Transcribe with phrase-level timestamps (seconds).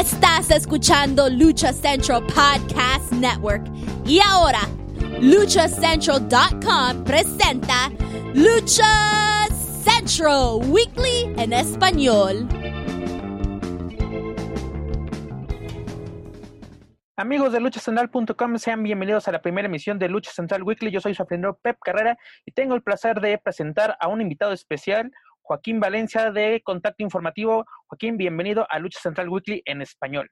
[0.00, 3.66] Estás escuchando Lucha Central Podcast Network.
[4.06, 4.60] Y ahora,
[5.20, 7.90] luchacentral.com presenta
[8.32, 9.46] Lucha
[9.84, 12.48] Central Weekly en español.
[17.20, 20.90] Amigos de luchacentral.com, sean bienvenidos a la primera emisión de Lucha Central Weekly.
[20.90, 21.26] Yo soy su
[21.60, 25.12] Pep Carrera y tengo el placer de presentar a un invitado especial,
[25.50, 27.66] Joaquín Valencia de Contacto Informativo.
[27.88, 30.30] Joaquín, bienvenido a Lucha Central Weekly en español.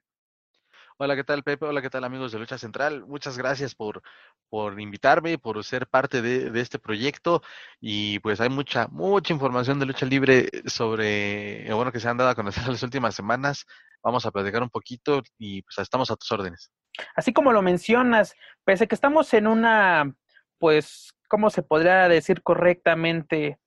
[0.97, 1.65] Hola, ¿qué tal Pepe?
[1.65, 3.05] Hola, ¿qué tal amigos de Lucha Central?
[3.05, 4.01] Muchas gracias por,
[4.47, 7.41] por invitarme, por ser parte de, de, este proyecto
[7.81, 12.15] y pues hay mucha, mucha información de lucha libre sobre, eh, bueno, que se han
[12.15, 13.65] dado a conocer en las últimas semanas.
[14.01, 16.71] Vamos a platicar un poquito y pues estamos a tus órdenes.
[17.13, 20.15] Así como lo mencionas, pese a que estamos en una,
[20.59, 23.59] pues, ¿cómo se podría decir correctamente?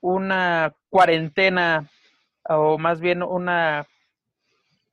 [0.00, 1.88] Una cuarentena,
[2.44, 3.86] o más bien una,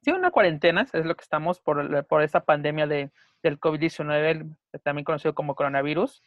[0.02, 3.12] sí, una cuarentena, es lo que estamos por, por esta pandemia de,
[3.46, 6.24] del COVID-19, también conocido como coronavirus.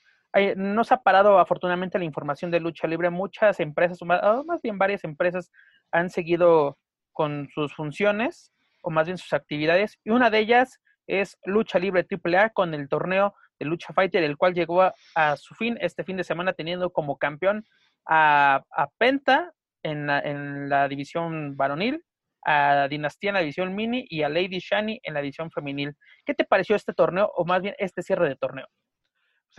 [0.56, 3.10] Nos ha parado afortunadamente la información de lucha libre.
[3.10, 5.50] Muchas empresas, o más bien varias empresas,
[5.90, 6.78] han seguido
[7.12, 8.52] con sus funciones
[8.82, 9.98] o más bien sus actividades.
[10.04, 14.36] Y una de ellas es Lucha Libre AAA con el torneo de Lucha Fighter, el
[14.36, 17.64] cual llegó a, a su fin este fin de semana teniendo como campeón
[18.06, 18.62] a,
[18.98, 22.04] Penta en la, en la, división varonil,
[22.44, 25.94] a Dinastía en la división mini y a Lady Shani en la división femenil.
[26.24, 28.66] ¿Qué te pareció este torneo o más bien este cierre de torneo?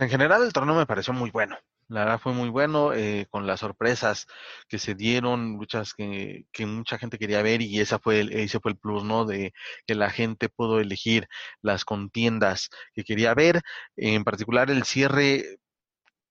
[0.00, 1.58] en general el torneo me pareció muy bueno.
[1.88, 4.26] La verdad fue muy bueno eh, con las sorpresas
[4.68, 8.60] que se dieron, luchas que, que, mucha gente quería ver y esa fue el, ese
[8.60, 9.24] fue el plus, ¿no?
[9.24, 9.52] De
[9.86, 11.26] que la gente pudo elegir
[11.62, 13.60] las contiendas que quería ver.
[13.96, 15.58] En particular el cierre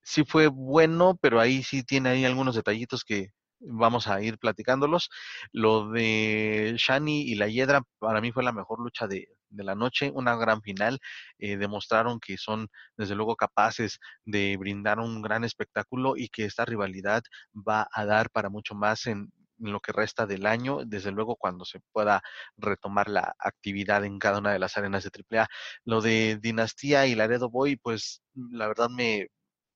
[0.03, 5.09] sí fue bueno, pero ahí sí tiene ahí algunos detallitos que vamos a ir platicándolos.
[5.51, 9.75] Lo de Shani y la Hiedra para mí fue la mejor lucha de, de la
[9.75, 10.99] noche, una gran final.
[11.37, 16.65] Eh, demostraron que son desde luego capaces de brindar un gran espectáculo y que esta
[16.65, 17.23] rivalidad
[17.55, 21.35] va a dar para mucho más en, en lo que resta del año, desde luego
[21.35, 22.21] cuando se pueda
[22.57, 25.47] retomar la actividad en cada una de las arenas de AAA.
[25.85, 29.27] Lo de Dinastía y Laredo Boy, pues la verdad me,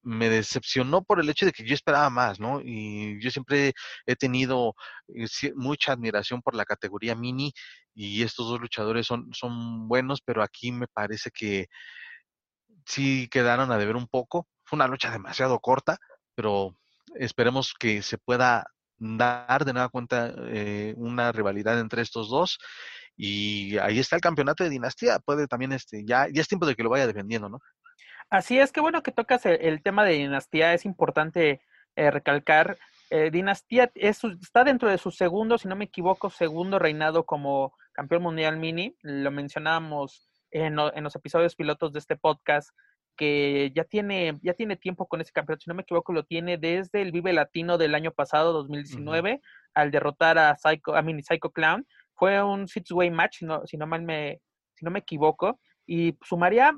[0.03, 2.61] me decepcionó por el hecho de que yo esperaba más, ¿no?
[2.63, 3.73] Y yo siempre
[4.05, 4.75] he tenido
[5.15, 7.53] eh, mucha admiración por la categoría mini
[7.95, 11.67] y estos dos luchadores son, son buenos, pero aquí me parece que
[12.85, 14.47] sí quedaron a deber un poco.
[14.65, 15.97] Fue una lucha demasiado corta,
[16.35, 16.75] pero
[17.15, 18.65] esperemos que se pueda
[18.97, 22.57] dar de nueva cuenta eh, una rivalidad entre estos dos
[23.15, 26.75] y ahí está el campeonato de dinastía puede también este ya ya es tiempo de
[26.75, 27.59] que lo vaya defendiendo no
[28.33, 31.61] Así es, que bueno que tocas el, tema de dinastía, es importante
[31.95, 32.79] eh, recalcar.
[33.11, 37.75] Eh, dinastía es, está dentro de su segundo, si no me equivoco, segundo reinado como
[37.91, 38.97] campeón mundial mini.
[39.03, 42.71] Lo mencionábamos en, en, los episodios pilotos de este podcast,
[43.15, 46.57] que ya tiene, ya tiene tiempo con ese campeonato, si no me equivoco, lo tiene
[46.57, 49.41] desde el Vive Latino del año pasado, 2019,
[49.75, 51.85] al derrotar a Psycho, a Mini Psycho Clown.
[52.15, 54.41] Fue un six-way match, si no, si no mal me,
[54.73, 56.73] si no me equivoco, y sumaría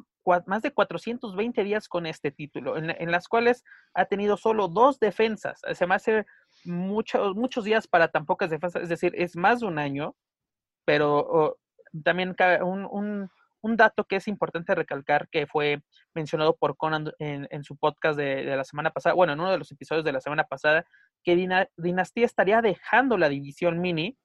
[0.46, 3.64] más de 420 días con este título, en, las cuales
[3.94, 5.62] ha tenido solo dos defensas.
[5.74, 6.26] Se me hace
[6.64, 10.16] muchos muchos días para tan pocas defensas, es decir, es más de un año,
[10.86, 11.58] pero
[12.04, 13.30] también un,
[13.62, 15.82] un, dato que es importante recalcar que fue
[16.14, 19.72] mencionado por Conan en, su podcast de, la semana pasada, bueno, en uno de los
[19.72, 20.86] episodios de la semana pasada,
[21.24, 21.36] que
[21.78, 24.18] Dinastía estaría dejando la división mini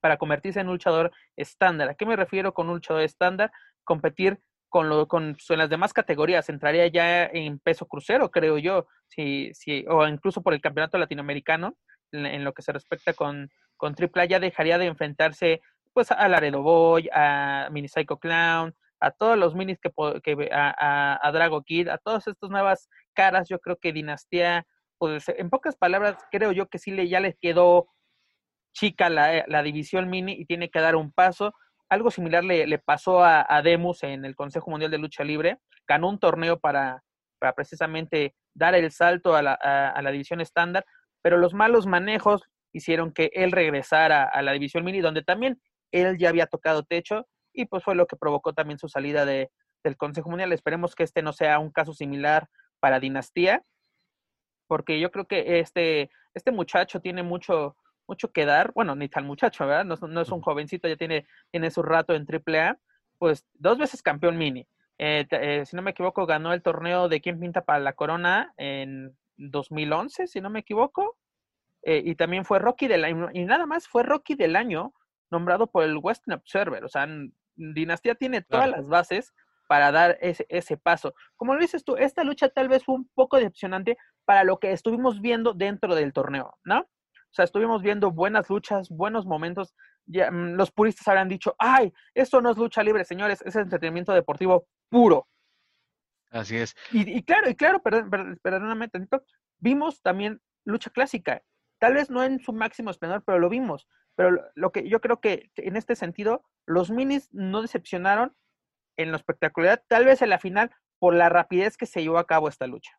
[0.00, 1.88] para convertirse en un luchador estándar.
[1.88, 3.50] ¿A qué me refiero con un luchador estándar?
[3.84, 4.40] Competir
[4.72, 9.84] con, lo, con las demás categorías, entraría ya en peso crucero, creo yo, si, si,
[9.86, 11.76] o incluso por el campeonato latinoamericano,
[12.10, 15.60] en, lo que se respecta con, con AAA, ya dejaría de enfrentarse
[15.92, 19.90] pues a Laredo Boy, a Mini Psycho Clown, a todos los minis que,
[20.22, 24.64] que a, a, Drago Kid, a todas estas nuevas caras, yo creo que Dinastía,
[24.96, 27.88] pues en pocas palabras, creo yo que sí le, ya les quedó
[28.72, 31.52] chica la, la división mini y tiene que dar un paso
[31.92, 35.58] algo similar le, pasó a, Demus en el Consejo Mundial de Lucha Libre.
[35.86, 37.02] Ganó un torneo para,
[37.38, 40.86] para precisamente dar el salto a la, a, la, división estándar,
[41.20, 45.60] pero los malos manejos hicieron que él regresara a la división mini, donde también
[45.92, 49.50] él ya había tocado techo y pues fue lo que provocó también su salida de,
[49.84, 50.52] del Consejo Mundial.
[50.54, 52.48] Esperemos que este no sea un caso similar
[52.80, 53.62] para Dinastía,
[54.66, 57.76] porque yo creo que este, este muchacho tiene mucho,
[58.12, 59.86] mucho que dar, bueno, ni tal muchacho, ¿verdad?
[59.86, 62.78] No, es un jovencito, ya tiene, tiene su rato en AAA,
[63.18, 64.66] pues dos veces campeón mini.
[64.98, 68.52] Eh, eh, si no me equivoco, ganó el torneo de quién pinta para la corona
[68.58, 71.16] en 2011, si no me equivoco.
[71.84, 74.92] Eh, y también fue Rocky del año, y nada más fue Rocky del año
[75.30, 76.84] nombrado por el Western Observer.
[76.84, 77.08] O sea,
[77.56, 79.32] Dinastía tiene todas las bases
[79.68, 81.14] para dar ese, ese paso.
[81.34, 84.72] Como lo dices tú, esta lucha tal vez fue un poco decepcionante para lo que
[84.72, 86.86] estuvimos viendo dentro del torneo, ¿no?
[87.32, 89.74] O sea, estuvimos viendo buenas luchas, buenos momentos.
[90.04, 94.12] Ya, mm, los puristas habrán dicho, ay, esto no es lucha libre, señores, es entretenimiento
[94.12, 95.26] deportivo puro.
[96.30, 96.74] Así es.
[96.90, 99.22] Y, claro, y claro, perdón, perdón, perdóname tantito,
[99.58, 101.42] vimos también lucha clásica.
[101.78, 103.88] Tal vez no en su máximo esplendor, pero lo vimos.
[104.14, 108.36] Pero lo que yo creo que en este sentido, los minis no decepcionaron
[108.98, 112.26] en la espectacularidad, tal vez en la final, por la rapidez que se llevó a
[112.26, 112.92] cabo esta lucha.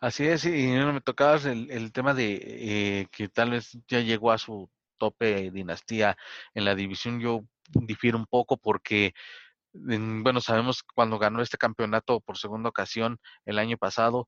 [0.00, 4.32] Así es, y me tocabas el, el tema de eh, que tal vez ya llegó
[4.32, 6.16] a su tope dinastía
[6.54, 7.20] en la división.
[7.20, 9.14] Yo difiero un poco porque,
[9.72, 14.26] bueno, sabemos cuando ganó este campeonato por segunda ocasión el año pasado,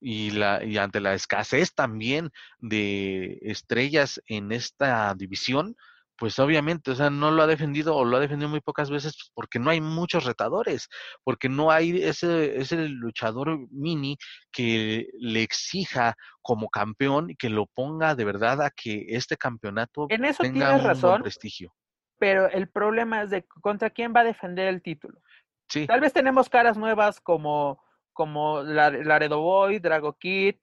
[0.00, 5.76] y, la, y ante la escasez también de estrellas en esta división,
[6.18, 9.14] pues obviamente, o sea, no lo ha defendido o lo ha defendido muy pocas veces
[9.16, 10.88] pues, porque no hay muchos retadores,
[11.24, 14.16] porque no hay ese, ese luchador mini
[14.52, 20.06] que le exija como campeón y que lo ponga de verdad a que este campeonato
[20.08, 21.74] en eso tenga un razón, prestigio.
[22.18, 25.20] Pero el problema es de contra quién va a defender el título.
[25.68, 25.86] Sí.
[25.86, 27.84] Tal vez tenemos caras nuevas como
[28.16, 30.56] como Laredo Boy, Drago Kid,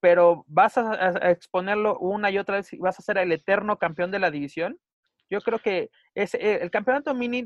[0.00, 4.10] pero vas a, exponerlo una y otra vez y vas a ser el eterno campeón
[4.10, 4.78] de la división.
[5.34, 7.42] Yo creo que ese, eh, el campeonato mini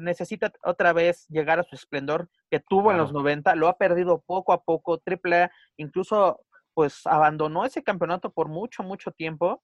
[0.00, 4.22] necesita otra vez llegar a su esplendor que tuvo en los 90, lo ha perdido
[4.26, 6.40] poco a poco, AAA incluso
[6.74, 9.62] pues abandonó ese campeonato por mucho, mucho tiempo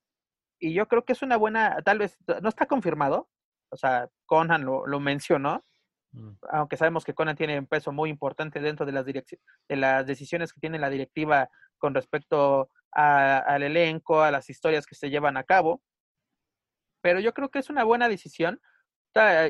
[0.58, 3.28] y yo creo que es una buena, tal vez, no está confirmado,
[3.70, 5.64] o sea, Conan lo, lo mencionó,
[6.12, 6.30] Mm.
[6.50, 10.52] aunque sabemos que Conan tiene un peso muy importante dentro de las, de las decisiones
[10.52, 15.44] que tiene la directiva con respecto al elenco, a las historias que se llevan a
[15.44, 15.82] cabo.
[17.00, 18.60] Pero yo creo que es una buena decisión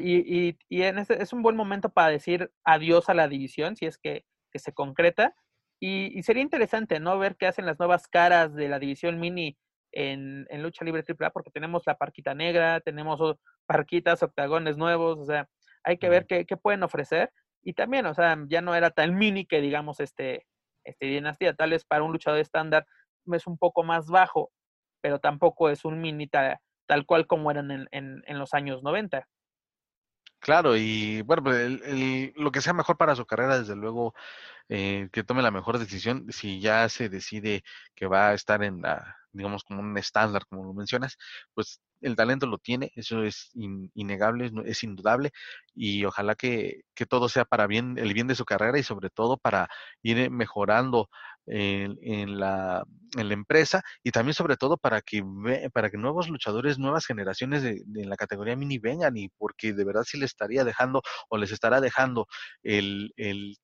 [0.00, 3.86] y, y, en este, es un buen momento para decir adiós a la división, si
[3.86, 4.24] es que,
[4.54, 5.34] se concreta.
[5.80, 7.18] Y, sería interesante, ¿no?
[7.18, 9.56] Ver qué hacen las nuevas caras de la división mini
[9.92, 13.20] en, en lucha libre AAA, porque tenemos la parquita negra, tenemos
[13.66, 15.48] parquitas, octagones nuevos, o sea,
[15.84, 17.30] hay que ver qué, pueden ofrecer.
[17.62, 20.46] Y también, o sea, ya no era tan mini que digamos este,
[20.84, 22.86] este dinastía, tal vez para un luchador estándar
[23.32, 24.50] es un poco más bajo,
[25.02, 26.26] pero tampoco es un mini
[26.88, 29.29] tal, cual como eran en, en, los años 90.
[30.40, 31.81] Claro, y bueno, pues
[32.37, 34.14] lo que sea mejor para su carrera, desde luego,
[34.69, 36.26] eh, que tome la mejor decisión.
[36.31, 37.62] Si ya se decide
[37.94, 41.17] que va a estar en la, digamos, como un estándar, como lo mencionas,
[41.55, 45.32] pues el talento lo tiene, eso es innegable, es indudable,
[45.75, 49.11] y ojalá que, que, todo sea para bien, el bien de su carrera y sobre
[49.11, 49.69] todo para
[50.02, 51.11] ir mejorando
[51.50, 52.84] en, en, la,
[53.16, 55.22] en la empresa y también sobre todo para que
[55.72, 59.84] para que nuevos luchadores, nuevas generaciones de, de, la categoría mini vengan y porque de
[59.84, 62.26] verdad sí les estaría dejando o les estará dejando
[62.62, 63.56] el, el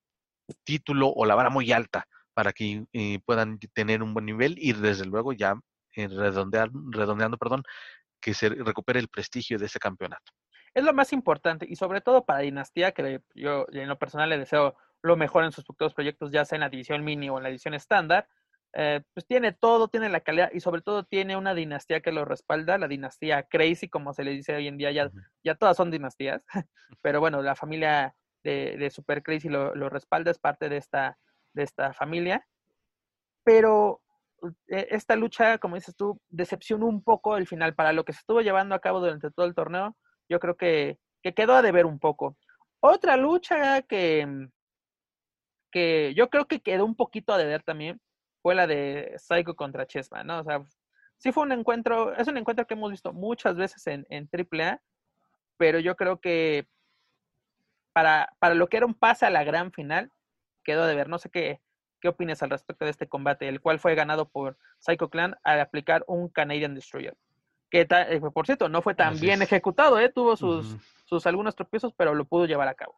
[0.65, 4.73] título o la vara muy alta para que eh, puedan tener un buen nivel y
[4.73, 5.55] desde luego ya
[5.97, 7.63] eh, redondeando, perdón,
[8.21, 10.33] que se recupere el prestigio de ese campeonato.
[10.75, 14.39] Es lo más importante y sobre todo para Dinastía, que yo en lo personal le
[14.39, 17.45] deseo lo mejor en sus futuros proyectos, ya sea en la división mini o en
[17.45, 18.29] la edición estándar,
[18.73, 22.25] eh, pues tiene todo, tiene la calidad y sobre todo tiene una dinastía que lo
[22.25, 25.11] respalda, la dinastía Crazy, como se le dice hoy en día, ya,
[25.45, 26.43] ya todas son dinastías,
[27.03, 31.19] pero bueno, la familia de, de Super Crazy lo, lo, respalda, es parte de esta,
[31.53, 32.45] de esta familia,
[33.45, 34.03] pero
[34.69, 38.21] e, esta lucha, como dices tú, decepcionó un poco el final para lo que se
[38.21, 39.97] estuvo llevando a cabo durante todo el torneo.
[40.29, 40.99] Yo creo que,
[41.35, 42.37] quedó a deber un poco.
[42.81, 44.49] Otra lucha que,
[45.75, 48.01] que yo creo que quedó un poquito a deber también
[48.43, 50.39] fue la de Psycho contra Chessman, ¿no?
[50.39, 50.63] O sea,
[51.19, 54.81] sí fue un encuentro, es un encuentro que hemos visto muchas veces en, en AAA,
[55.57, 56.69] pero yo creo que
[57.93, 60.13] para, para lo que era un pase a la gran final,
[60.63, 61.09] quedó a deber.
[61.09, 61.61] No sé qué,
[62.01, 65.59] ¿Qué opinas al respecto de este combate, el cual fue ganado por Psycho Clan al
[65.59, 67.17] aplicar un Canadian Destroyer?
[67.69, 70.09] Que eh, por cierto, no fue tan bien ejecutado, ¿eh?
[70.09, 72.95] tuvo sus, sus algunos tropiezos, pero lo pudo llevar a cabo.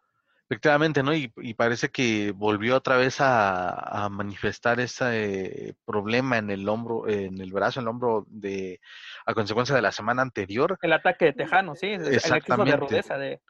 [0.48, 1.12] Efectivamente, ¿no?
[1.12, 7.52] Y, parece que volvió otra vez a, manifestar ese problema en el hombro, en el
[7.52, 8.80] brazo, en el hombro de,
[9.24, 10.78] a consecuencia de la semana anterior.
[10.82, 13.40] El ataque de Tejano, sí, el exceso de rudeza de,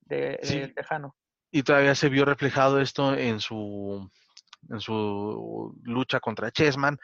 [0.00, 1.14] de Tejano.
[1.50, 4.10] Y todavía se vio reflejado esto en su
[4.70, 6.98] en su lucha contra Chessman,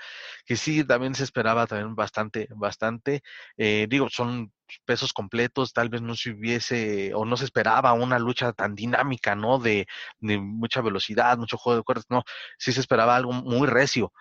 [0.44, 3.22] que sí, también se esperaba también bastante, bastante.
[3.56, 4.52] Eh, digo, son
[4.84, 9.34] pesos completos, tal vez no se hubiese o no se esperaba una lucha tan dinámica,
[9.34, 9.58] ¿no?
[9.58, 9.86] De,
[10.20, 12.24] de mucha velocidad, mucho juego de cuerdas, no,
[12.58, 14.12] sí se esperaba algo muy recio.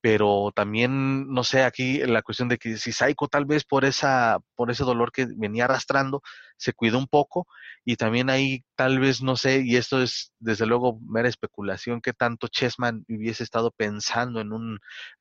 [0.00, 4.38] Pero también, no sé, aquí la cuestión de que si Saiko tal vez por esa,
[4.54, 6.22] por ese dolor que venía arrastrando,
[6.56, 7.46] se cuidó un poco,
[7.84, 12.12] y también ahí tal vez, no sé, y esto es desde luego mera especulación, que
[12.12, 14.78] tanto Chessman hubiese estado pensando en una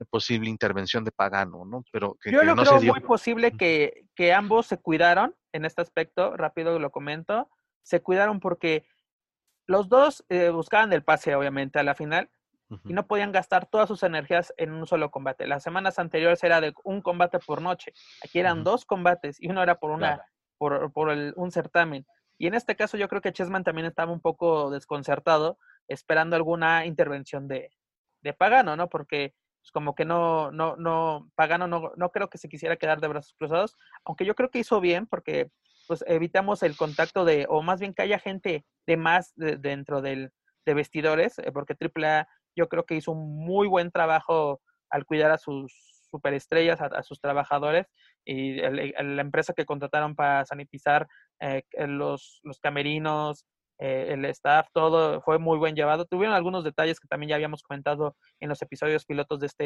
[0.09, 1.83] posible intervención de Pagano, ¿no?
[1.91, 5.65] Pero que, Yo lo no creo se muy posible que, que ambos se cuidaron en
[5.65, 7.49] este aspecto, rápido lo comento,
[7.83, 8.87] se cuidaron porque
[9.67, 12.29] los dos eh, buscaban el pase, obviamente, a la final,
[12.83, 15.45] y no podían gastar todas sus energías en un solo combate.
[15.47, 17.93] Las semanas anteriores era de un combate por noche.
[18.23, 20.23] Aquí eran dos combates y uno era por una Claro.
[20.57, 22.05] por, por el- un certamen.
[22.37, 25.57] Y en este caso yo creo que Chessman también estaba un poco desconcertado,
[25.87, 27.71] esperando alguna intervención de,
[28.21, 28.89] de Pagano, ¿no?
[28.89, 32.99] Porque pues, como que no, no, no, Pagano no, no creo que se quisiera quedar
[32.99, 35.49] de brazos cruzados, aunque yo creo que hizo bien porque
[35.87, 40.01] pues evitamos el contacto de, o más bien que haya gente de más de- dentro
[40.01, 40.31] del,
[40.65, 45.31] de vestidores, eh, porque AAA yo creo que hizo un muy buen trabajo al cuidar
[45.31, 45.73] a sus
[46.11, 47.87] superestrellas, a, a sus trabajadores,
[48.23, 51.07] y el- el- la empresa que contrataron para sanitizar
[51.41, 53.45] eh, los, los camerinos,
[53.79, 56.05] eh, el staff, todo fue muy buen llevado.
[56.05, 59.65] Tuvieron algunos detalles que también ya habíamos comentado en los episodios pilotos de este,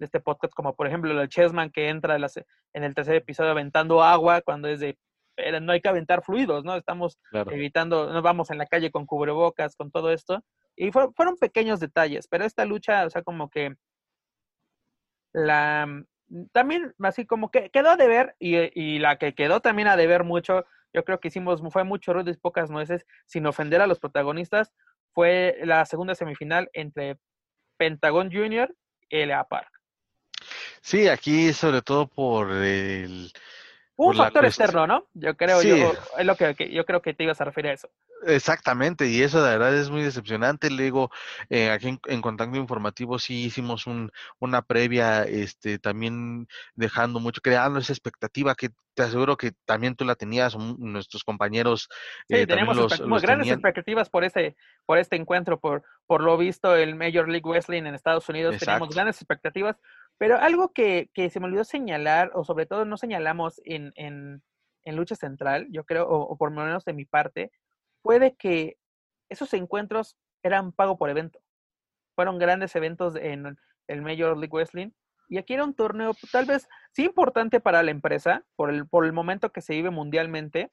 [0.00, 4.02] de este podcast, como por ejemplo el Chessman que entra en el tercer episodio aventando
[4.02, 4.98] agua cuando es de,
[5.36, 6.74] "Pero no hay que aventar fluidos, ¿no?
[6.74, 7.52] Estamos Claro.
[7.52, 10.42] evitando, no vamos en la calle con cubrebocas, con todo esto.
[10.76, 13.76] Y fue- fueron pequeños detalles, pero esta lucha, o sea, como que
[15.32, 19.88] la mm, también así como que quedó a deber y, y la que quedó también
[19.88, 23.80] a deber mucho, yo creo que hicimos, fue mucho ruido y pocas nueces, sin ofender
[23.80, 24.72] a los protagonistas,
[25.12, 27.18] fue la segunda semifinal entre
[27.76, 28.74] Pentagon Junior
[29.08, 29.44] y L.A.
[29.44, 29.68] Park.
[30.80, 33.32] Sí, aquí sobre todo por el...
[33.96, 35.06] Un factor externo, ¿no?
[35.14, 35.68] Yo creo, Sí.
[35.68, 37.88] yo, es lo que, yo creo que te ibas a referir a eso.
[38.26, 40.70] Exactamente, y eso de verdad es muy decepcionante.
[40.70, 41.10] Luego,
[41.48, 44.10] eh, aquí en, en Contacto Informativo sí hicimos un,
[44.40, 50.04] una previa, este, también dejando mucho, creando esa expectativa que te aseguro que también tú
[50.04, 51.88] la tenías, nuestros compañeros
[52.28, 53.48] Sí, eh, tenemos los, grandes tenían.
[53.58, 57.94] expectativas por este, por este encuentro, por, por lo visto el Major League Wrestling en
[57.94, 58.86] Estados Unidos, Exacto.
[58.88, 59.76] grandes expectativas,
[60.18, 64.42] pero algo que, que se me olvidó señalar, o sobre todo no señalamos en, en,
[64.84, 67.50] en Lucha Central, yo creo, o, o por lo menos de mi parte,
[68.02, 68.76] fue de que
[69.28, 71.40] esos encuentros eran pago por evento.
[72.14, 73.56] Fueron grandes eventos en
[73.88, 74.90] el Major League Wrestling.
[75.28, 79.06] Y aquí era un torneo tal vez sí importante para la empresa, por el, por
[79.06, 80.70] el momento que se vive mundialmente,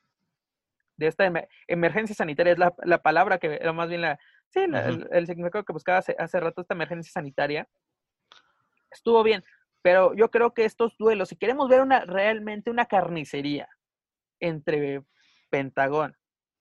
[0.98, 4.20] de esta emer- emergencia sanitaria, es la, la palabra que era más bien la,
[4.50, 7.68] sí, la- el, el significado que buscaba hace, hace rato, esta emergencia sanitaria.
[8.92, 9.44] Estuvo bien,
[9.82, 13.68] pero yo creo que estos duelos, si queremos ver una realmente una carnicería
[14.40, 15.04] entre
[15.50, 16.16] Pentagón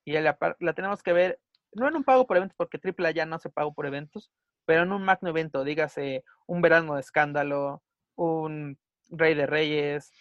[0.04, 1.40] y el, apar- la tenemos que ver,
[1.72, 4.30] no en un pago por eventos, porque AAA ya no se pago por eventos,
[4.64, 7.82] pero en un magno evento, dígase un verano de escándalo,
[8.16, 8.78] un
[9.10, 10.12] Rey de Reyes,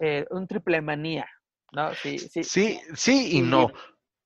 [0.00, 1.28] eh, un triple manía,
[1.72, 1.92] ¿no?
[1.94, 2.44] Sí, sí.
[2.44, 3.68] Sí, sí y no.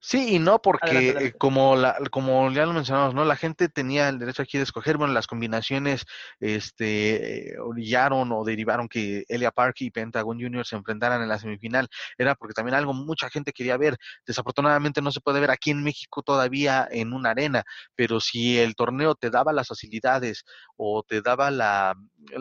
[0.03, 1.39] Sí y no, porque Adelante, eh, adelante.
[1.39, 3.25] como la, como ya lo mencionamos, ¿no?
[3.27, 6.07] La gente tenía el derecho aquí de escoger, bueno, las combinaciones
[6.41, 11.89] este, orillaron o derivaron que Elia Park y Pentagon Junior se enfrentaran en la semifinal.
[12.17, 13.99] Era porque también algo mucha gente quería ver.
[14.27, 17.63] Desafortunadamente no se puede ver aquí en México todavía en una arena,
[17.95, 20.45] pero si el torneo te daba las facilidades
[20.77, 21.95] o te daba la,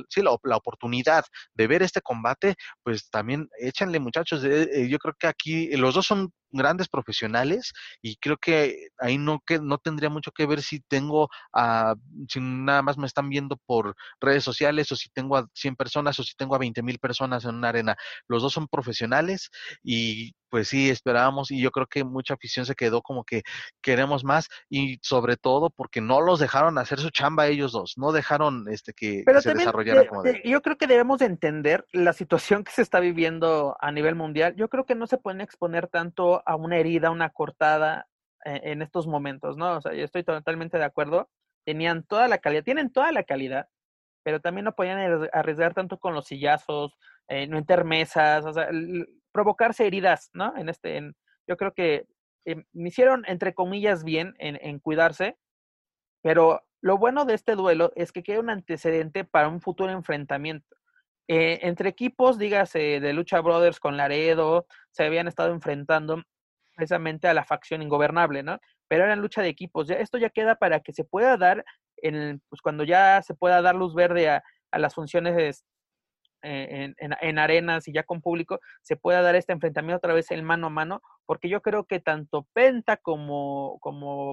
[0.08, 4.46] sí, la, la oportunidad de ver este combate, pues también échanle muchachos.
[4.46, 9.18] eh, eh, yo creo que aquí los dos son grandes profesionales y creo que ahí
[9.18, 11.96] no que no tendría mucho que ver si tengo a
[12.27, 16.20] si nada más me están viendo por redes sociales o si tengo a 100 personas
[16.20, 17.96] o si tengo a 20 mil personas en una arena.
[18.27, 19.50] Los dos son profesionales
[19.84, 23.44] y pues sí esperábamos y yo creo que mucha afición se quedó como que
[23.82, 28.12] queremos más y sobre todo porque no los dejaron hacer su chamba ellos dos, no
[28.12, 31.20] dejaron este que, Pero que se también desarrollaran de- como de- yo creo que debemos
[31.20, 34.56] de entender la situación que se está viviendo a nivel mundial.
[34.56, 38.08] Yo creo que no se pueden exponer tanto a una herida, una cortada
[38.46, 39.77] eh, en estos momentos, ¿no?
[39.77, 41.29] O sea, yo estoy totalmente de acuerdo.
[41.65, 43.67] Tenían toda la calidad, tienen toda la calidad,
[44.24, 46.98] pero también no podían arri- arriesgar tanto con los sillazos,
[47.29, 48.69] eh, no enter mesas, o sea,
[49.31, 50.55] provocarse heridas, ¿no?
[50.58, 51.15] En este, en-
[51.48, 52.08] yo creo que
[52.46, 55.38] eh, hicieron, entre comillas, bien en, en cuidarse,
[56.22, 60.77] pero lo bueno de este duelo es que queda un antecedente para un futuro enfrentamiento.
[61.31, 66.24] Eh, entre equipos, dígase de Lucha Brothers con Laredo, se habían estado enfrentando
[66.75, 68.57] precisamente a la facción ingobernable, ¿no?
[68.88, 69.88] Pero era lucha de equipos.
[69.88, 71.63] Ya, esto ya queda para que se pueda dar,
[71.98, 75.63] en, pues cuando ya se pueda dar luz verde a, las funciones
[76.41, 80.15] eh, en, en, en, arenas y ya con público, se pueda dar este enfrentamiento otra
[80.15, 83.77] vez el mano a mano, porque yo creo que tanto Penta como,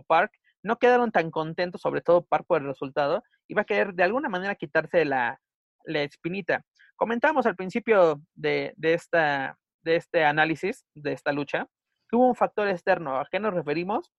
[0.08, 4.04] Park no quedaron tan contentos, sobre todo Park por el resultado, iba a querer de
[4.04, 5.38] alguna manera quitarse la,
[5.84, 6.64] la espinita.
[6.96, 11.68] Comentamos al principio de, de, esta, de este análisis, de esta lucha,
[12.08, 13.18] que hubo un factor externo.
[13.18, 14.12] ¿A qué nos referimos?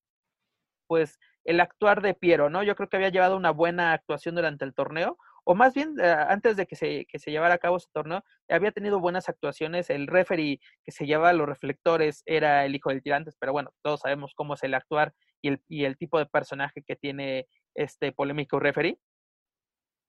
[0.88, 2.62] Pues el actuar de Piero, ¿no?
[2.62, 6.05] Yo creo que había llevado una buena actuación durante el torneo, o más bien eh,
[6.07, 9.89] antes de que se, que se llevara a cabo ese torneo, había tenido buenas actuaciones.
[9.89, 14.01] El referee que se llevaba los reflectores era el hijo del tirantes, pero bueno, todos
[14.01, 18.12] sabemos cómo es el actuar y el, y el tipo de personaje que tiene este
[18.12, 19.00] polémico referee.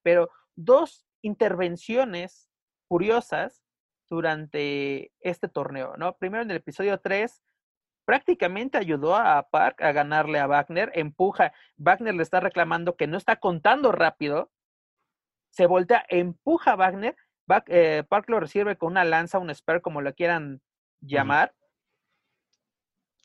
[0.03, 2.48] Pero dos intervenciones
[2.89, 3.63] curiosas
[4.09, 6.17] durante este torneo, ¿no?
[6.17, 7.43] Primero en el episodio 3,
[8.05, 13.19] prácticamente ayudó a Park a ganarle a Wagner, empuja, Wagner le está reclamando que no
[13.19, 14.51] está contando rápido,
[15.51, 17.17] se voltea, empuja a Wagner,
[17.67, 20.63] eh, Park lo recibe con una lanza, un spare, como lo quieran
[21.01, 21.55] llamar,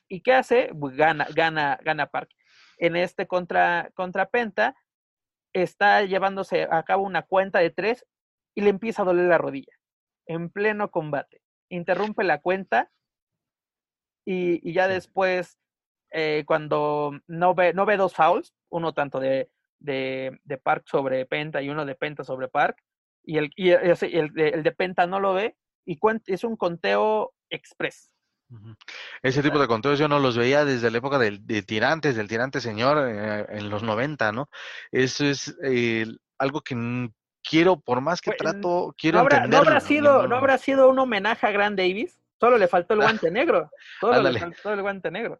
[0.09, 0.69] ¿y qué hace?
[0.73, 2.29] Gana, gana, gana Park.
[2.77, 4.75] En este contra, contra Penta,
[5.53, 8.05] está llevándose a cabo una cuenta de tres
[8.55, 9.73] y le empieza a doler la rodilla
[10.25, 11.41] en pleno combate.
[11.69, 12.91] Interrumpe la cuenta
[14.25, 15.57] y, ya después,
[16.11, 21.25] eh, cuando no ve, no ve dos fouls, uno tanto de, de, de, Park sobre
[21.25, 22.81] Penta y uno de Penta sobre Park,
[23.25, 28.13] y el, y el, el, de Penta no lo ve, y es un conteo express.
[29.21, 32.27] Ese tipo de conteos yo no los veía desde la época del, de Tirantes, del
[32.27, 34.49] Tirante Señor, eh, en los 90, ¿no?
[34.91, 36.05] Eso es eh,
[36.37, 36.75] algo que
[37.47, 39.65] quiero, por más que trato, quiero no habrá, entenderlo.
[39.65, 42.19] No habrá, sido, no, habrá sido un homenaje a Grant Davis?
[42.39, 43.69] Solo le faltó el ah, guante negro.
[43.99, 45.39] Solo le faltó el guante negro.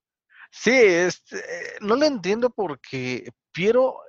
[0.51, 1.43] Sí, este,
[1.81, 3.99] no le entiendo porque Piero,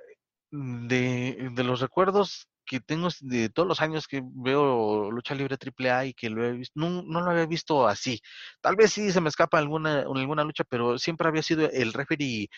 [0.51, 6.05] de, de los recuerdos que tengo de todos los años que veo lucha libre AAA
[6.07, 8.21] y que lo he visto, no, no, lo había visto así.
[8.61, 12.49] Tal vez sí se me escapa alguna, alguna lucha, pero siempre había sido el referee,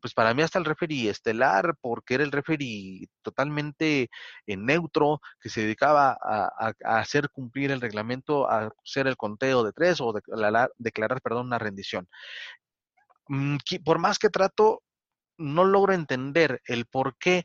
[0.00, 4.10] pues para mí hasta el referee estelar, porque era el referee totalmente
[4.46, 9.72] eh, neutro, que se dedicaba a, hacer cumplir el reglamento, a hacer el conteo de
[9.72, 12.08] tres o declarar, perdón, una rendición.
[13.28, 14.82] Mm, por más que trato,
[15.38, 17.44] no logro entender el por qué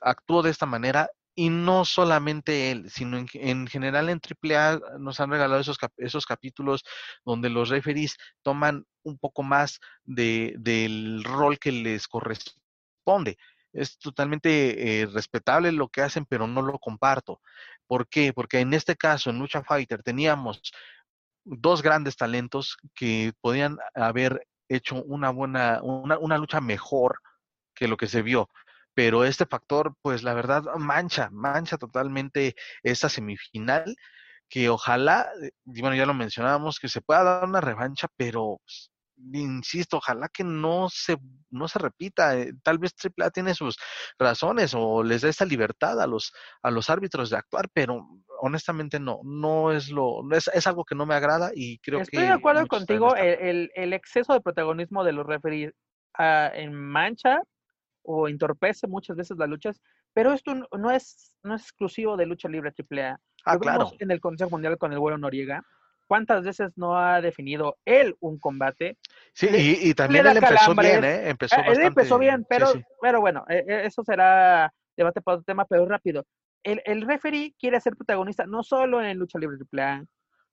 [0.00, 5.30] actuó de esta manera y no solamente él, sino en, general en AAA nos han
[5.30, 6.84] regalado esos, esos capítulos
[7.24, 13.38] donde los referees toman un poco más de, del rol que les corresponde.
[13.72, 17.40] Es totalmente eh, respetable lo que hacen, pero no lo comparto.
[17.86, 18.34] ¿Por qué?
[18.34, 20.60] Porque en este caso, en Lucha Fighter, teníamos
[21.44, 27.18] dos grandes talentos que podían haber hecho una buena, una lucha mejor
[27.74, 28.50] que lo que se vio
[28.94, 33.96] pero este factor, pues la verdad, mancha, mancha totalmente esta semifinal,
[34.48, 38.90] que ojalá, eh, bueno, ya lo mencionábamos, que se pueda dar una revancha, pero pues,
[39.32, 41.16] insisto, ojalá que no se,
[41.50, 42.36] no se repita.
[42.36, 43.78] Eh, tal vez AAA tiene sus
[44.18, 48.06] razones o les da esta libertad a los, a los árbitros de actuar, pero
[48.40, 52.10] honestamente no, no es lo, es, es algo que no me agrada y creo Estoy
[52.10, 52.16] que.
[52.24, 55.72] Estoy de acuerdo contigo, el, el, exceso de protagonismo de los referees
[56.18, 57.40] uh, en mancha
[58.02, 59.80] o entorpece muchas veces las luchas,
[60.12, 63.20] pero esto no es, no es exclusivo de lucha libre AAA.
[63.44, 63.92] Ah, claro.
[63.98, 65.62] En el Consejo Mundial con el vuelo Noriega,
[66.06, 68.98] ¿cuántas veces no ha definido él un combate?
[69.32, 71.30] Sí, y, también él empezó bien, ¿eh?
[71.30, 75.44] Empezó ah, Él empezó bien, pero, pero bueno, e, e, eso será debate para otro
[75.44, 76.26] tema, pero rápido.
[76.62, 80.04] El, el referee quiere ser protagonista no solo en lucha libre AAA,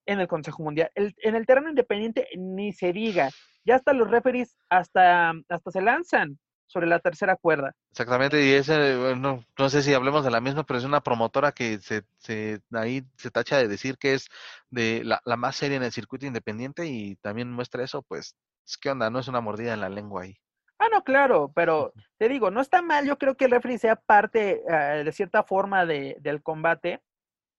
[0.08, 3.30] en el Consejo Mundial, en el terreno independiente ni se diga.
[3.66, 7.74] Ya hasta los referees hasta, hasta se lanzan sobre la tercera cuerda.
[7.92, 11.52] Exactamente, y ese, no, no sé si hablemos de la misma, pero es una promotora
[11.52, 14.28] que se, se ahí se tacha de decir que es
[14.70, 18.36] de la, la más seria en el circuito independiente y también muestra eso, pues,
[18.82, 19.10] ¿qué onda?
[19.10, 20.38] No es una mordida en la lengua ahí.
[20.80, 23.96] Ah, no, claro, pero te digo, no está mal, yo creo que el referee sea
[23.96, 27.02] parte eh, de cierta forma de, del combate.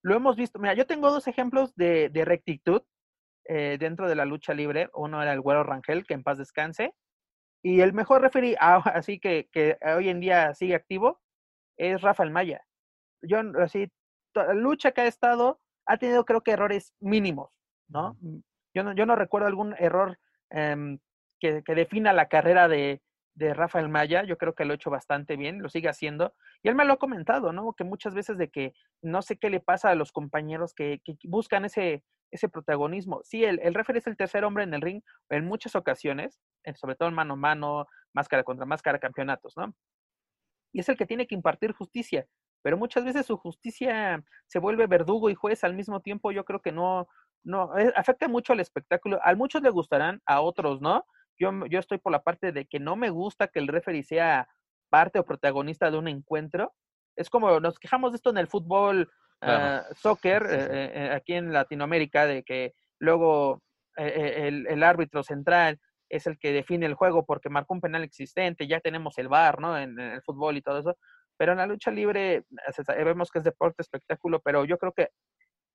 [0.03, 2.83] Lo hemos visto, mira, yo tengo dos ejemplos de, de rectitud
[3.45, 4.89] eh, dentro de la lucha libre.
[4.95, 6.95] Uno era el Güero Rangel, que en paz descanse,
[7.63, 11.21] y el mejor referee, ah, así que, que hoy en día sigue activo,
[11.77, 12.65] es Rafael Maya.
[13.23, 13.91] Yo, así,
[14.35, 17.51] la lucha que ha estado, ha tenido creo que errores mínimos,
[17.89, 18.17] ¿no?
[18.21, 18.39] Mm,
[18.75, 20.19] yo no, yo no recuerdo algún error
[20.51, 20.99] eh,
[21.41, 23.01] que, que, defina la carrera de,
[23.39, 26.35] de Rafael Maya, yo creo que lo ha hecho bastante bien, lo sigue haciendo.
[26.63, 27.73] Y él me lo ha comentado, ¿no?
[27.73, 31.17] Que muchas veces de que no sé qué le pasa a los compañeros que, que
[31.25, 33.21] buscan ese, ese protagonismo.
[33.23, 36.41] Sí, el, el es el tercer hombre en el ring en muchas ocasiones,
[36.75, 39.73] sobre todo en mano a mano, máscara contra máscara, campeonatos, ¿no?
[40.73, 42.27] Y es el que tiene que impartir justicia,
[42.63, 46.33] pero muchas veces su justicia se vuelve verdugo y juez al mismo tiempo.
[46.33, 47.09] Yo creo que no,
[47.45, 49.21] no, eh, afecta mucho al espectáculo.
[49.23, 51.07] A muchos le gustarán, a otros no.
[51.39, 54.49] Yo, yo estoy por la parte de que no me gusta que el referee sea
[54.89, 56.75] parte o protagonista de un encuentro.
[57.17, 59.11] Es como nos quejamos de esto en el fútbol,
[59.43, 63.63] ah, soccer, eh, eh, aquí en Latinoamérica, de que luego
[63.97, 68.69] el, el, árbitro central es el que define el juego porque marcó un penal existente,
[68.69, 69.77] ya tenemos el VAR, ¿no?
[69.77, 70.97] En, el fútbol y todo eso.
[71.37, 72.45] Pero en la lucha libre
[73.05, 75.11] vemos que es deporte, espectáculo, pero yo creo que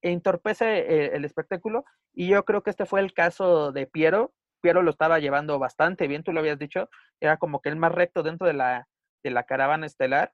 [0.02, 4.34] entorpece el espectáculo y yo creo que este fue el caso de Piero.
[4.64, 7.92] Piero lo estaba llevando bastante bien, tú lo habías dicho, era como que el más
[7.92, 8.88] recto dentro de la,
[9.22, 10.34] de la caravana estelar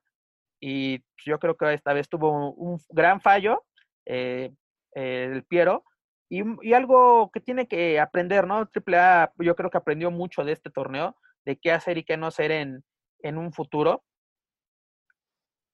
[0.60, 3.64] y yo creo que esta vez tuvo un gran fallo
[4.06, 4.52] eh,
[4.92, 5.84] el Piero
[6.28, 8.68] y, y, algo que tiene que aprender, ¿no?
[8.72, 12.28] AAA yo creo que aprendió mucho de este torneo, de qué hacer y qué no
[12.28, 12.84] hacer en,
[13.22, 14.04] en un futuro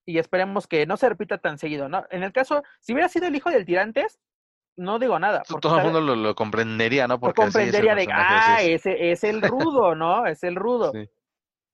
[0.07, 2.07] y esperemos que no se repita tan seguido, ¿no?
[2.11, 4.19] En el caso, si hubiera sido el hijo del tirantes,
[4.77, 5.43] no digo nada.
[5.61, 7.19] Todo el mundo lo, comprendería, ¿no?
[7.19, 10.27] Porque comprendería de, ah, ese es el rudo, ¿no?
[10.27, 10.93] Es el rudo.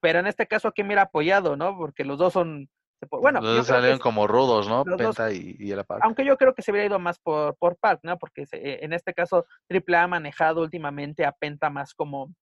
[0.01, 1.77] Pero en este caso, ¿quién me hubiera apoyado, no?
[1.77, 2.69] Porque los dos son...
[3.11, 4.85] Bueno, los dos salieron como rudos, ¿no?
[4.85, 6.03] Penta y, y el Park.
[6.05, 8.17] Aunque yo creo que se hubiera ido más por, por Park, ¿no?
[8.17, 12.33] Porque en este caso, AAA ha manejado últimamente a Penta más como,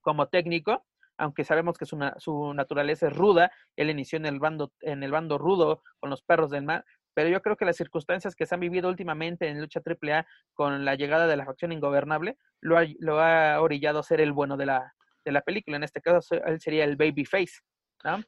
[0.00, 0.82] como técnico
[1.18, 5.10] aunque sabemos que su, su naturaleza es ruda, él inició en el, bando, en el
[5.10, 6.84] bando rudo con los perros del mar,
[7.16, 10.84] pero yo creo que las circunstancias que se han vivido últimamente en lucha AAA con
[10.84, 14.58] la llegada de la facción ingobernable lo ha, lo ha orillado a ser el bueno
[14.58, 14.92] de la,
[15.24, 15.78] de la película.
[15.78, 17.62] En este caso, él sería el babyface.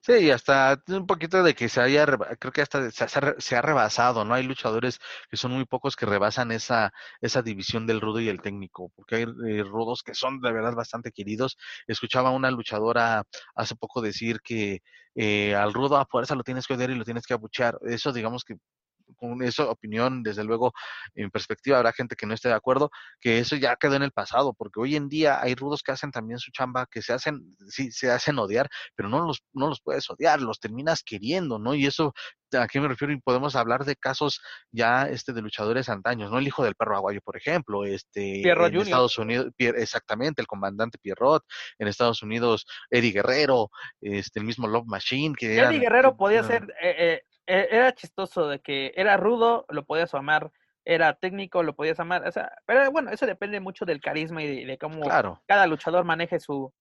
[0.01, 4.25] Sí, y hasta un poquito de que se haya, creo que hasta se, ha rebasado,
[4.25, 4.35] ¿no?
[4.35, 4.99] Hay luchadores
[5.31, 9.17] que son muy pocos que rebasan esa, esa división del rudo y el técnico, porque
[9.17, 11.57] hay eh, rudos que son de verdad bastante queridos.
[11.87, 13.23] Escuchaba una luchadora
[13.55, 14.81] hace poco decir que
[15.15, 17.79] eh, al rudo a fuerza lo tienes que odiar y lo tienes que abuchear.
[17.83, 18.57] Eso digamos que
[19.17, 20.73] con esa opinión, desde luego,
[21.15, 22.91] en perspectiva, habrá gente que no esté de acuerdo,
[23.21, 26.11] que eso ya quedó en el pasado, porque hoy en día hay rudos que hacen
[26.11, 29.81] también su chamba, que se hacen, sí, se hacen odiar, pero no los, no los
[29.81, 31.75] puedes odiar, los terminas queriendo, ¿no?
[31.75, 32.13] Y eso,
[32.53, 33.13] ¿a qué me refiero?
[33.13, 34.41] Y podemos hablar de casos
[34.73, 36.39] ya este de luchadores antaños, ¿no?
[36.39, 41.45] El hijo del perro aguayo, por ejemplo, este en Estados Unidos, exactamente, el comandante Pierrot,
[41.79, 46.65] en Estados Unidos, Eddie Guerrero, este el mismo Love Machine, que Eddie Guerrero podía ser
[46.81, 50.53] eh, eh, era chistoso de que era rudo, lo podías amar,
[50.85, 54.65] era técnico, lo podías amar, o sea, pero bueno, eso depende mucho del carisma y
[54.65, 55.03] de, cómo
[55.47, 56.73] cada luchador maneje su,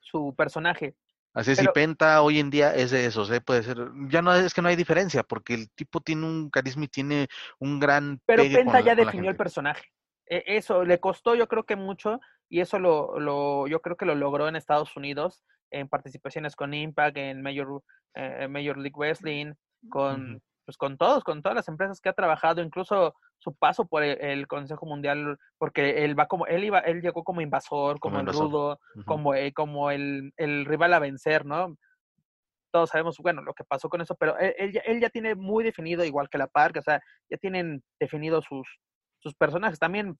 [0.00, 0.94] su personaje.
[1.34, 3.40] Así es, y Penta hoy en día es de esos, ¿eh?
[3.40, 3.78] puede ser,
[4.08, 7.28] ya no es que no hay diferencia, porque el tipo tiene un carisma y tiene
[7.58, 8.20] un gran...
[8.26, 9.86] Pero Penta ya definió el personaje,
[10.26, 14.06] e, eso le costó yo creo que mucho, y eso lo, lo, yo creo que
[14.06, 17.82] lo logró en Estados Unidos, en participaciones con Impact, en Major
[18.14, 19.52] eh, Major League Wrestling,
[19.90, 24.02] con, pues con todos, con todas las empresas que ha trabajado, incluso su paso por
[24.02, 28.26] el, Consejo Mundial, porque él va como, él iba, él llegó como invasor, como, el
[28.26, 31.76] rudo, como, eh, como el, el, rival a vencer, ¿no?
[32.72, 35.64] Todos sabemos, bueno, lo que pasó con eso, pero él, ya, él ya tiene muy
[35.64, 37.00] definido, igual que la Park, o sea,
[37.30, 38.68] ya tienen definidos sus,
[39.20, 39.78] sus personajes.
[39.78, 40.18] También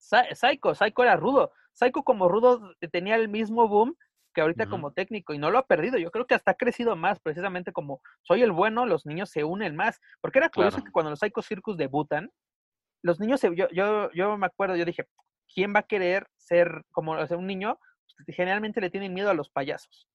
[0.00, 1.52] Psycho, Psycho era rudo.
[1.72, 3.94] Psycho como rudo tenía el mismo boom
[4.32, 5.98] que ahorita como técnico y no lo ha perdido.
[5.98, 9.44] Yo creo que hasta ha crecido más, precisamente como soy el bueno, los niños se
[9.44, 10.00] unen más.
[10.20, 12.30] Porque era curioso que cuando los Psycho Circus debutan,
[13.02, 15.06] los niños, se, yo, yo, yo me acuerdo, yo dije,
[15.52, 17.78] ¿quién va a querer ser como o un niño?
[18.24, 20.06] Pues, generalmente le tienen miedo a los payasos.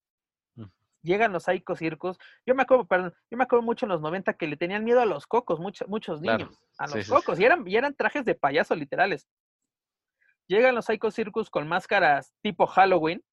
[1.01, 2.17] Llegan los Psycho Circus.
[2.47, 5.01] Yo me acuerdo, perdón, yo me acuerdo mucho en los 90 que le tenían miedo
[5.01, 8.33] a los cocos, muchos, muchos niños, a los cocos, y eran, y eran trajes de
[8.33, 9.27] payaso literales.
[10.47, 13.23] Llegan los Psycho Circus con máscaras tipo Halloween,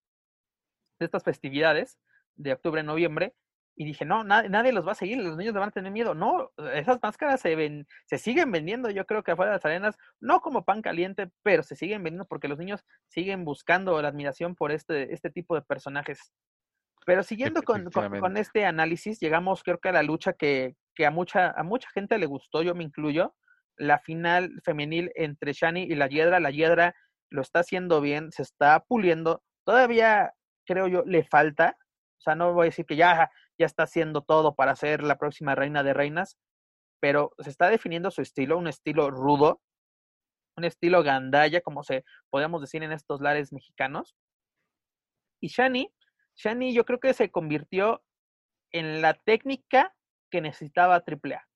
[1.03, 1.99] de estas festividades
[2.37, 3.35] de octubre, noviembre,
[3.75, 6.15] y dije, no, nadie los va a seguir, los niños van a tener miedo.
[6.15, 9.97] No, esas máscaras se ven, se siguen vendiendo, yo creo que afuera de las arenas,
[10.21, 14.55] no como pan caliente, pero se siguen vendiendo porque los niños siguen buscando la admiración
[14.55, 16.33] por este, este tipo de personajes.
[17.07, 21.11] Pero siguiendo con, con, este análisis, llegamos creo que a la lucha que, que, a,
[21.11, 23.35] mucha, a mucha gente le gustó, yo me incluyo,
[23.77, 26.41] la final femenil entre Shani y la Hiedra.
[26.41, 26.95] La Hiedra
[27.31, 29.43] lo está haciendo bien, se está puliendo.
[29.65, 30.35] Todavía
[30.67, 31.77] creo yo, le falta.
[32.19, 35.19] O sea, no voy a decir que ya, ya está haciendo todo para ser la
[35.19, 36.39] próxima reina de reinas,
[37.01, 39.61] pero se está definiendo su estilo, un estilo rudo,
[40.57, 44.15] un estilo gandaya, como se podemos decir en estos lares mexicanos.
[45.41, 45.93] Y Shani,
[46.37, 48.03] Shani yo creo que se convirtió
[48.71, 49.95] en la técnica
[50.31, 51.47] que necesitaba AAA.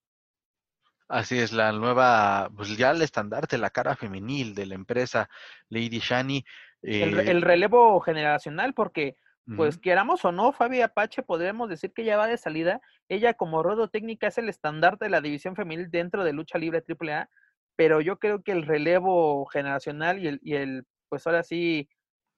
[1.09, 5.29] Así es, la nueva, pues ya el estandarte, la cara femenil de la empresa
[5.69, 6.43] Lady Shani.
[6.81, 9.15] El, eh relevo generacional, porque,
[9.55, 12.81] pues queramos o no, Fabi Apache, podríamos decir que ya va de salida.
[13.07, 16.83] Ella como rodo técnica es el estandarte de la división femenil dentro de lucha libre
[16.85, 17.29] AAA,
[17.77, 21.89] pero yo creo que el relevo generacional y el, y el pues ahora sí,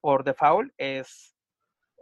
[0.02, 1.36] por default es,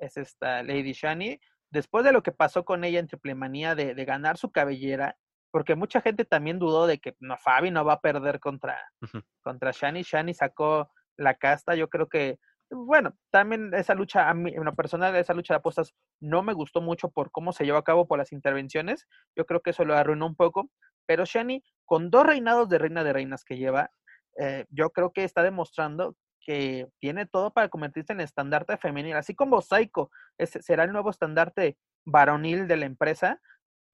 [0.02, 1.40] es esta Lady Shani.
[1.70, 5.18] Después de lo que pasó con ella en Triple Manía de, de ganar su cabellera,
[5.52, 8.80] porque mucha gente también dudó de que no, Fabi no va a perder contra,
[9.42, 10.04] contra Shani.
[10.04, 14.76] Shani sacó la casta, yo creo que, bueno, también esa lucha, a mí, en lo
[14.76, 18.08] personal, esa lucha de apuestas no me gustó mucho por cómo se llevó a cabo
[18.08, 19.08] por las intervenciones.
[19.36, 20.70] Yo creo que eso lo arruinó un poco.
[21.06, 23.92] Pero Shani, con dos reinados de reina de reinas que lleva,
[24.40, 29.36] eh, yo creo que está demostrando que tiene todo para convertirse en estandarte femenil, así
[29.36, 33.42] como Saiko será el nuevo estandarte varonil de la empresa.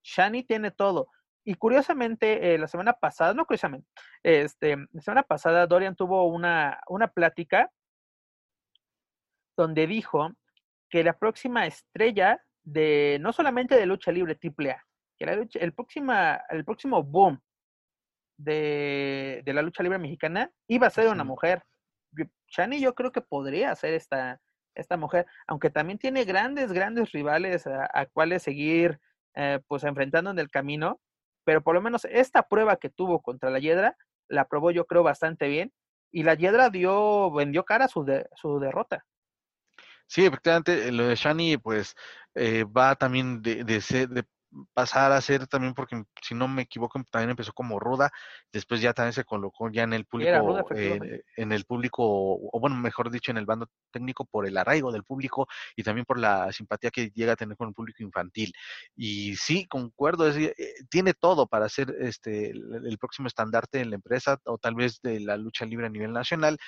[0.04, 1.08] Shani tiene todo.
[1.44, 3.86] Y curiosamente, eh, la semana pasada, no curiosamente,
[4.22, 7.70] este, la semana pasada Dorian tuvo una, una plática
[9.56, 10.30] donde dijo
[10.88, 14.82] que la próxima estrella de, no solamente de lucha libre AAA,
[15.18, 17.40] que la lucha, el, próxima, el próximo boom
[18.38, 21.62] de, de la lucha libre mexicana iba a ser una mujer.
[22.48, 24.40] Shani yo creo que podría ser esta,
[24.74, 28.98] esta mujer, aunque también tiene grandes, grandes rivales a, cuales seguir
[29.34, 31.00] eh, pues enfrentando en el camino,
[31.44, 33.96] pero por lo menos esta prueba que tuvo contra la Hiedra
[34.28, 35.72] la probó yo creo bastante bien
[36.10, 39.04] y la Hiedra dio, vendió cara su, su derrota.
[40.06, 41.96] Sí, efectivamente, lo de Shani, pues,
[42.34, 44.24] eh, va también de, de, de,
[44.72, 48.10] pasar a ser también, porque si no me equivoco, también empezó como ruda,
[48.52, 52.76] después ya también se colocó ya en el público, eh, en el público, o bueno,
[52.76, 56.52] mejor dicho, en el bando técnico por el arraigo del público y también por la
[56.52, 58.52] simpatía que llega a tener con el público infantil.
[58.96, 60.54] Y sí, concuerdo, es, eh,
[60.88, 65.00] tiene todo para ser este el, el próximo estandarte en la empresa o tal vez
[65.02, 66.58] de la lucha libre a nivel nacional.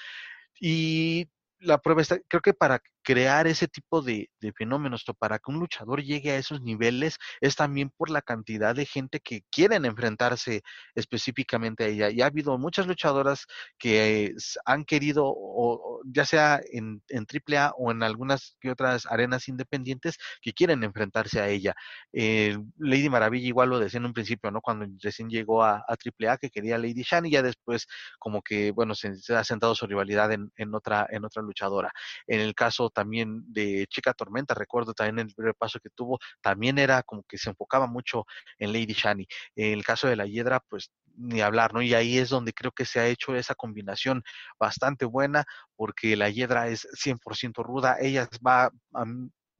[0.60, 1.28] Y
[1.60, 5.60] la prueba está, creo que para crear ese tipo de, fenómenos o para que un
[5.60, 10.62] luchador llegue a esos niveles es también por la cantidad de gente que quieren enfrentarse
[10.96, 12.10] específicamente a ella.
[12.10, 13.46] Y ha habido muchas luchadoras
[13.78, 19.46] que han querido, o, ya sea en, en AAA o en algunas que otras arenas
[19.46, 21.74] independientes, que quieren enfrentarse a ella.
[22.12, 24.60] Eh, Lady Maravilla igual lo decía en un principio, ¿no?
[24.60, 27.86] Cuando recién llegó a, a AAA que quería Lady Shani, ya después
[28.18, 31.92] como que, bueno, se, se ha sentado su rivalidad en, en, otra, en otra luchadora.
[32.26, 36.78] En el caso también de Chica Tormenta, recuerdo también el primer paso que tuvo, también
[36.78, 38.24] era como que se enfocaba mucho
[38.58, 39.26] en Lady Shani.
[39.54, 41.82] En el caso de la Hiedra, pues ni hablar, ¿no?
[41.82, 44.22] Y ahí es donde creo que se ha hecho esa combinación
[44.58, 45.44] bastante buena,
[45.76, 49.04] porque la Hiedra es 100% ruda, ella va a,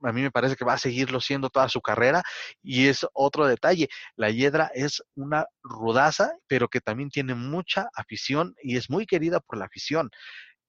[0.03, 2.23] a mí me parece que va a seguirlo siendo toda su carrera.
[2.63, 8.55] Y es otro detalle, la Hiedra es una rudaza, pero que también tiene mucha afición
[8.63, 10.11] y es muy querida por la afición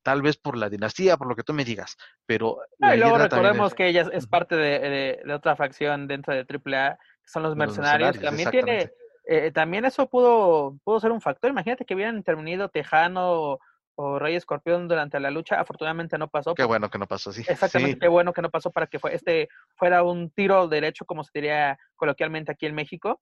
[0.07, 2.59] tal vez por la dinastía, por lo que tú me digas, pero...
[2.79, 3.75] Y luego recordemos es...
[3.75, 7.57] que ella es parte de, de, de, otra facción dentro de AAA, que son los
[7.57, 8.15] mercenarios.
[8.15, 8.91] Los mercenarios también tiene,
[9.25, 11.51] eh, también eso pudo, pudo ser un factor.
[11.51, 13.59] Imagínate que hubieran intervenido Tejano o,
[13.95, 16.55] o Rey Escorpión durante la lucha, afortunadamente no pasó.
[16.55, 17.43] Qué bueno que no pasó, sí.
[17.45, 17.99] Exactamente, sí.
[17.99, 21.31] qué bueno que no pasó para que fue, este fuera un tiro derecho, como se
[21.33, 23.19] diría coloquialmente aquí en México.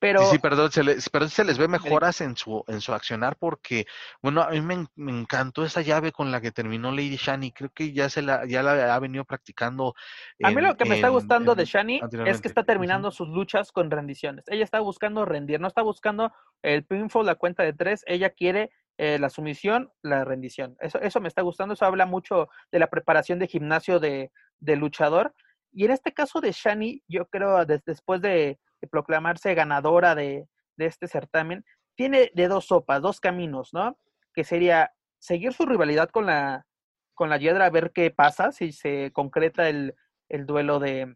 [0.00, 2.94] Pero, sí, sí, perdón, se les, perdón, se les ve mejoras en su, en su
[2.94, 3.86] accionar porque,
[4.22, 7.52] bueno, a mí me, me, encantó esa llave con la que terminó Lady Shani.
[7.52, 9.94] Creo que ya se la, ya la ha venido practicando.
[10.38, 12.64] En, a mí lo que me en, está gustando en, de Shani es que está
[12.64, 14.44] terminando sus luchas con rendiciones.
[14.48, 18.02] Ella está buscando rendir, no está buscando el pinfall, la cuenta de tres.
[18.06, 20.76] Ella quiere eh, la sumisión, la rendición.
[20.80, 21.74] Eso, eso me está gustando.
[21.74, 25.34] Eso habla mucho de la preparación de gimnasio de, de luchador.
[25.76, 28.58] Y en este caso de Shani, yo creo, después de
[28.90, 33.98] proclamarse ganadora de, este certamen, tiene de dos sopas, dos caminos, ¿no?
[34.32, 36.66] Que sería seguir su rivalidad con la,
[37.12, 39.94] con la Hiedra, a ver qué pasa, si se concreta el,
[40.30, 41.14] el duelo de,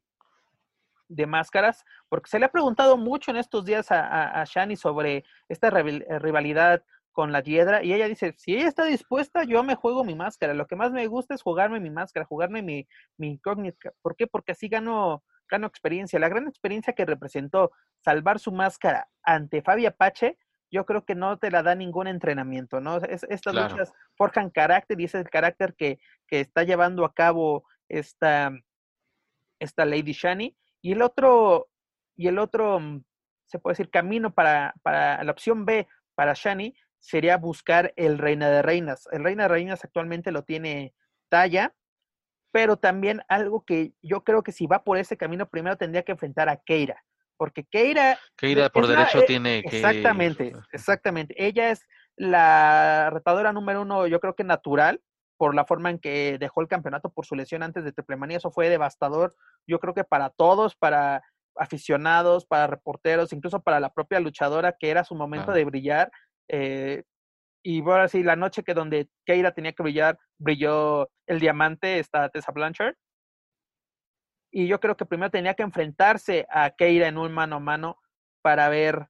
[1.09, 5.25] de máscaras, porque se le ha preguntado mucho en estos días a, a Shani sobre
[5.49, 10.05] esta rivalidad con la Hiedra, y ella dice, si ella está dispuesta, yo me juego
[10.05, 13.93] mi máscara, lo que más me gusta es jugarme mi máscara, jugarme mi, mi incógnita,
[14.03, 14.27] ¿por qué?
[14.27, 16.19] Porque así gano gano experiencia.
[16.19, 20.39] La gran experiencia que representó salvar su máscara ante Fabi Apache,
[20.71, 22.99] yo creo que no te la da ningún entrenamiento, ¿no?
[22.99, 23.71] Es, estas claro.
[23.71, 28.53] luchas forjan carácter y ese es el carácter que, que está llevando a cabo esta,
[29.59, 30.57] esta Lady Shani.
[30.81, 31.69] Y el otro,
[32.17, 33.03] y el otro, mm,
[33.47, 38.49] se puede decir, camino para, para la opción B para Shani sería buscar el Reina
[38.51, 39.09] de Reinas.
[39.11, 40.95] El Reina de Reinas actualmente lo tiene
[41.29, 41.75] Talla,
[42.53, 46.13] pero también algo que yo creo que si va por ese camino, primero tendría que
[46.13, 47.03] enfrentar a Keira,
[47.37, 48.19] porque Keira...
[48.37, 49.77] Keira por derecho la, tiene que...
[49.77, 51.35] Exactamente, exactamente.
[51.37, 51.87] Ella es
[52.17, 55.01] la retadora número uno, yo creo que natural,
[55.39, 58.51] por la forma en que dejó el campeonato por su lesión antes de Triplemanía, eso
[58.51, 59.35] fue devastador,
[59.67, 61.23] yo creo que para todos, para
[61.57, 66.11] aficionados, para reporteros, incluso para la propia luchadora, que era su momento de brillar.
[66.53, 67.05] Eh,
[67.63, 72.29] y ahora sí, la noche que donde Keira tenía que brillar, brilló el diamante, está
[72.29, 72.95] Tessa Blanchard.
[74.51, 77.99] Y yo creo que primero tenía que enfrentarse a Keira en un mano a mano
[78.43, 79.07] para ver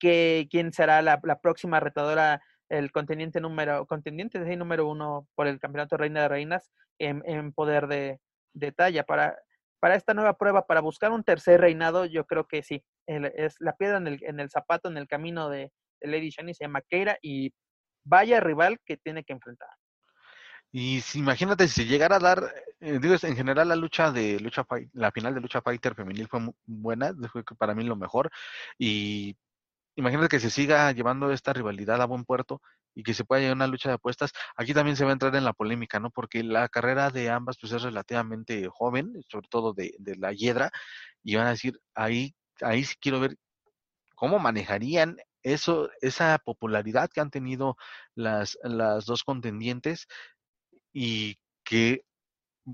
[0.00, 6.22] quién será la, próxima retadora, el contendiente número, contendiente número uno por el campeonato Reina
[6.22, 8.20] de Reinas en, poder de,
[8.52, 9.04] de talla.
[9.04, 9.38] Para,
[9.78, 13.76] para esta nueva prueba, para buscar un tercer reinado, yo creo que sí, es la
[13.76, 15.72] piedra en el, en el zapato, en el camino de,
[16.06, 17.52] Lady Shani, se llama Keira y
[18.04, 19.68] vaya rival que tiene que enfrentar.
[20.72, 24.66] Y si, imagínate si llegara a dar, eh, digo, en general la lucha de lucha
[24.92, 28.30] la final de lucha fighter femenil fue buena, fue para mí lo mejor.
[28.76, 29.36] Y
[29.94, 32.60] imagínate que se siga llevando esta rivalidad a buen puerto
[32.94, 35.34] y que se pueda llevar una lucha de apuestas, aquí también se va a entrar
[35.36, 36.10] en la polémica, ¿no?
[36.10, 40.70] Porque la carrera de ambas pues es relativamente joven, sobre todo de, de la Hiedra,
[41.22, 43.36] y van a decir, ahí, ahí sí quiero ver
[44.14, 47.76] cómo manejarían eso, esa popularidad que han tenido
[48.14, 50.06] las, las dos contendientes
[50.92, 52.04] y que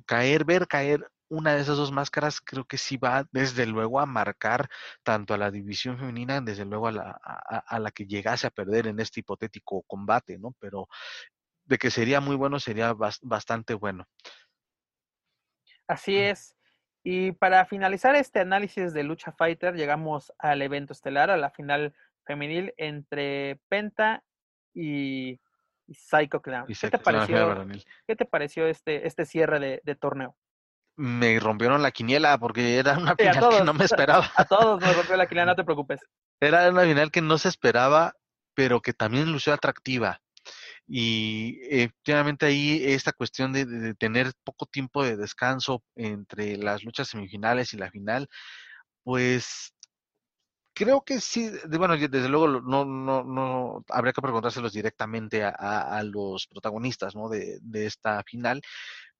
[0.06, 4.06] caer, ver caer una de esas dos máscaras creo que sí va desde luego a
[4.06, 4.68] marcar
[5.04, 8.88] tanto a la división femenina, desde luego a la, a, la que llegase a perder
[8.88, 10.54] en este hipotético combate, ¿no?
[10.58, 10.88] Pero
[11.64, 14.06] de que sería muy bueno, sería bastante bueno.
[15.86, 16.56] Así es.
[17.04, 21.94] Y para finalizar este análisis de Lucha Fighter, llegamos al evento estelar, a la final
[22.32, 24.22] femenil entre Penta
[24.74, 25.38] y,
[25.92, 26.66] Psycho Clown.
[26.66, 27.66] ¿Qué, te pareció,
[28.06, 30.36] ¿Qué te pareció este, este cierre de torneo?
[31.00, 34.30] me rompieron la quiniela porque era una final que no me esperaba.
[34.36, 36.00] A todos nos rompió la quiniela, no te preocupes.
[36.40, 38.12] Era una final que no se esperaba,
[38.54, 40.20] pero que también lució atractiva.
[40.86, 47.72] Y efectivamente ahí esta cuestión de, tener poco tiempo de descanso entre las luchas semifinales
[47.72, 48.28] y la final,
[49.02, 49.72] pues
[50.74, 56.02] creo que sí, bueno, desde luego no, no, no habría que preguntárselos directamente a, a,
[56.02, 57.28] los protagonistas ¿no?
[57.28, 58.60] de, de esta final,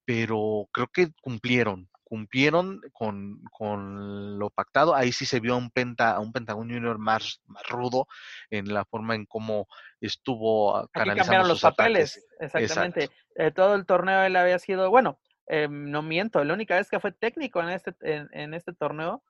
[0.04, 4.96] pero creo que cumplieron, cumplieron con, con, lo pactado.
[4.96, 8.08] Ahí sí se vio a un, penta, a un Pentagon Junior más, más rudo
[8.50, 9.68] en la forma en cómo
[10.00, 13.10] estuvo Aquí cambiaron los papeles, exactamente.
[13.36, 17.00] Eh, todo el torneo él había sido, bueno, eh, no miento, la única vez que
[17.00, 19.22] fue técnico en este, en, este torneo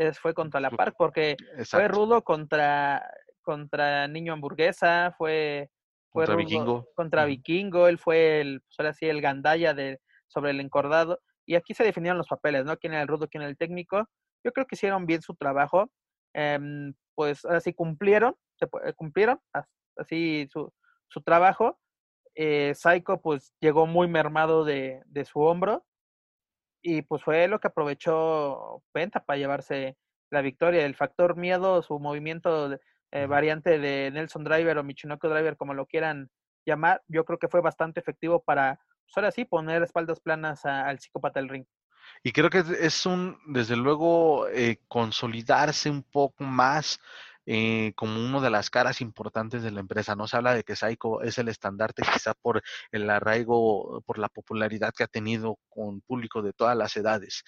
[0.00, 1.36] es, fue contra la Park, porque
[1.68, 3.08] fue rudo contra,
[3.42, 5.70] contra Niño Hamburguesa, fue...
[6.12, 6.88] Fue contra Vikingo.
[6.96, 11.20] Contra Vikingo, él fue el, pues ahora sí, el gandalla de, sobre el encordado.
[11.46, 12.76] Y aquí se definieron los papeles, ¿no?
[12.78, 14.08] ¿Quién era el rudo, quién era el técnico?
[14.42, 15.88] Yo creo que hicieron bien su trabajo.
[16.34, 19.38] Em, pues así cumplieron, eh, cumplieron
[19.96, 20.72] así su,
[21.08, 21.78] su trabajo.
[22.34, 25.84] Eh, Psycho pues llegó muy mermado de, de, su hombro
[26.82, 29.96] y pues fue lo que aprovechó Penta para llevarse
[30.30, 30.84] la victoria.
[30.84, 32.78] El factor miedo, su movimiento
[33.12, 36.30] eh, variante de Nelson Driver o Michinoku Driver, como lo quieran
[36.64, 38.78] llamar, yo creo que fue bastante efectivo para
[39.10, 41.64] pues ahora sí, poner espaldas planas al psicópata del ring.
[42.22, 47.00] Y creo que es un, desde luego, eh, consolidarse un poco más
[47.52, 50.14] eh, como una de las caras importantes de la empresa.
[50.14, 54.28] No se habla de que Psycho es el estandarte quizá por el arraigo, por la
[54.28, 57.42] popularidad que ha tenido con público de todas las edades.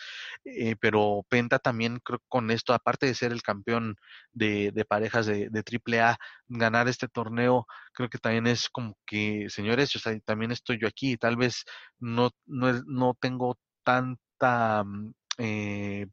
[0.45, 3.95] Eh, pero Penta también creo con esto, aparte de ser el campeón
[4.33, 6.17] de, parejas de, de AAA,
[6.49, 9.93] ganar este torneo, creo que también es como que, señores,
[10.25, 11.65] también estoy yo aquí, tal vez
[12.01, 14.83] no, no, no tengo tanta...
[14.85, 16.07] Mm, eh,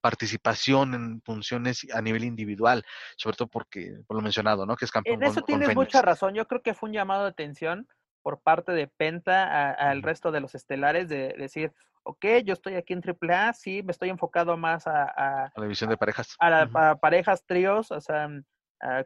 [0.00, 2.84] participación en funciones a nivel individual,
[3.16, 4.76] sobre todo porque, por lo mencionado, ¿no?
[4.76, 5.22] Que es campeón.
[5.22, 6.34] En eso tienes mucha razón.
[6.34, 7.86] Yo creo que fue un llamado de atención
[8.22, 12.92] por parte de Penta al resto de los estelares de decir, ok, yo estoy aquí
[12.92, 15.04] en AAA, sí, me estoy enfocado más a...
[15.04, 16.36] A, la división de parejas.
[16.38, 18.28] A, la, parejas, tríos, o sea,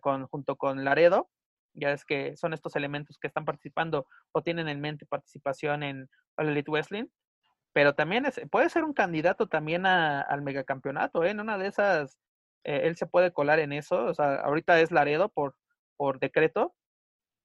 [0.00, 1.30] con, junto con Laredo.
[1.76, 6.08] Ya es que son estos elementos que están participando o tienen en mente participación en
[6.36, 7.06] Elite Wrestling
[7.74, 11.30] pero también es, puede ser un candidato también a, al megacampeonato, ¿eh?
[11.30, 12.18] En una de esas,
[12.62, 15.56] eh, él se puede colar en eso, o sea, ahorita es Laredo por,
[15.96, 16.74] por decreto,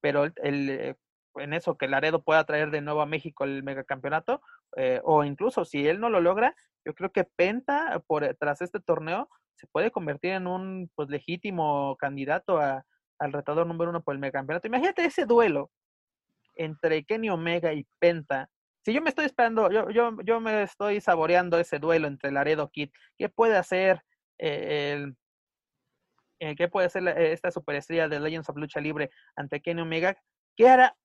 [0.01, 0.95] pero el, eh,
[1.35, 4.41] en eso que Laredo pueda traer de nuevo a México el megacampeonato,
[4.77, 8.79] eh, o incluso si él no lo logra, yo creo que Penta, por, tras este
[8.79, 12.85] torneo, se puede convertir en un pues legítimo candidato a,
[13.17, 14.67] al retador número uno por el megacampeonato.
[14.67, 15.71] Imagínate ese duelo
[16.55, 18.47] entre Kenny Omega y Penta
[18.83, 22.69] si yo me estoy esperando, yo, yo, yo me estoy saboreando ese duelo entre Laredo
[22.69, 24.03] Kid, ¿qué puede hacer
[24.37, 25.17] eh, el,
[26.39, 30.15] eh, qué puede hacer esta superestrella de Legends of Lucha Libre ante Kenny Omega?
[30.55, 30.95] ¿Qué hará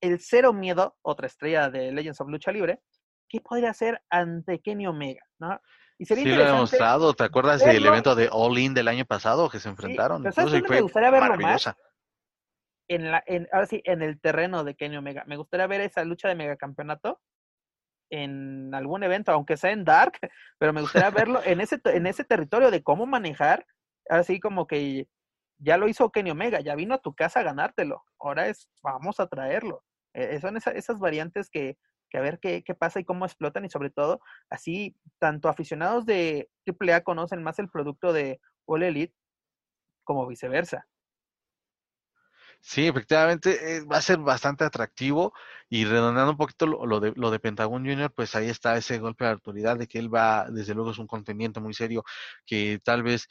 [0.00, 2.80] el Cero Miedo, otra estrella de Legends of Lucha Libre?
[3.28, 5.22] ¿Qué podría hacer ante Kenny Omega?
[5.38, 5.60] ¿no?
[5.98, 7.14] Y sería sí, lo he demostrado.
[7.14, 10.24] ¿Te acuerdas del evento de All In del año pasado que se enfrentaron?
[10.32, 11.72] Sí, me gustaría verlo más?
[12.90, 15.24] En la, en, ahora sí, en el terreno de Kenny Omega.
[15.26, 17.20] Me gustaría ver esa lucha de megacampeonato
[18.10, 20.18] en algún evento, aunque sea en Dark,
[20.58, 23.64] pero me gustaría verlo en ese, en ese territorio de cómo manejar,
[24.08, 25.06] así como que
[25.58, 29.20] ya lo hizo Kenny Omega, ya vino a tu casa a ganártelo, ahora es, vamos
[29.20, 29.84] a traerlo.
[30.12, 31.78] Eh, son esas variantes que,
[32.10, 36.06] que a ver qué, qué, pasa y cómo explotan y sobre todo, así, tanto aficionados
[36.06, 39.14] de AAA conocen más el producto de All Elite
[40.02, 40.88] como viceversa.
[42.62, 45.32] Sí, efectivamente eh, va a ser bastante atractivo
[45.68, 49.24] y redondeando un poquito lo, de, lo de Pentagon Junior, pues ahí está ese golpe
[49.24, 52.04] de autoridad de que él va, desde luego es un contendiente muy serio
[52.44, 53.28] que tal vez,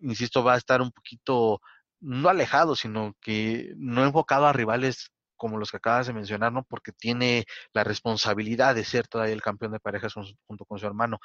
[0.00, 1.60] insisto, va a estar un poquito
[2.00, 6.64] no alejado, sino que no enfocado a rivales como los que acabas de mencionar, ¿no?
[6.64, 10.12] Porque tiene la responsabilidad de ser todavía el campeón de parejas
[10.46, 11.18] junto con su hermano,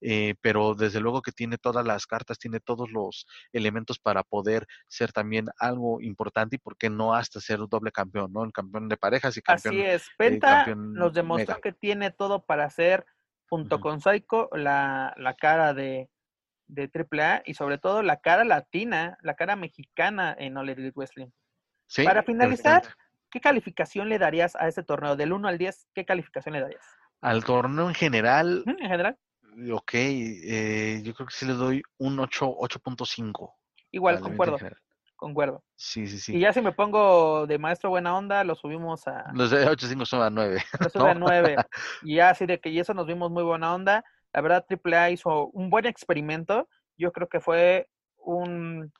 [0.00, 4.66] eh, pero desde luego que tiene todas las cartas, tiene todos los elementos para poder
[4.88, 8.44] ser también algo importante y por qué no hasta ser doble campeón, ¿no?
[8.44, 9.74] El campeón de parejas y campeón.
[9.74, 13.04] Así es, Penta nos demostró que tiene todo para ser,
[13.48, 16.08] junto con Psycho, la, la cara de,
[16.68, 21.28] de AAA y sobre todo la cara latina, la cara mexicana en All Elite Wrestling.
[21.88, 22.82] Sí, para finalizar,
[23.30, 25.16] ¿qué calificación le darías a este torneo?
[25.16, 26.84] Del 1 al 10, ¿qué calificación le darías?
[27.20, 28.62] Al torneo en general.
[28.66, 29.18] En general.
[29.72, 33.54] Ok, eh, yo creo que sí le doy un 8.5.
[33.90, 34.58] Igual, concuerdo.
[35.16, 35.64] Concuerdo.
[35.76, 36.36] Sí, sí, sí.
[36.36, 39.32] Y ya si me pongo de maestro buena onda, lo subimos a.
[39.32, 40.62] Los de 8.5 son a 9.
[40.80, 41.56] Los sube a 9.
[42.02, 44.04] Y ya así de que y eso nos vimos muy buena onda.
[44.34, 46.68] La verdad, AAA hizo un buen experimento.
[46.98, 48.92] Yo creo que fue un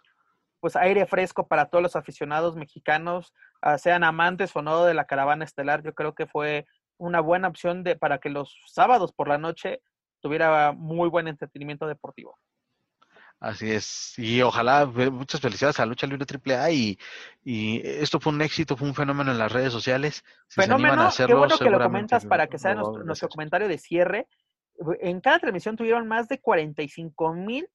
[0.60, 3.34] pues aire fresco para todos los aficionados mexicanos,
[3.78, 5.82] sean amantes o no de la caravana estelar.
[5.82, 6.66] Yo creo que fue
[6.98, 9.80] una buena opción de, para que los sábados por la noche
[10.20, 12.38] tuviera muy buen entretenimiento deportivo.
[13.38, 16.98] Así es, y ojalá, muchas felicidades a Lucha Libre AAA y,
[17.44, 20.24] y esto fue un éxito, fue un fenómeno en las redes sociales.
[20.48, 24.26] fenómeno, qué bueno que lo comentas para que sea nuestro, nuestro comentario de cierre.
[25.00, 27.68] En cada transmisión tuvieron más de 45 mil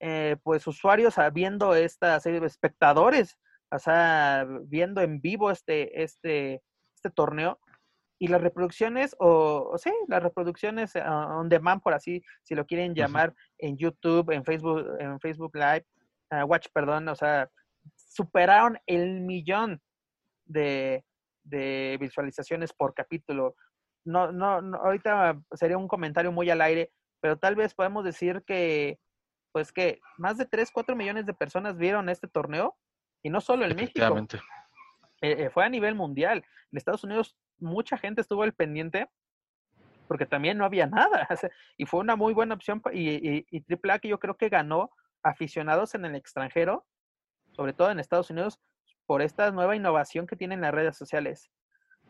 [0.00, 3.38] eh, pues usuarios viendo esta serie de espectadores,
[3.70, 6.62] o sea, viendo en vivo este, este,
[6.94, 7.58] este torneo.
[8.18, 12.64] Y las reproducciones, o, o sí, las reproducciones uh, on demand, por así, si lo
[12.64, 15.84] quieren llamar, en YouTube, en Facebook, en Facebook Live,
[16.30, 17.50] uh, Watch, perdón, o sea,
[17.94, 19.82] superaron el millón
[20.46, 21.04] de,
[21.44, 23.54] de visualizaciones por capítulo.
[24.06, 26.90] No, no, no, ahorita sería un comentario muy al aire,
[27.20, 28.98] pero tal vez podemos decir que
[29.52, 32.76] pues que más de 3, 4 millones de personas vieron este torneo
[33.26, 34.16] y no solo en México.
[35.20, 36.44] Eh, eh, fue a nivel mundial.
[36.70, 39.08] En Estados Unidos mucha gente estuvo al pendiente
[40.06, 41.26] porque también no había nada.
[41.76, 44.90] y fue una muy buena opción y, y, AAA que yo creo que ganó
[45.24, 46.86] aficionados en el extranjero,
[47.50, 48.60] sobre todo en Estados Unidos,
[49.06, 51.50] por esta nueva innovación que tienen las redes sociales.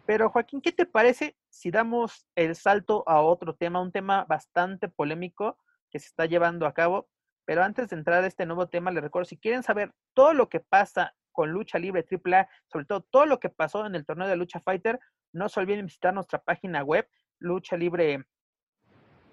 [0.04, 4.90] Pero Joaquín, ¿qué te parece si damos el salto a otro tema, un tema bastante
[4.90, 5.58] polémico
[5.90, 7.08] que se está llevando a cabo
[7.47, 10.49] pero antes de entrar a este nuevo tema, les recuerdo, si quieren saber todo lo
[10.49, 14.26] que pasa con Lucha Libre AAA, sobre todo todo lo que pasó en el torneo
[14.26, 14.99] de Lucha Fighter,
[15.32, 18.26] no se olviden visitar nuestra página web, Lucha Libre,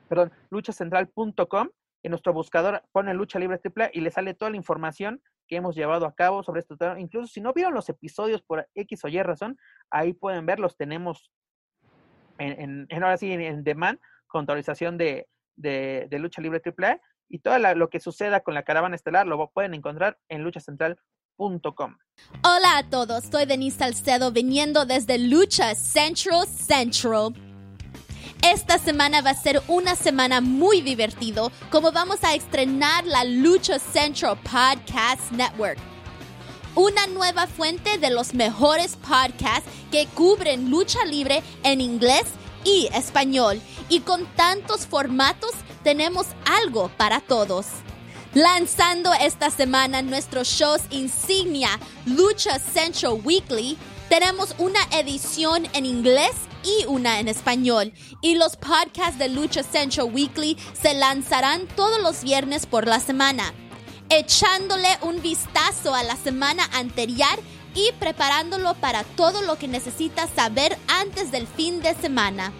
[0.07, 1.69] perdón, luchacentral.com.
[2.03, 5.75] En nuestro buscador pone Lucha Libre AAA y le sale toda la información que hemos
[5.75, 6.97] llevado a cabo sobre este torneo.
[6.97, 9.57] Incluso si no vieron los episodios por X o Y razón,
[9.89, 10.75] ahí pueden verlos.
[10.75, 11.31] Tenemos
[12.37, 16.99] en, en, ahora sí en, demand con autorización de, de, de Lucha Libre AAA
[17.33, 21.97] y todo lo que suceda con la caravana estelar lo pueden encontrar en luchacentral.com.
[22.43, 27.33] Hola a todos, soy Denise Salcedo viniendo desde Lucha Central Central.
[28.43, 33.79] Esta semana va a ser una semana muy divertido como vamos a estrenar la Lucha
[33.79, 35.79] Central Podcast Network.
[36.75, 42.25] Una nueva fuente de los mejores podcasts que cubren lucha libre en inglés
[42.63, 45.51] y español y con tantos formatos
[45.83, 47.67] tenemos algo para todos.
[48.33, 51.69] Lanzando esta semana nuestros shows insignia
[52.05, 53.77] Lucha Central Weekly,
[54.09, 56.31] tenemos una edición en inglés
[56.63, 57.93] y una en español.
[58.21, 63.53] Y los podcasts de Lucha Central Weekly se lanzarán todos los viernes por la semana,
[64.09, 67.39] echándole un vistazo a la semana anterior
[67.75, 72.53] y preparándolo para todo lo que necesitas saber antes del fin de semana.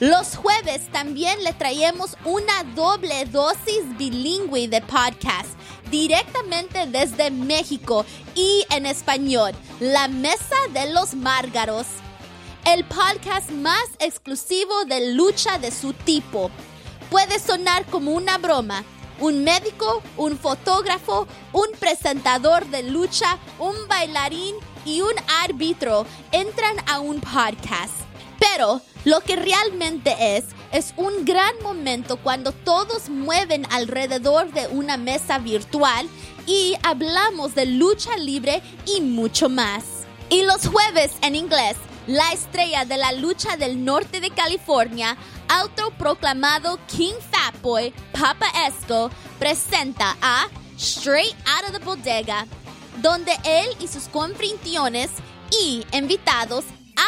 [0.00, 5.50] Los jueves también le traemos una doble dosis bilingüe de podcast
[5.90, 11.86] directamente desde México y en español, La Mesa de los Márgaros,
[12.64, 16.50] el podcast más exclusivo de lucha de su tipo.
[17.10, 18.84] Puede sonar como una broma.
[19.20, 25.12] Un médico, un fotógrafo, un presentador de lucha, un bailarín y un
[25.44, 27.92] árbitro entran a un podcast.
[28.38, 34.96] Pero lo que realmente es, es un gran momento cuando todos mueven alrededor de una
[34.96, 36.08] mesa virtual
[36.46, 39.84] y hablamos de lucha libre y mucho más.
[40.30, 45.16] Y los jueves en inglés, la estrella de la lucha del norte de California,
[45.50, 50.48] autoproclamado King Fatboy, Papa Esco, presenta a
[50.78, 52.46] Straight Out of the Bodega,
[53.02, 55.10] donde él y sus confintiones
[55.50, 56.64] y invitados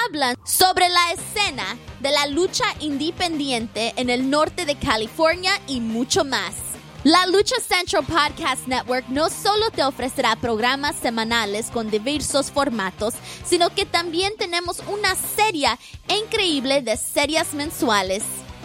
[0.06, 6.24] hablan sobre la escena de la lucha independiente en el norte de California y mucho
[6.24, 6.71] más.
[7.04, 13.70] La Lucha Central Podcast Network no solo te ofrecerá programas semanales con diversos formatos, sino
[13.70, 15.66] que también tenemos una serie
[16.06, 18.22] increíble de series mensuales.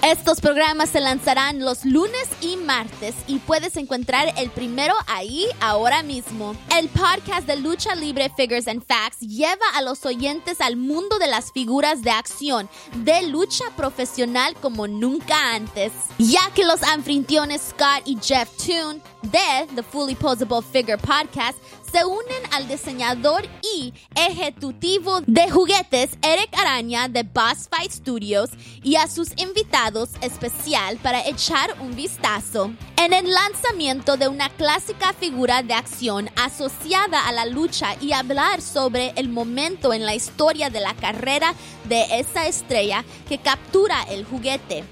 [0.10, 6.02] Estos programas se lanzarán los lunes y martes y puedes encontrar el primero ahí ahora
[6.02, 6.56] mismo.
[6.74, 11.28] El podcast de Lucha Libre Figures and Facts lleva a los oyentes al mundo de
[11.28, 12.70] las figuras de acción
[13.04, 19.68] de lucha profesional como nunca antes, ya que los anfitriones Scott y Jeff Toon de
[19.76, 21.58] The Fully Posable Figure Podcast
[21.92, 28.50] se unen al diseñador y ejecutivo de juguetes Eric Araña de Boss Fight Studios
[28.84, 35.14] y a sus invitados especial para echar un vistazo en el lanzamiento de una clásica
[35.14, 40.70] figura de acción asociada a la lucha y hablar sobre el momento en la historia
[40.70, 41.54] de la carrera
[41.86, 44.84] de esa estrella que captura el juguete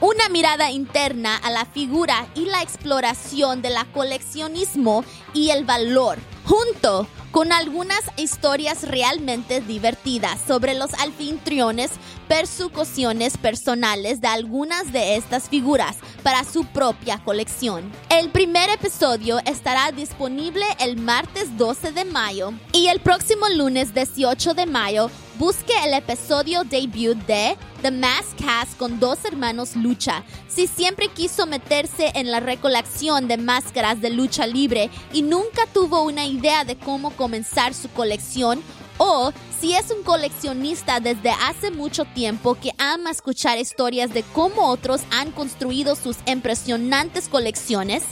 [0.00, 7.06] una mirada interna a la figura y la exploración del coleccionismo y el valor, junto
[7.30, 11.92] con algunas historias realmente divertidas sobre los alfintriones,
[12.28, 17.90] persecuciones personales de algunas de estas figuras para su propia colección.
[18.08, 24.54] El primer episodio estará disponible el martes 12 de mayo y el próximo lunes 18
[24.54, 30.22] de mayo busque el episodio debut de The Mask Cast con dos hermanos lucha.
[30.50, 36.02] Si siempre quiso meterse en la recolección de máscaras de lucha libre y nunca tuvo
[36.02, 38.60] una idea de cómo comenzar su colección,
[38.98, 44.68] o si es un coleccionista desde hace mucho tiempo que ama escuchar historias de cómo
[44.68, 48.02] otros han construido sus impresionantes colecciones,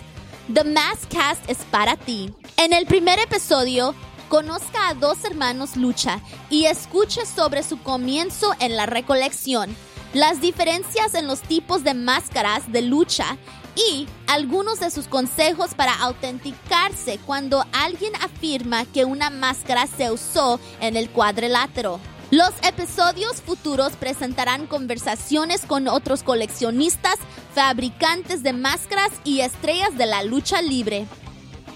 [0.52, 2.32] The Mask Cast es para ti.
[2.56, 3.94] En el primer episodio,
[4.28, 6.20] conozca a dos hermanos lucha
[6.50, 9.74] y escuche sobre su comienzo en la recolección,
[10.14, 13.36] las diferencias en los tipos de máscaras de lucha
[13.76, 20.58] y algunos de sus consejos para autenticarse cuando alguien afirma que una máscara se usó
[20.80, 22.00] en el cuadrilátero.
[22.30, 27.16] Los episodios futuros presentarán conversaciones con otros coleccionistas,
[27.54, 31.06] fabricantes de máscaras y estrellas de la lucha libre.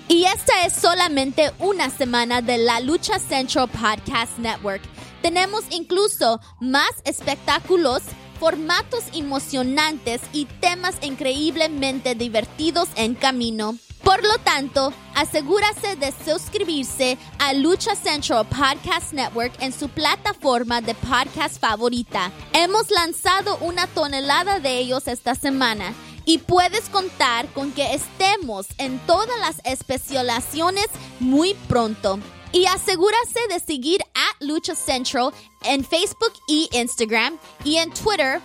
[0.08, 4.82] Y esta es solamente una semana de la Lucha Central Podcast Network.
[5.22, 8.02] Tenemos incluso más espectáculos,
[8.42, 13.78] formatos emocionantes y temas increíblemente divertidos en camino.
[14.02, 20.96] Por lo tanto, asegúrase de suscribirse a Lucha Central Podcast Network en su plataforma de
[20.96, 22.32] podcast favorita.
[22.52, 28.98] Hemos lanzado una tonelada de ellos esta semana y puedes contar con que estemos en
[29.06, 30.88] todas las especializaciones
[31.20, 32.18] muy pronto.
[32.52, 35.32] Y asegúrase de seguir a Lucha Central
[35.64, 38.42] en Facebook y Instagram y en Twitter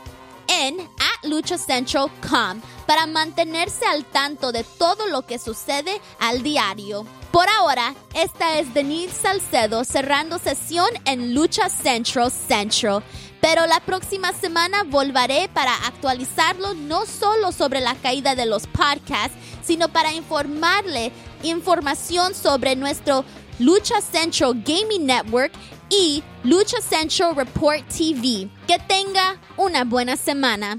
[0.47, 0.77] en
[1.23, 7.05] luchacentral.com para mantenerse al tanto de todo lo que sucede al diario.
[7.31, 13.03] Por ahora, esta es Denise Salcedo cerrando sesión en Lucha Central Central.
[13.41, 19.37] Pero la próxima semana volveré para actualizarlo no solo sobre la caída de los podcasts,
[19.63, 21.11] sino para informarle
[21.43, 23.25] información sobre nuestro
[23.59, 25.51] Lucha Central Gaming Network
[25.89, 28.47] y Lucha Central Report TV.
[28.67, 30.77] Que tenga una buena semana.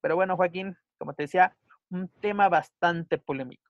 [0.00, 1.54] Pero bueno, Joaquín, como te decía,
[1.90, 3.62] un tema bastante polémico.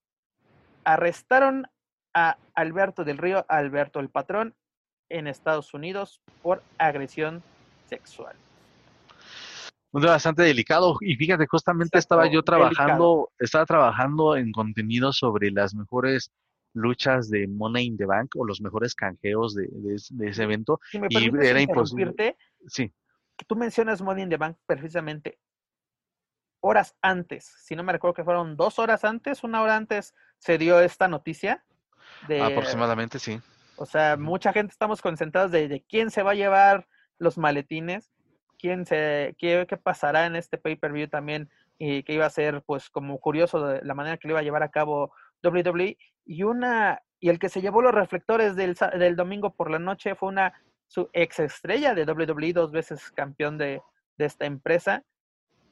[0.85, 1.67] Arrestaron
[2.15, 4.55] a Alberto del Río, Alberto el patrón,
[5.11, 7.43] en Estados Unidos por agresión
[7.91, 8.37] sexual.
[9.93, 10.97] Un bastante delicado.
[11.03, 16.33] Y fíjate, justamente estaba yo trabajando, estaba trabajando en contenido sobre las mejores
[16.75, 20.81] luchas de Money in the Bank o los mejores canjeos de, ese evento.
[20.93, 22.37] y era imposible.
[22.67, 22.93] Sí.
[23.47, 25.39] Tú mencionas Money in the Bank precisamente
[26.63, 30.59] horas antes, si no me recuerdo que fueron dos horas antes, una hora antes se
[30.59, 31.65] dio esta noticia.
[32.29, 33.41] De, Aproximadamente, sí.
[33.77, 36.87] O sea, mucha gente estamos concentrados de, quién se va a llevar
[37.19, 38.13] los maletines,
[38.59, 42.91] quién se, qué, qué pasará en este pay-per-view también, y que iba a ser, pues,
[42.91, 45.13] como curioso de la manera que lo iba a llevar a cabo
[45.43, 45.99] WWE.
[46.25, 50.15] Y una Y el que se llevó los reflectores del, del domingo por la noche
[50.15, 50.53] fue una
[50.93, 53.81] su ex estrella de WWE, dos veces campeón de,
[54.19, 55.03] de esta empresa.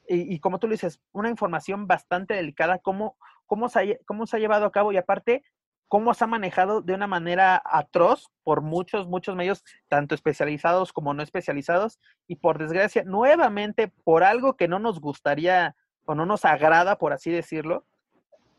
[0.07, 4.25] Y, y, como tú lo dices, una información bastante delicada, cómo, cómo, se ha, cómo
[4.25, 5.43] se ha llevado a cabo y aparte,
[5.87, 11.13] cómo se ha manejado de una manera atroz por muchos, muchos medios, tanto especializados como
[11.13, 11.99] no especializados.
[12.27, 15.75] Y por desgracia, nuevamente, por algo que no nos gustaría
[16.05, 17.85] o no nos agrada, por así decirlo,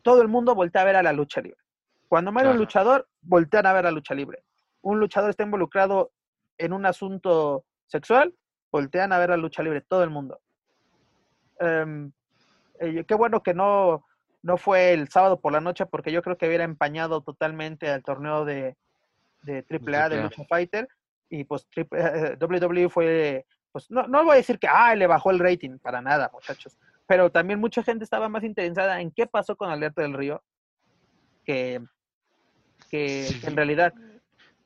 [0.03, 1.61] todo el mundo voltea a ver a la lucha libre.
[2.12, 4.44] Cuando muere un luchador, voltean a ver a la lucha libre.
[4.82, 6.12] Un luchador está involucrado
[6.58, 8.34] en un asunto sexual,
[8.70, 10.38] voltean a ver la lucha libre, todo el mundo.
[11.58, 12.12] Um,
[12.80, 14.04] eh, qué bueno que no,
[14.42, 18.02] no fue el sábado por la noche, porque yo creo que hubiera empañado totalmente al
[18.02, 18.76] torneo de,
[19.44, 20.88] de AAA de Lucha Fighter.
[21.30, 25.30] Y pues triple, WWE fue, pues no, no voy a decir que ah, le bajó
[25.30, 26.76] el rating, para nada, muchachos.
[27.06, 30.42] Pero también mucha gente estaba más interesada en qué pasó con Alberto del Río
[31.44, 31.80] que,
[32.93, 33.95] que, que en realidad.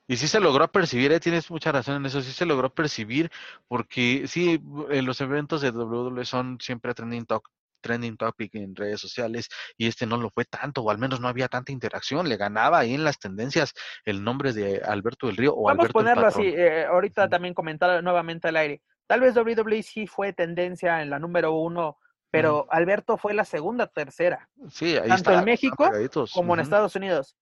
[0.05, 1.19] Y sí se logró percibir, ¿eh?
[1.19, 3.29] tienes mucha razón en eso, sí se logró percibir,
[3.67, 7.49] porque sí, en los eventos de WWE son siempre trending, talk,
[7.81, 11.27] trending topic en redes sociales, y este no lo fue tanto, o al menos no
[11.27, 13.73] había tanta interacción, le ganaba ahí en las tendencias
[14.05, 17.29] el nombre de Alberto del Río o Vamos a ponerlo así, eh, ahorita sí.
[17.29, 18.81] también comentar nuevamente al aire.
[19.07, 21.97] Tal vez WWE sí fue tendencia en la número uno,
[22.29, 22.67] pero uh -huh.
[22.71, 24.49] Alberto fue la segunda, tercera.
[24.69, 25.89] Sí, ahí tanto está, en México
[26.33, 26.59] como uh -huh.
[26.59, 27.37] en Estados Unidos.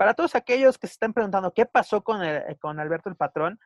[0.00, 3.60] Para todos aquellos que se están preguntando qué pasó con, el, con Alberto el Patrón,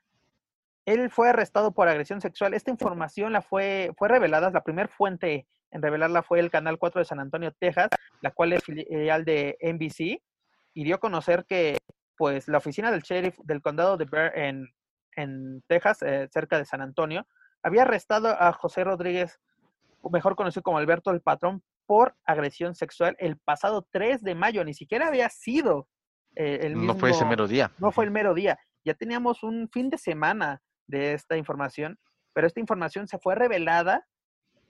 [0.84, 2.54] él fue arrestado por agresión sexual.
[2.54, 6.98] Esta información la fue, fue revelada, la primera fuente en revelarla fue el Canal 4
[6.98, 7.88] de San Antonio, Texas,
[8.20, 10.20] la cual es filial de NBC,
[10.74, 11.78] y dio a conocer que
[12.16, 14.66] pues, la oficina del sheriff del condado de Bear en,
[15.14, 17.28] en Texas, eh, cerca de San Antonio,
[17.62, 19.38] había arrestado a José Rodríguez,
[20.10, 24.64] mejor conocido como Alberto el Patrón, por agresión sexual el pasado 3 de mayo.
[24.64, 25.86] Ni siquiera había sido
[26.36, 27.72] eh, el mismo, no fue ese mero día.
[27.78, 28.58] No fue el mero día.
[28.84, 31.98] Ya teníamos un fin de semana de esta información,
[32.32, 34.06] pero esta información se fue revelada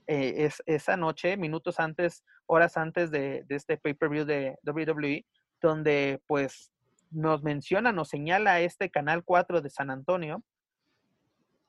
[0.07, 5.25] eh, es, esa noche, minutos antes, horas antes de, de este pay-per-view de WWE,
[5.61, 6.71] donde pues
[7.09, 10.43] nos menciona, nos señala este Canal 4 de San Antonio.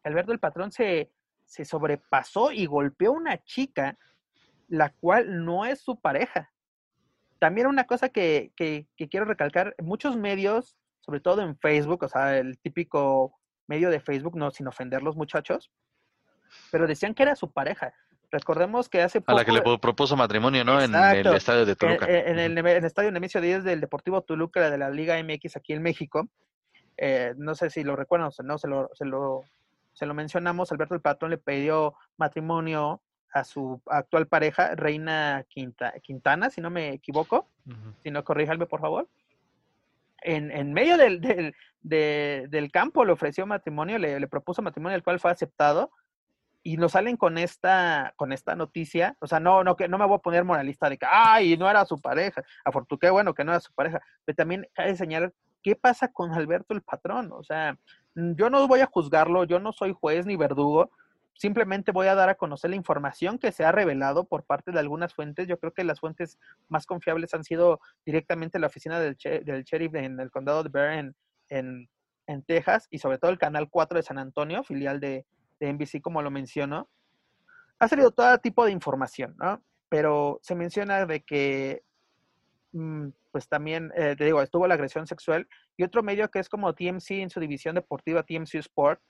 [0.05, 1.11] Alberto el Patrón se,
[1.47, 3.99] se sobrepasó y golpeó a una chica,
[4.69, 6.53] la cual no es su pareja
[7.39, 12.09] también una cosa que, que, que, quiero recalcar, muchos medios, sobre todo en Facebook, o
[12.09, 15.71] sea, el típico medio de Facebook, no sin ofender los muchachos,
[16.71, 17.95] pero decían que era su pareja.
[18.31, 19.33] Recordemos que hace poco...
[19.33, 20.81] A la que le propuso matrimonio, ¿no?
[20.81, 22.07] Exacto, en el estadio de Toluca.
[22.07, 25.57] En, en, el, en el, estadio Nemesio 10 del Deportivo Toluca de la Liga MX
[25.57, 26.29] aquí en México.
[26.97, 29.45] Eh, no sé si lo recuerdan o no, se lo, se, lo,
[29.93, 30.73] se lo mencionamos.
[30.73, 33.03] Alberto el Patrón le pidió matrimonio
[33.39, 37.95] a su actual pareja, Reina Quinta, Quintana, si no me equivoco, uh -huh.
[38.03, 39.09] si no, corríjame por favor.
[40.23, 44.97] En, en medio del, del, de, del, campo le ofreció matrimonio, le, le, propuso matrimonio,
[44.97, 45.91] el cual fue aceptado,
[46.63, 50.07] y nos salen con esta, con esta noticia, o sea, no, no, que no me
[50.07, 53.45] voy a poner moralista de que, ay, no era su pareja, afortunadamente, qué bueno que
[53.45, 55.33] no era su pareja, pero también cabe señalar
[55.63, 57.77] qué pasa con Alberto el patrón, o sea,
[58.15, 60.91] yo no voy a juzgarlo, yo no soy juez ni verdugo,
[61.37, 64.79] simplemente voy a dar a conocer la información que se ha revelado por parte de
[64.79, 65.47] algunas fuentes.
[65.47, 70.19] Yo creo que las fuentes más confiables han sido directamente la oficina del, sheriff en
[70.19, 71.17] el condado de Bear en,
[71.49, 71.89] en,
[72.27, 75.27] en, Texas y sobre todo el Canal 4 de San Antonio, filial de,
[75.61, 76.89] NBC, como lo mencionó.
[77.79, 79.63] Ha salido todo tipo de información, ¿no?
[79.89, 81.83] Pero se menciona de que,
[82.73, 86.49] mmm, pues también, eh, te digo, estuvo la agresión sexual y otro medio que es
[86.49, 89.01] como TMC en su división deportiva, TMC Sport,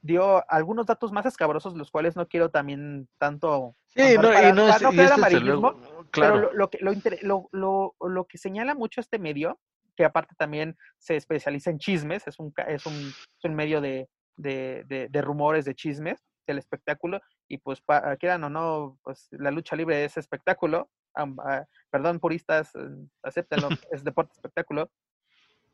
[0.00, 3.76] dio algunos datos más escabrosos, los cuales no quiero también tanto...
[3.86, 5.80] Sí, no, para, y no es, no y este luego,
[6.10, 6.34] claro.
[6.34, 6.78] Pero lo, lo, que,
[7.22, 9.58] lo, lo, lo, lo, que señala mucho este medio,
[9.96, 14.08] que aparte también se especializa en chismes, es un, es un, es un medio de,
[14.36, 19.28] de, de, de, rumores, de chismes del espectáculo, y pues para, quieran o no, pues
[19.32, 24.90] la lucha libre es espectáculo, um, uh, perdón puristas, uh, acéptenlo, es deporte espectáculo,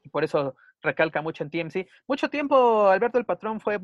[0.05, 1.89] y por eso recalca mucho en TMC.
[2.07, 3.81] Mucho tiempo Alberto el Patrón fue,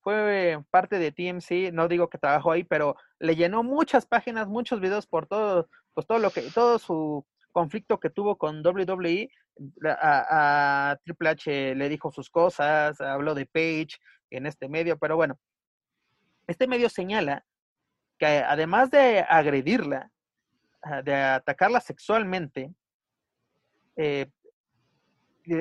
[0.00, 4.80] fue parte de TMC, no digo que trabajó ahí, pero le llenó muchas páginas, muchos
[4.80, 9.30] videos por todo, pues todo lo que, todo su conflicto que tuvo con WWE,
[9.84, 13.98] a, a Triple H le dijo sus cosas, habló de Page
[14.30, 15.38] en este medio, pero bueno,
[16.46, 17.44] este medio señala
[18.18, 20.10] que además de agredirla,
[21.04, 22.72] de atacarla sexualmente,
[23.96, 24.30] eh,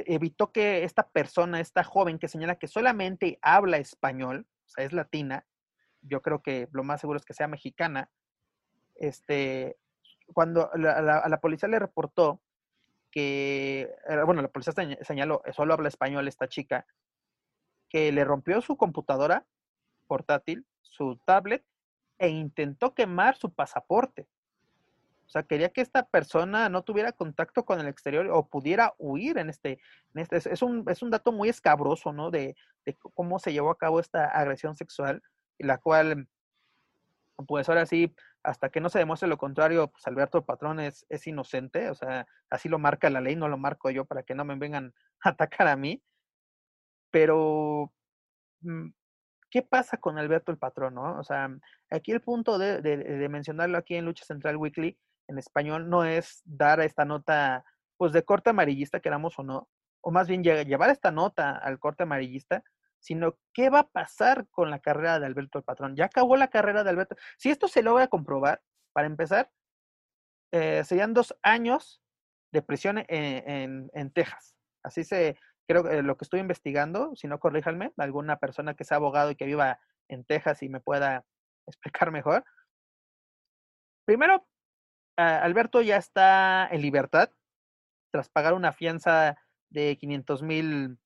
[0.07, 4.93] evitó que esta persona, esta joven que señala que solamente habla español, o sea, es
[4.93, 5.45] latina,
[6.01, 8.09] yo creo que lo más seguro es que sea mexicana,
[8.95, 9.77] este,
[10.33, 12.41] cuando a la policía le reportó
[13.11, 16.85] que, eh, bueno, la policía señaló, solo habla español esta chica,
[17.89, 19.47] que le rompió su computadora
[20.07, 21.65] portátil, su tablet,
[22.19, 24.27] e intentó quemar su pasaporte.
[25.29, 29.37] O sea, quería que esta persona no tuviera contacto con el exterior o pudiera huir
[29.37, 29.79] en este,
[30.15, 32.31] en este es, un, es un dato muy escabroso, ¿no?
[32.31, 35.21] De, de cómo se llevó a cabo esta agresión sexual,
[35.59, 36.27] la cual,
[37.47, 41.27] pues ahora sí, hasta que no se demuestre lo contrario, pues Alberto Patrón es, es
[41.27, 44.45] inocente, o sea, así lo marca la ley, no lo marco yo para que no
[44.45, 46.01] me vengan a atacar a mí.
[47.11, 47.93] Pero,
[48.61, 48.89] mm,
[49.51, 51.19] ¿qué pasa con Alberto el Patrón, no?
[51.19, 51.55] O sea,
[51.91, 54.97] aquí el punto de, de mencionarlo aquí en Lucha Central Weekly
[55.29, 57.63] en español no es dar esta nota,
[57.97, 59.69] pues de corte amarillista, queramos o no,
[60.01, 62.63] o más bien llevar esta nota al corte amarillista,
[62.99, 65.95] sino qué va a pasar con la carrera de Alberto el Patrón.
[65.95, 67.15] Ya acabó la carrera de Alberto.
[67.37, 68.61] Si esto se logra comprobar,
[68.91, 69.51] para empezar,
[70.51, 72.01] eh, serían dos años
[72.51, 74.55] de prisión en, en, Texas.
[74.83, 78.97] Así se, creo que lo que estoy investigando, si no corríjanme, alguna persona que sea
[78.97, 81.23] abogado y que viva en Texas y me pueda
[81.67, 82.43] explicar mejor.
[84.05, 84.47] Primero,
[85.19, 87.29] Alberto ya está en libertad
[88.11, 89.37] tras pagar una fianza
[89.69, 90.97] de 500 mil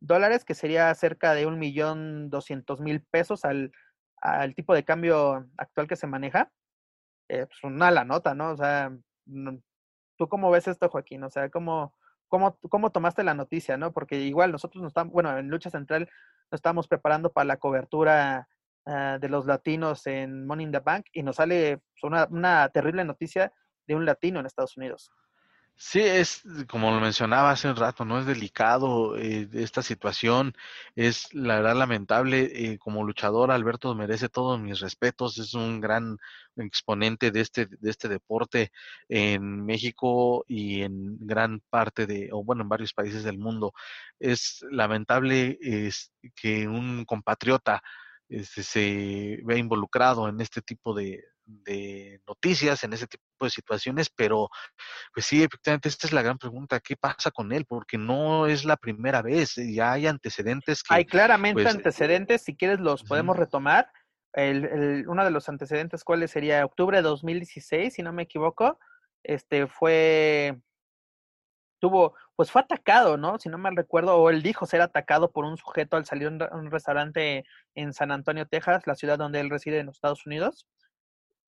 [0.00, 3.72] dólares, que sería cerca de un millón doscientos mil pesos al,
[4.20, 6.50] al, tipo de cambio actual que se maneja.
[7.28, 8.50] Eh, pues una la nota, ¿no?
[8.50, 8.92] O sea,
[10.16, 11.22] ¿tú cómo ves esto, Joaquín?
[11.24, 11.94] O sea, ¿cómo,
[12.28, 13.92] cómo, cómo tomaste la noticia, no?
[13.92, 16.10] Porque igual nosotros nos estamos, bueno, en Lucha Central
[16.50, 18.48] nos estamos preparando para la cobertura
[18.84, 22.68] Ah, de los latinos en Money in the Bank y nos sale pues, una, una
[22.70, 23.52] terrible noticia
[23.86, 25.12] de un latino en Estados Unidos.
[25.76, 28.18] Sí, es como lo mencionaba hace un rato, ¿no?
[28.18, 30.52] Es delicado eh, esta situación,
[30.96, 32.50] es la verdad lamentable.
[32.54, 36.18] Eh, como luchador, Alberto merece todos mis respetos, es un gran
[36.56, 38.72] exponente de este, de este deporte
[39.08, 43.72] en México y en gran parte de, o bueno, en varios países del mundo.
[44.18, 45.58] Es lamentable
[46.34, 47.82] que un compatriota
[48.28, 51.22] este, se ve involucrado en este tipo de,
[52.26, 54.48] noticias, en ese tipo de situaciones, pero
[55.12, 57.66] pues sí, efectivamente, esta es la gran pregunta, ¿qué pasa con él?
[57.66, 60.82] Porque no es la primera vez, ya hay antecedentes.
[60.88, 63.90] hay claramente pues, antecedentes, si quieres los podemos retomar.
[64.34, 66.64] El, uno de los antecedentes, ¿cuáles sería?
[66.64, 68.78] Octubre de 2016, si no me equivoco,
[69.22, 70.58] este fue
[71.82, 73.38] tuvo, pues fue atacado, ¿no?
[73.38, 76.56] Si no mal recuerdo, o él dijo ser atacado por un sujeto al salir a
[76.56, 80.66] un, restaurante en San Antonio, Texas, la ciudad donde él reside en los Estados Unidos.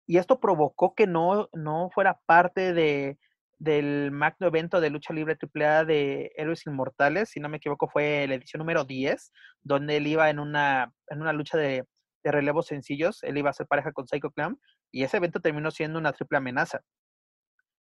[0.05, 3.17] Y esto provocó que no, no fuera parte de,
[3.59, 8.27] del magno evento de lucha libre AAA de Héroes Inmortales, si no me equivoco, fue
[8.27, 9.31] la edición número 10,
[9.61, 11.85] donde él iba en una, en una lucha de,
[12.23, 14.59] de relevos sencillos, él iba a ser pareja con Psycho Clown,
[14.91, 16.81] y ese evento terminó siendo una triple amenaza.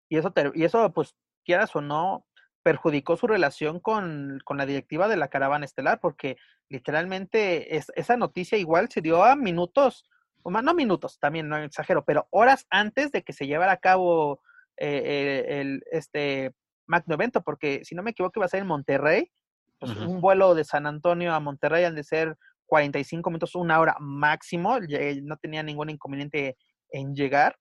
[0.07, 2.25] Y eso, y eso pues, quieras o no,
[2.63, 6.37] perjudicó su relación con, con, la directiva de la caravana estelar, porque
[6.69, 10.05] literalmente es, esa noticia igual se dio a minutos,
[10.43, 13.77] o más, no minutos, también no exagero, pero horas antes de que se llevara a
[13.77, 14.41] cabo
[14.77, 16.53] eh, eh, el, este
[16.87, 19.31] magno evento, porque si no me equivoco iba a ser en Monterrey,
[19.79, 22.37] pues un vuelo de San Antonio a Monterrey han de ser
[22.67, 24.77] 45 minutos, una hora máximo,
[25.23, 26.55] no tenía ningún inconveniente
[26.91, 27.57] en llegar,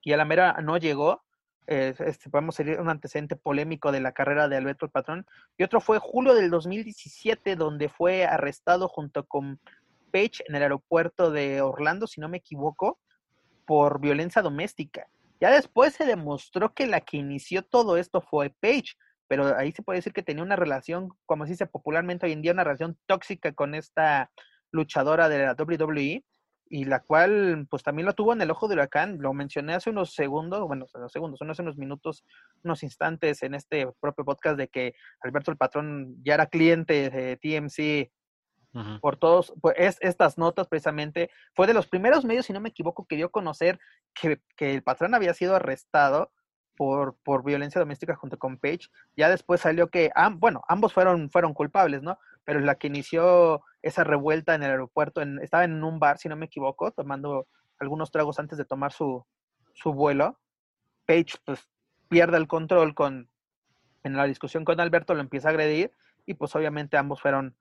[0.00, 1.25] y a la mera no llegó,
[1.66, 5.26] eh, este, podemos seguir un antecedente polémico de la carrera de Alberto el Patrón.
[5.58, 9.60] Y otro fue julio del 2017, donde fue arrestado junto con
[10.12, 12.98] Page en el aeropuerto de Orlando, si no me equivoco,
[13.66, 15.08] por violencia doméstica.
[15.40, 18.94] Ya después se demostró que la que inició todo esto fue Page,
[19.28, 22.42] pero ahí se puede decir que tenía una relación, como se dice popularmente hoy en
[22.42, 24.30] día, una relación tóxica con esta
[24.70, 26.24] luchadora de la WWE
[26.68, 29.90] y la cual pues también lo tuvo en el ojo de huracán, lo mencioné hace
[29.90, 32.24] unos segundos, bueno, unos segundos, hace unos minutos,
[32.64, 37.36] unos instantes en este propio podcast de que Alberto el Patrón ya era cliente de
[37.36, 38.12] TMC
[39.00, 42.68] por todos, pues es, estas notas precisamente, fue de los primeros medios, si no me
[42.68, 43.78] equivoco, que dio a conocer
[44.12, 46.30] que, que el patrón había sido arrestado
[46.76, 48.88] por, por violencia doméstica junto con Page.
[49.16, 52.18] Ya después salió que, bueno, ambos fueron, fueron culpables, ¿no?
[52.44, 56.28] Pero la que inició esa revuelta en el aeropuerto, en, estaba en un bar, si
[56.28, 57.46] no me equivoco, tomando
[57.78, 59.24] algunos tragos antes de tomar su,
[59.74, 60.38] su vuelo.
[61.06, 61.68] Page, pues,
[62.08, 63.28] pierde el control con,
[64.02, 65.92] en la discusión con Alberto, lo empieza a agredir
[66.26, 67.56] y pues obviamente ambos fueron,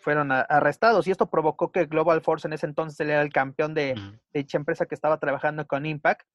[0.00, 1.06] fueron arrestados.
[1.06, 4.40] Y esto provocó que Global Force en ese entonces él era el campeón de, de
[4.40, 6.26] dicha empresa que estaba trabajando con Impact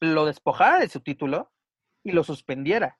[0.00, 1.50] lo despojara de su título
[2.02, 2.98] y lo suspendiera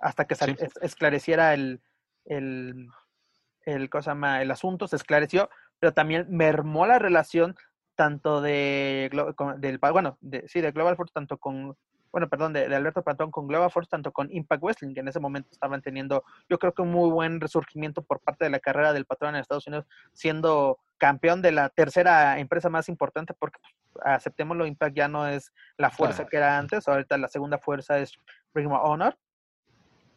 [0.00, 0.34] hasta que
[0.80, 1.80] esclareciera el,
[2.24, 2.88] el,
[3.64, 7.56] el, cosa el asunto, se esclareció, pero también mermó la relación
[7.94, 9.10] tanto de,
[9.58, 11.76] del, bueno, de, sí, de Global Force, tanto con,
[12.10, 15.20] bueno, perdón, de, Alberto Patrón con Global Force, tanto con Impact Wrestling, que en ese
[15.20, 18.92] momento estaban teniendo, yo creo que un muy buen resurgimiento por parte de la carrera
[18.92, 23.58] del patrón en Estados Unidos, siendo campeón de la tercera empresa más importante, porque
[24.04, 28.12] aceptémoslo, Impact ya no es la fuerza que era antes, ahorita la segunda fuerza es
[28.54, 29.16] Ring of Honor,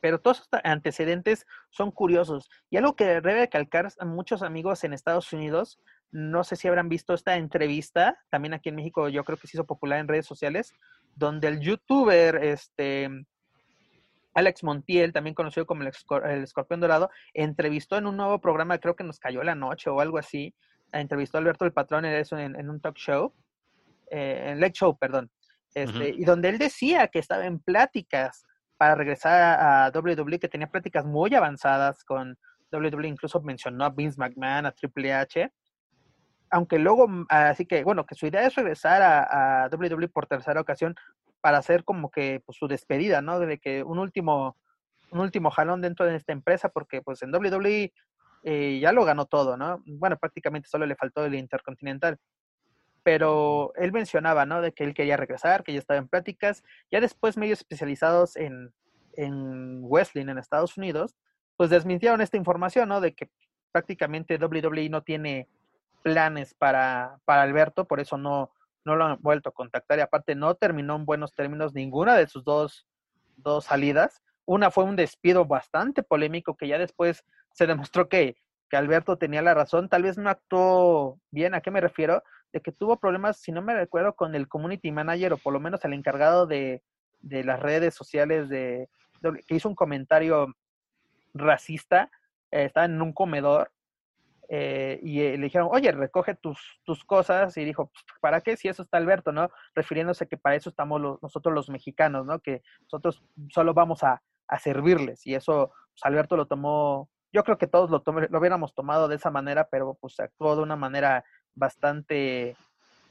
[0.06, 2.48] pero todos estos antecedentes son curiosos.
[2.70, 5.80] Y algo que debe recalcar a muchos amigos en Estados Unidos,
[6.12, 9.58] no sé si habrán visto esta entrevista, también aquí en México yo creo que se
[9.58, 10.76] hizo popular en redes sociales,
[11.16, 13.10] donde el youtuber este,
[14.36, 15.88] Alex Montiel, también conocido como el,
[16.44, 20.20] Escorpión Dorado, entrevistó en un nuevo programa, creo que nos cayó la noche o algo
[20.20, 20.54] así,
[20.92, 23.34] entrevistó a Alberto el Patrón en, en un talk show,
[24.12, 25.32] eh, en Late Show, perdón,
[25.74, 28.46] este, y donde él decía que estaba en pláticas
[28.78, 32.38] para regresar a, WWE, que tenía pláticas muy avanzadas con
[32.72, 35.52] WWE, incluso mencionó a Vince McMahon, a Triple H,
[36.50, 40.28] aunque luego, mm, así que bueno, que su idea es regresar a, a WWE por
[40.28, 40.96] tercera ocasión
[41.42, 43.40] para hacer como que pues, su despedida, ¿no?
[43.40, 44.58] De que un último,
[45.12, 47.94] un último jalón dentro de esta empresa, porque pues en WWE
[48.48, 49.84] eh, ya lo ganó todo, ¿no?
[49.86, 52.18] Bueno, prácticamente solo le faltó el Intercontinental.
[53.06, 54.62] Pero él mencionaba, ¿no?
[54.62, 56.64] De que él quería regresar, que ya estaba en pláticas.
[56.92, 58.74] Ya después medios especializados en,
[59.14, 61.16] en Wrestling en Estados Unidos,
[61.56, 63.02] pues desmintieron esta información, ¿no?
[63.02, 63.30] De que
[63.72, 65.48] prácticamente WWE no tiene
[66.02, 68.52] planes para, para Alberto, por eso no,
[68.86, 72.28] no lo han vuelto a contactar y aparte no terminó en buenos términos ninguna de
[72.28, 72.88] sus dos,
[73.38, 74.22] dos salidas.
[74.46, 78.36] Una fue un despido bastante polémico que ya después se demostró que,
[78.70, 82.24] que Alberto tenía la razón, tal vez no actuó bien, ¿a qué me refiero?
[82.56, 85.60] De que tuvo problemas, si no me recuerdo, con el community manager o por lo
[85.60, 86.82] menos el encargado de,
[87.20, 88.88] de las redes sociales de,
[89.46, 90.56] que hizo un comentario
[91.34, 92.10] racista,
[92.52, 93.72] eh, estaba en un comedor
[94.48, 98.56] eh, y eh, le dijeron, oye, recoge tus, tus cosas, y dijo, pues, ¿para qué?
[98.56, 99.50] Si eso está Alberto, ¿no?
[99.74, 102.40] Refiriéndose que para eso estamos nosotros los mexicanos, ¿no?
[102.40, 104.22] Que nosotros solo vamos a,
[104.60, 109.08] servirles, y eso, pues, Alberto lo tomó, yo creo que todos lo, lo hubiéramos tomado
[109.08, 111.26] de esa manera, pero pues actuó de una manera
[111.56, 112.56] bastante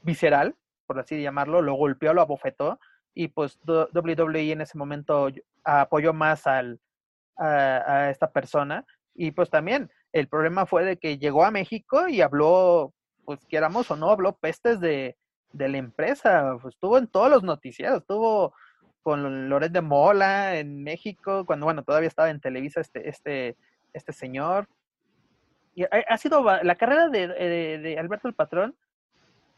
[0.03, 0.55] visceral,
[0.87, 2.79] por así llamarlo, lo golpeó, lo abofetó,
[3.13, 5.29] y pues WWE en ese momento
[5.63, 6.79] apoyó más al,
[7.37, 8.85] a esta persona,
[9.15, 12.93] y pues también el problema fue de que llegó a México y habló,
[13.25, 15.17] pues quieramos o no, habló pestes de,
[15.51, 16.57] la empresa.
[16.61, 18.53] Pues, estuvo en todos los noticieros, estuvo
[19.01, 23.57] con Loret de Mola en México, cuando bueno, todavía estaba en Televisa este, este,
[23.93, 24.69] este señor.
[26.07, 28.75] Ha, sido la carrera de, Alberto el Patrón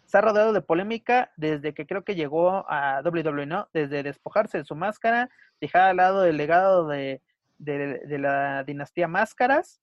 [0.06, 3.68] se ha rodeado de polémica desde que creo que llegó a WWE, ¿no?
[3.74, 7.22] Desde despojarse de su máscara, dejar al lado el legado de,
[7.58, 9.82] de la dinastía Máscaras,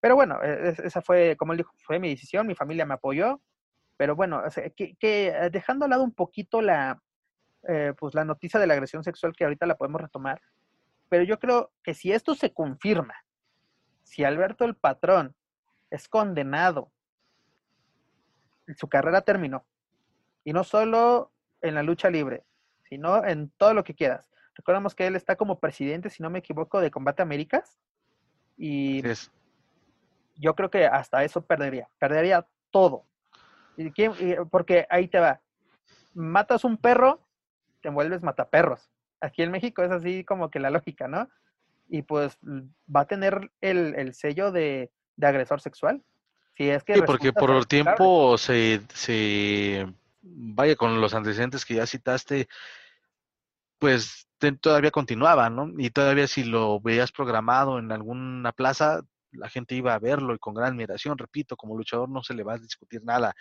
[0.00, 3.40] pero bueno, e, esa fue, como él dijo, fue mi decisión, mi familia me apoyó.
[3.96, 4.42] Pero bueno,
[4.76, 7.00] que, eh, dejando al lado un poquito la,
[7.68, 10.42] eh, pues la noticia de la agresión sexual que ahorita la podemos retomar,
[11.08, 13.14] pero yo creo que si esto se confirma,
[14.14, 15.34] si Alberto el patrón
[15.90, 16.92] es condenado,
[18.76, 19.66] su carrera terminó.
[20.44, 22.44] Y no solo en la lucha libre,
[22.88, 24.30] sino en todo lo que quieras.
[24.54, 27.80] Recordamos que él está como presidente, si no me equivoco, de Combate Américas.
[28.56, 29.02] Y
[30.36, 33.06] yo creo que hasta eso perdería, perdería todo.
[33.76, 33.90] ¿Y
[34.48, 35.40] Porque ahí te va.
[36.12, 37.26] Matas un perro,
[37.80, 38.92] te vuelves mataperros.
[39.20, 41.28] Aquí en México es así como que la lógica, ¿no?
[41.88, 46.02] Y pues va a tener el, sello de, agresor sexual.
[46.56, 49.86] Si es que sí, porque por el tiempo se, se,
[50.22, 52.48] vaya con los antecedentes que ya citaste,
[53.78, 54.28] pues
[54.60, 55.70] todavía continuaba, ¿no?
[55.78, 60.38] Y todavía si lo veías programado en alguna plaza, la gente iba a verlo y
[60.38, 63.34] con gran admiración, repito, como luchador no se le va a discutir nada,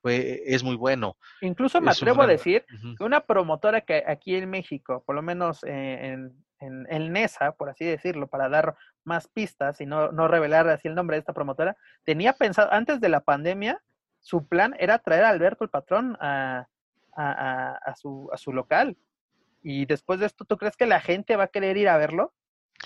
[0.00, 1.16] fue, es muy bueno.
[1.40, 2.64] Incluso me atrevo a decir
[2.96, 7.68] que una promotora que aquí en México, por lo menos en, en, en, NESA, por
[7.68, 11.32] así decirlo, para dar más pistas y no, no revelar así el nombre de esta
[11.32, 13.82] promotora, tenía pensado, antes de la pandemia,
[14.20, 16.66] su plan era traer a Alberto el patrón a,
[17.16, 18.96] a, a, su, a su local.
[19.62, 22.32] Y después de esto, ¿tú crees que la gente va a querer ir a verlo?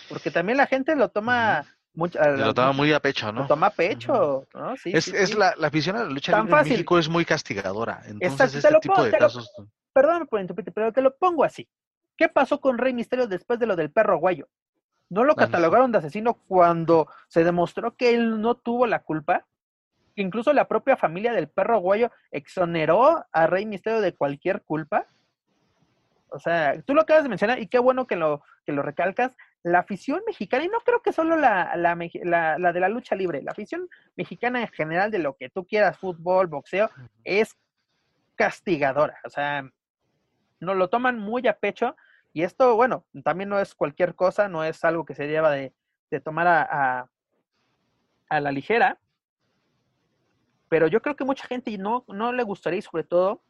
[0.08, 1.66] Porque también la gente lo toma...
[1.94, 3.42] lo toma muy a pecho, ¿no?
[3.42, 4.76] Lo toma a pecho, ¿no?
[4.76, 8.02] Sí, es, es La, la, afición a la lucha libre en México es muy castigadora.
[8.06, 9.50] Entonces, este tipo de casos...
[9.92, 11.68] perdóname por interrumpirte, pero te lo pongo así.
[12.22, 14.46] ¿Qué pasó con Rey Misterio después de lo del perro guayo?
[15.10, 19.44] ¿No lo catalogaron de asesino cuando se demostró que él no tuvo la culpa?
[20.14, 25.08] Incluso la propia familia del perro guayo exoneró a Rey Misterio de cualquier culpa.
[26.28, 29.36] O sea, tú lo acabas de mencionar y qué bueno que lo, que lo recalcas.
[29.64, 31.98] La afición mexicana, y no creo que solo la, la,
[32.58, 35.98] la, de la lucha libre, la afición mexicana en general de lo que tú quieras,
[35.98, 36.88] fútbol, boxeo,
[37.24, 37.58] es
[38.36, 39.18] castigadora.
[39.24, 39.68] O sea,
[40.60, 41.96] no lo toman muy a pecho
[42.32, 45.74] y esto, bueno, también no es cualquier cosa, no es algo que se lleva de,
[46.24, 47.08] tomar a,
[48.28, 48.98] a, la ligera,
[50.68, 53.42] pero yo creo que mucha gente no, no le gustaría y sobre todo,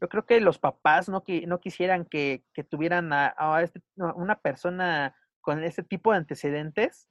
[0.00, 5.62] yo creo que los papás no, no quisieran que, tuvieran a, este, una persona con
[5.62, 7.08] ese tipo de antecedentes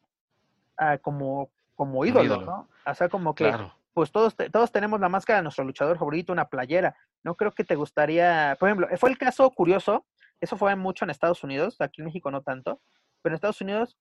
[0.78, 2.70] ah, como, como ídolo, ¿no?
[2.86, 3.52] O sea, como que,
[3.94, 6.96] pues todos, todos tenemos la máscara de nuestro luchador favorito, una playera.
[7.24, 10.06] No creo que te gustaría, por ejemplo, fue el caso curioso,
[10.42, 12.82] eso fue mucho en Estados Unidos, aquí en México no tanto,
[13.22, 13.98] pero en Estados Unidos,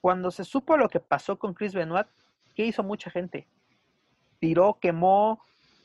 [0.00, 2.06] cuando se supo lo que pasó con Chris Benoit,
[2.54, 3.48] ¿qué hizo mucha gente?
[4.38, 5.42] Tiró, quemó,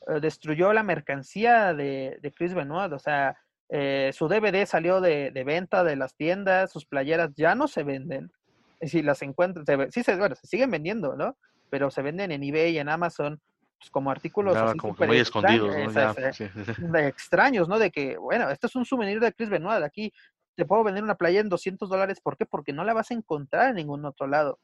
[0.08, 3.36] eh, destruyó la mercancía de, de Chris Benoit, o sea,
[3.72, 8.32] eh, su DVD salió de, venta de las tiendas, sus playeras ya no se venden.
[8.82, 11.36] Si las encuentran, sí, se, bueno, se siguen vendiendo, ¿no?
[11.70, 13.40] Pero se venden en eBay y en Amazon
[13.80, 15.74] pues, como artículos así como muy escondidos,
[16.78, 16.98] ¿no?
[16.98, 17.78] extraños, ¿no?
[17.78, 20.12] De que, bueno, esto es un souvenir de Chris Benoit, aquí
[20.54, 22.44] te puedo vender una playa en 200 dólares, ¿por qué?
[22.44, 24.58] Porque no la vas a encontrar en ningún otro lado.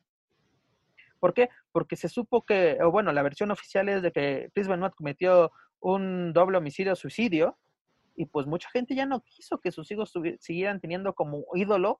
[1.18, 1.48] ¿Por qué?
[1.72, 5.50] Porque se supo que, o bueno, la versión oficial es de que Chris Benoit cometió
[5.80, 7.56] un doble homicidio suicidio
[8.16, 11.98] y pues mucha gente ya no quiso que sus hijos siguieran teniendo como ídolo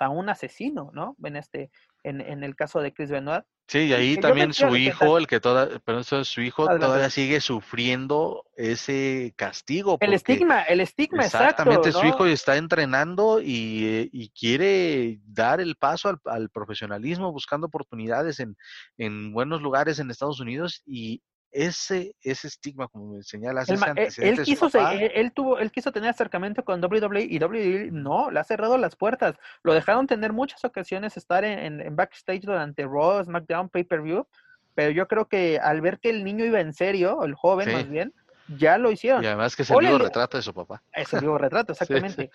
[0.00, 1.16] a un asesino, ¿no?
[1.24, 1.70] En este,
[2.02, 3.44] en, en el caso de Chris Benoit.
[3.66, 7.40] Sí, y ahí también su hijo, el que toda, pero eso, su hijo todavía sigue
[7.40, 9.96] sufriendo ese castigo.
[10.00, 11.90] El estigma, el estigma, exactamente.
[11.90, 18.38] su hijo está entrenando y, y quiere dar el paso al, al, profesionalismo, buscando oportunidades
[18.38, 18.54] en,
[18.98, 21.22] en buenos lugares en Estados Unidos y
[21.54, 26.10] ese, ese estigma, como me señalas, ese eh, él, quiso, él, tuvo, él quiso tener
[26.10, 29.36] acercamiento con WWE y WWE no, le ha cerrado las puertas.
[29.62, 34.26] Lo dejaron tener muchas ocasiones estar en, en, backstage durante Raw, SmackDown, Pay-Per-View,
[34.74, 37.88] pero yo creo que al ver que el niño iba en serio, el joven más
[37.88, 38.12] bien,
[38.48, 39.22] ya lo hicieron.
[39.22, 40.82] Y además que es el vivo retrato de su papá.
[40.92, 42.32] Es el vivo retrato, exactamente.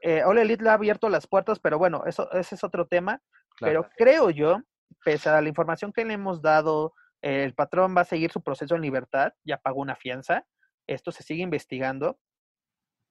[0.00, 3.20] eh, Ole Elite le ha abierto las puertas, pero bueno, eso ese es otro tema.
[3.58, 4.60] Pero creo yo,
[5.04, 8.74] pese a la información que le hemos dado, el patrón va a seguir su proceso
[8.74, 10.44] en libertad, ya pagó una fianza,
[10.86, 12.18] esto se sigue investigando.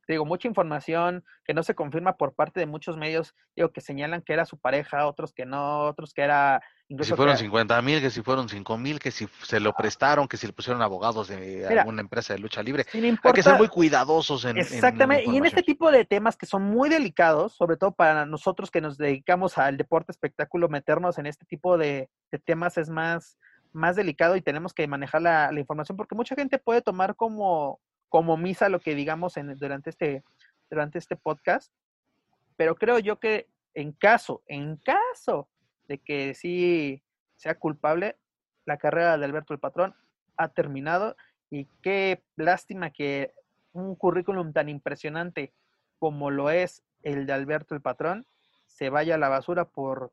[0.08, 4.22] Digo, mucha información que no se confirma por parte de muchos medios, digo, que señalan
[4.22, 6.62] que era su pareja, otros que no, otros que era...
[6.90, 9.76] que si fueron 50 mil, que si fueron 5 mil, que si se lo ah.
[9.78, 12.86] prestaron, que si le pusieron abogados de alguna empresa de lucha libre.
[12.92, 14.58] Hay que ser muy cuidadosos en...
[14.58, 18.70] Exactamente, y en este tipo de temas que son muy delicados, sobre todo para nosotros
[18.70, 22.10] que nos dedicamos al deporte espectáculo, meternos en este tipo de
[22.44, 23.38] temas es más
[23.72, 28.38] más delicado y tenemos que manejar la, información porque mucha gente puede tomar como, como
[28.38, 30.24] misa lo que digamos en, durante, este,
[30.70, 31.72] durante este podcast,
[32.58, 35.48] pero creo yo que en caso, en caso
[35.88, 37.02] de que sí
[37.36, 38.18] sea culpable,
[38.66, 39.96] la carrera de Alberto el Patrón
[40.38, 41.16] ha terminado
[41.50, 43.34] y qué lástima que
[43.74, 45.54] un currículum tan impresionante
[46.00, 48.26] como lo es el de Alberto el Patrón
[48.68, 50.12] se vaya a la basura por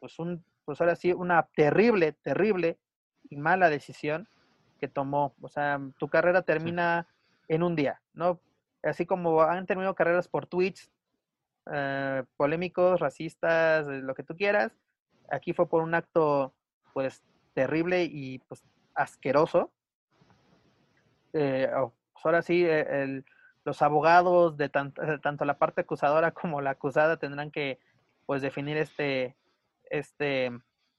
[0.00, 2.78] pues un pues ahora sí una terrible terrible
[3.30, 4.28] y mala decisión
[4.78, 5.34] que tomó.
[5.40, 7.06] O sea, tu carrera termina
[7.48, 8.40] en un día, ¿no?
[8.82, 10.90] Así como han terminado carreras por tweets
[11.70, 14.72] eh, polémicos, racistas, lo que tú quieras.
[15.30, 16.54] Aquí fue por un acto,
[16.94, 17.22] pues,
[17.54, 18.62] terrible y, pues,
[18.94, 19.70] asqueroso.
[21.34, 23.22] Eh, oh, pues ahora sí, eh,
[23.64, 27.78] los abogados de tanto, tanto la parte acusadora como la acusada tendrán que,
[28.26, 29.36] pues, definir este,
[29.90, 30.50] este,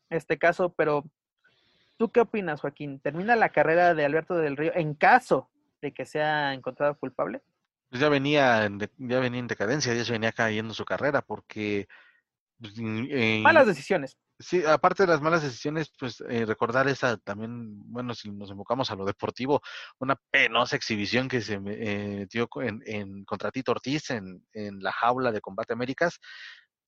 [0.09, 1.03] este caso, pero
[2.00, 3.02] ¿Tú qué opinas, Joaquín?
[3.02, 5.50] ¿Termina la carrera de Alberto del Río en caso
[5.82, 7.41] de que sea encontrado culpable?
[7.89, 11.89] Pues ya venía, en ya venía en decadencia, ya se venía cayendo su carrera porque...
[12.58, 14.18] Pues, malas decisiones.
[14.39, 18.89] Sí, aparte de las malas decisiones, pues eh, recordar esa también, bueno, si nos enfocamos
[18.89, 19.62] a lo deportivo,
[20.00, 24.93] una penosa exhibición que se eh, metió en, en contra Tito Ortiz en, en la
[24.93, 26.22] jaula de Combate Américas,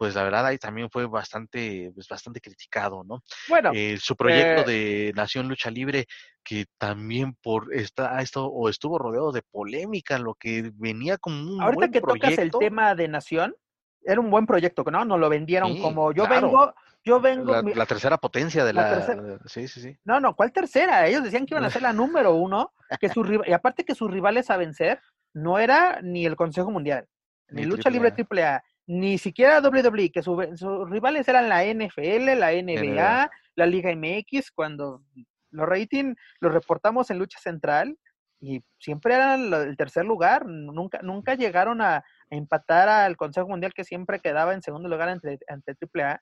[0.02, 3.22] pues la verdad ahí también fue bastante, pues bastante criticado, ¿no?
[3.48, 6.08] Bueno, eh, su proyecto eh de Nación Lucha Libre,
[6.44, 11.62] que también por esta, esto o estuvo rodeado de polémica, lo que venía como un
[11.62, 13.56] Ahorita que tocas el tema de Nación,
[14.04, 15.06] era un buen proyecto, ¿no?
[15.06, 16.74] Nos lo vendieron como yo vengo,
[17.06, 17.62] yo vengo.
[17.62, 19.40] La, tercera potencia de la.
[19.46, 20.00] sí, sí, sí.
[20.04, 21.06] No, no, ¿cuál tercera?
[21.06, 24.10] Ellos decían que iban a ser la número uno, que su, y aparte que sus
[24.10, 25.00] rivales a vencer
[25.36, 27.08] no era ni el Consejo Mundial,
[27.50, 33.30] ni, Lucha Libre AAA, ni siquiera WWE, que sus rivales eran la NFL, la NBA,
[33.56, 35.04] la Liga MX, cuando
[35.52, 37.98] los rating los reportamos en lucha central
[38.40, 43.84] y siempre eran el tercer lugar, nunca, nunca llegaron a, empatar al Consejo Mundial que
[43.84, 46.22] siempre quedaba en segundo lugar ante, ante AAA.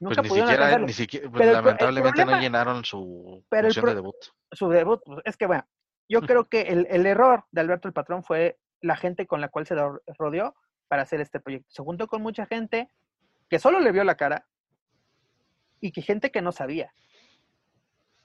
[0.00, 4.14] Nunca pues ni siquiera, ni siquiera pues lamentablemente no llenaron su de debut.
[4.52, 5.64] Su debut, pues, es que bueno,
[6.10, 9.48] yo creo que el, el error de Alberto el Patrón fue la gente con la
[9.48, 9.76] cual se
[10.18, 10.54] rodeó
[10.92, 11.70] para hacer este proyecto.
[11.70, 12.90] Se juntó con mucha gente
[13.48, 14.46] que solo le vio la cara
[15.80, 16.92] y que gente que no sabía.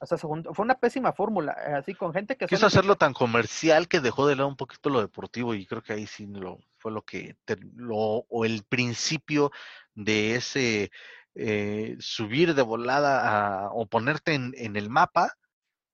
[0.00, 2.44] O sea, fue una pésima fórmula, eh, así con gente que...
[2.44, 5.94] Quiso hacerlo tan comercial que dejó de lado un poquito lo deportivo y creo que
[5.94, 7.36] ahí sí lo, fue lo que,
[7.74, 7.96] lo,
[8.28, 9.50] o el principio
[9.94, 10.90] de ese
[11.36, 15.32] eh, subir de volada a, o ponerte en, en, el mapa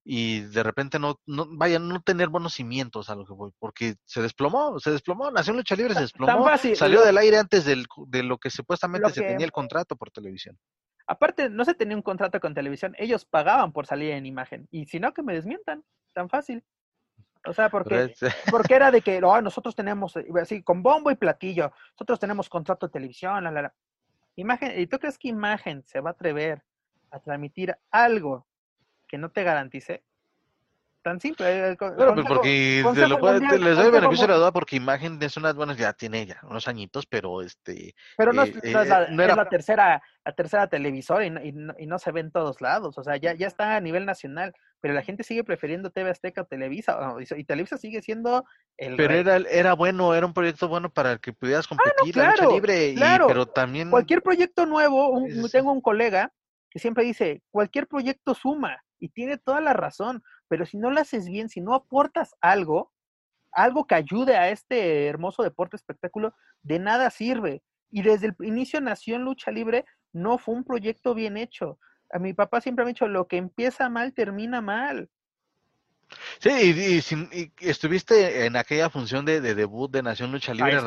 [0.07, 3.95] y de repente no, no, vaya, no tener buenos cimientos a lo que voy, porque
[4.05, 8.21] se desplomó, se desplomó, Nación Lucha Libre se desplomó, salió del aire antes del, de
[8.21, 10.57] lo que supuestamente se tenía el contrato por televisión.
[11.07, 14.67] Aparte, no se tenía un contrato con televisión, ellos pagaban por salir en imagen.
[14.69, 15.83] Y si no, que me desmientan,
[16.13, 16.63] tan fácil.
[17.47, 18.13] O sea, porque,
[18.51, 22.47] porque era de que oh, nosotros tenemos, eh, así, con bombo y platillo, nosotros tenemos
[22.47, 23.73] contrato de televisión, la, la,
[24.37, 26.61] Imagen, ¿y tú crees que imagen se va a atrever
[27.09, 28.45] a transmitir algo
[29.07, 30.03] que no te garantice?
[31.05, 31.71] tan simple.
[31.71, 32.83] Eh, pero pues, porque
[33.59, 36.67] les doy beneficio de la duda porque imagen es unas buenas, ya tiene ya unos
[36.67, 37.93] añitos, pero este.
[38.17, 39.35] Pero no, es, eh, la, era...
[39.35, 42.97] la tercera, la tercera televisora y no, y, no, se ve en todos lados.
[42.97, 46.41] O sea, ya, ya está a nivel nacional, pero la gente sigue prefiriendo TV Azteca
[46.41, 46.97] o Televisa.
[47.37, 48.43] y, Televisa sigue siendo
[48.75, 48.95] el.
[48.95, 52.31] Pero era, era bueno, era un proyecto bueno para el que pudieras ah, competir la
[52.31, 52.95] lucha libre.
[53.27, 53.91] pero también.
[53.91, 56.33] Cualquier proyecto nuevo, tengo un colega
[56.71, 58.84] que siempre dice: cualquier proyecto suma.
[59.05, 62.91] Y tiene toda la razón pero si no lo haces bien, si no aportas algo,
[63.51, 67.63] algo que ayude a este hermoso deporte espectáculo, de nada sirve.
[67.91, 71.79] Y desde el inicio nació en lucha libre, no fue un proyecto bien hecho.
[72.11, 75.09] A mi papá siempre me ha dicho, lo que empieza mal, termina mal.
[76.39, 80.79] Sí, y, estuviste en aquella función de, debut de Nación Lucha Libre,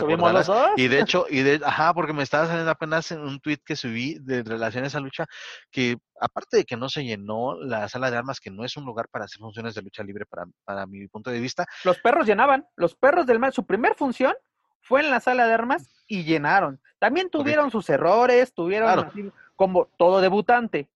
[0.77, 3.77] Y de hecho, y de, ajá, porque me estaba saliendo apenas en un tweet que
[3.77, 5.27] subí de relaciones a lucha,
[5.71, 8.85] que aparte de que no se llenó la sala de armas, que no es un
[8.85, 11.67] lugar para hacer funciones de lucha libre para, para mi punto de vista.
[11.85, 14.35] Los perros llenaban, los perros del mar, su primer función
[14.81, 16.81] fue en la sala de armas y llenaron.
[16.99, 20.89] También tuvieron sus errores, tuvieron como todo debutante,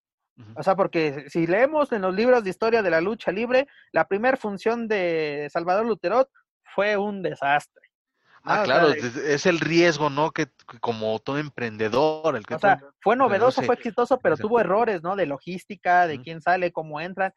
[0.55, 4.07] o sea, porque si leemos en los libros de historia de la lucha libre, la
[4.07, 6.29] primera función de Salvador Luterot
[6.75, 7.83] fue un desastre.
[8.45, 10.33] Ah, claro, es el riesgo, ¿no?
[10.33, 10.49] Que,
[10.81, 15.15] como todo emprendedor, el que o sea, fue novedoso, fue exitoso, pero tuvo errores, ¿no?
[15.15, 17.33] De logística, de quién sale, cómo entra.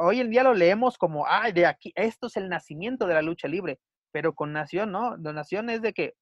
[0.00, 3.22] hoy en día lo leemos como, ah, de aquí, esto es el nacimiento de la
[3.22, 3.80] lucha libre,
[4.12, 5.16] pero con Nación, ¿no?
[5.18, 6.14] La Nación es de que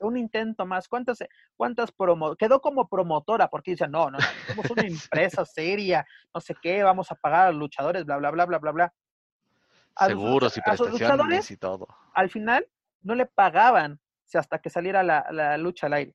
[0.00, 0.88] un intento más.
[0.88, 1.18] ¿Cuántas,
[1.56, 3.48] cuántas promo quedó como promotora?
[3.48, 7.50] Porque dicen, no, no, somos una empresa seria, no sé qué, vamos a pagar a
[7.50, 8.94] los luchadores, bla, bla, bla, bla, bla, bla.
[9.98, 11.88] Seguros y prestaciones y todo.
[12.12, 12.66] Al final
[13.02, 13.98] no le pagaban
[14.34, 16.14] hasta que saliera la, la lucha al aire.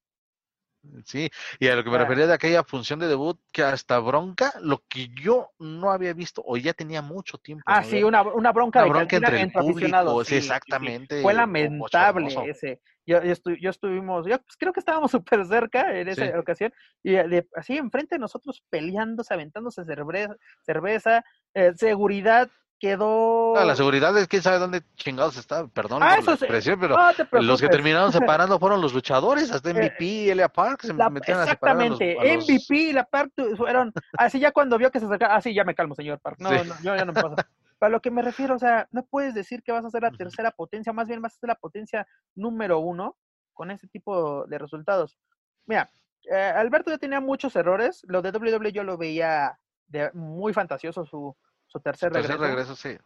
[1.05, 1.29] Sí,
[1.59, 4.83] y a lo que me refería de aquella función de debut, que hasta bronca, lo
[4.87, 7.63] que yo no había visto, o ya tenía mucho tiempo.
[7.67, 11.21] Ah, sí, una, una bronca, una bronca entre el público, sí, exactamente.
[11.21, 12.81] Fue lamentable ese.
[13.05, 16.73] Yo, yo, yo, estuvimos, yo pues, creo que estábamos súper cerca en esa ocasión,
[17.03, 21.23] y de, así enfrente de nosotros peleándose, aventándose cerveza, cerveza
[21.53, 22.49] eh, seguridad
[22.81, 23.53] quedó.
[23.63, 26.97] la seguridad es quién sabe dónde chingados está, perdón ah, por la expresión, pero
[27.39, 31.45] los que terminaron separando fueron los luchadores, hasta MVP y Elia Park se metieron a
[31.45, 35.53] separar Exactamente, MVP y la Park fueron, así ya cuando vio que se acercaba, así
[35.53, 37.47] ya me calmo, señor Park, no, no, yo ya no me pasa.
[37.77, 40.11] Para lo que me refiero, o sea, no puedes decir que vas a ser la
[40.11, 43.15] tercera potencia, más bien vas a ser la potencia número uno
[43.53, 45.19] con ese tipo de resultados.
[45.67, 45.89] Mira,
[46.31, 51.05] eh, Alberto ya tenía muchos errores, lo de WWE yo lo veía de, muy fantasioso
[51.05, 51.35] su,
[51.71, 52.75] su tercer, regreso.
[52.75, 52.97] sí.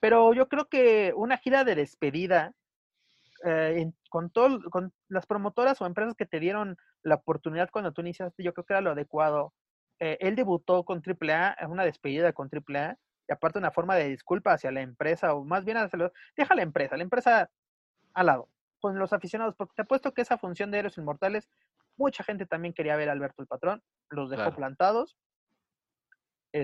[0.00, 2.52] Pero yo creo que una gira de despedida
[3.44, 8.00] eh, con, todo, con las promotoras o empresas que te dieron la oportunidad cuando tú
[8.00, 9.52] iniciaste, yo creo que era lo adecuado.
[10.00, 12.98] Eh, él debutó con AAA, una despedida con AAA,
[13.28, 16.54] y aparte una forma de disculpa hacia la empresa, o más bien hacia los, deja
[16.54, 17.50] la empresa, la empresa
[18.14, 18.48] al lado,
[18.80, 21.48] con los aficionados, porque te apuesto que esa función de Héroes Inmortales,
[21.96, 25.16] mucha gente también quería ver a Alberto el Patrón, los dejó plantados,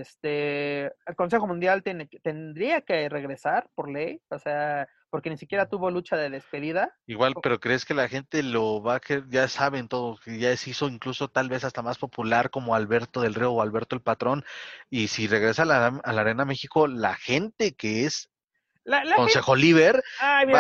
[0.01, 5.91] este, el Consejo Mundial tendría que regresar por ley, o sea, porque ni siquiera tuvo
[5.91, 6.97] lucha de despedida.
[7.07, 9.25] Igual, pero ¿crees que la gente lo va a querer?
[9.29, 13.21] Ya saben todo, que ya se hizo incluso tal vez hasta más popular como Alberto
[13.21, 14.45] del Río o Alberto el Patrón,
[14.89, 18.31] y si regresa a la, Arena México, la gente que es
[19.17, 20.03] Consejo Liber,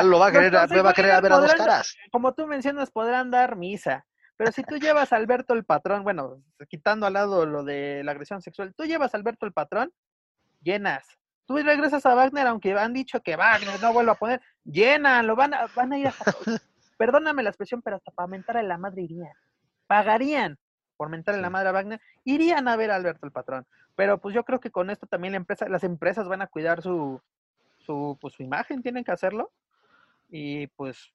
[0.04, 1.96] lo va a querer, va a querer ver a dos caras.
[2.10, 4.04] Como tú mencionas, podrán dar misa,
[4.36, 8.12] pero si tú llevas a Alberto el patrón, bueno, quitando al lado lo de la
[8.12, 9.92] agresión sexual, tú llevas a Alberto el patrón,
[10.60, 11.06] llenas.
[11.46, 15.36] Tú regresas a Wagner, aunque han dicho que Wagner no vuelva a poner, llenan, lo
[15.36, 16.32] van a, van a ir hasta,
[16.98, 19.32] perdóname la expresión, pero hasta para mentar a la madre irían.
[19.86, 20.58] Pagarían
[20.96, 23.66] por mentar a la madre a Wagner, irían a ver a Alberto el patrón.
[23.96, 26.80] Pero pues yo creo que con esto también la empresa, las empresas van a cuidar
[26.80, 27.20] su,
[27.78, 29.52] su, pues, su imagen, tienen que hacerlo.
[30.28, 31.12] Y pues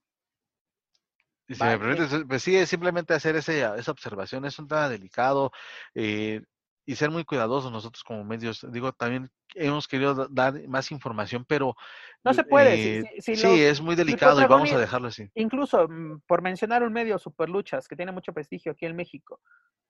[1.48, 4.90] Y si me permites, pues sí, es simplemente hacer ese, esa observación, es un tema
[4.90, 5.52] delicado
[5.96, 6.42] eh,
[6.86, 8.66] y ser muy cuidadosos nosotros como medios.
[8.72, 11.76] Digo, también hemos querido da- dar más información, pero
[12.24, 12.74] no se puede.
[13.00, 15.30] eh, si- si sí, los- es muy delicado y vamos a dejarlo así.
[15.36, 19.40] incluso mm, por mencionar un medio Superluchas que tiene mucho prestigio aquí en México,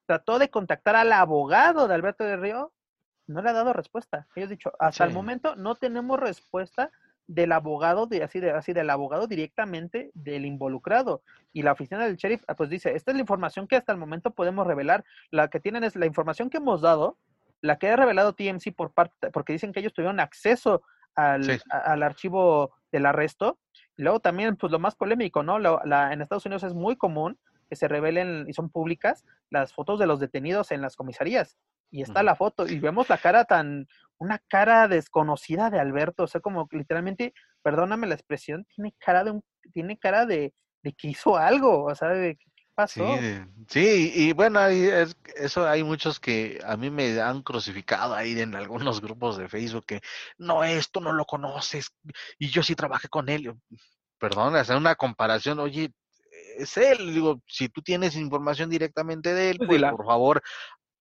[0.06, 2.72] trató de contactar al abogado de Alberto de Río,
[3.26, 4.26] no le ha dado respuesta.
[4.36, 6.90] Ellos dicho, hasta el momento no tenemos respuesta
[7.28, 11.22] del abogado de así de así del abogado directamente del involucrado
[11.52, 13.98] y la oficina del sheriff ah, pues dice esta es la información que hasta el
[13.98, 17.16] momento podemos revelar la que tienen es la información que hemos dado
[17.60, 20.82] la que ha revelado TMC por parte porque dicen que ellos tuvieron acceso
[21.14, 21.58] al, Sí.
[21.70, 23.58] a- al archivo del arresto
[23.96, 25.58] y luego también, pues lo más polémico, ¿no?
[25.58, 27.36] La- en Estados Unidos es muy común
[27.68, 31.58] que se revelen y son públicas las fotos de los detenidos en las comisarías.
[31.90, 33.86] Y está la foto y vemos la cara tan,
[34.18, 37.32] una cara desconocida de Alberto, o sea, como literalmente,
[37.62, 40.52] perdóname la expresión, tiene cara de un, tiene cara de,
[40.82, 42.44] de que hizo algo, o sea, de qué
[42.86, 43.02] Sí, pasó.
[43.04, 48.14] de- sí, y bueno, ahí es- eso hay muchos que a mí me han crucificado
[48.14, 50.00] ahí en algunos grupos de Facebook que
[50.36, 51.90] no, esto no lo conoces
[52.38, 53.52] y yo sí trabajé con él.
[54.18, 55.92] Perdón, hacer una comparación, oye,
[56.56, 60.42] es él, digo, si tú tienes información directamente de él, Pues pues por favor,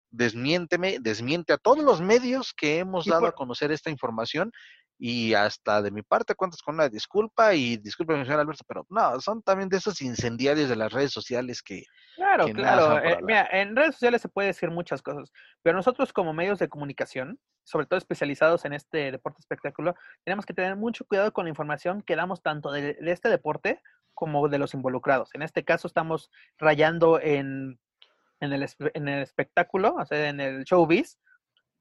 [0.09, 4.51] desmiénteme, desmiente a todos los medios que hemos dado a conocer esta información
[4.99, 9.19] y hasta de mi parte cuentas con una disculpa y discúlpeme, señor Alberto, pero no,
[9.21, 11.83] son también de esos incendiarios de las redes sociales que
[12.15, 12.97] Claro, que claro.
[12.97, 15.31] eh, mira, en redes sociales se puede decir muchas cosas,
[15.61, 19.93] pero nosotros como medios de comunicación, sobre todo especializados en este deporte espectáculo,
[20.23, 23.83] tenemos que tener mucho cuidado con la información que damos tanto de, de este deporte
[24.15, 25.29] como de los involucrados.
[25.35, 27.79] En este caso estamos rayando en,
[28.39, 31.19] en, el, en el espectáculo, o sea, en el showbiz,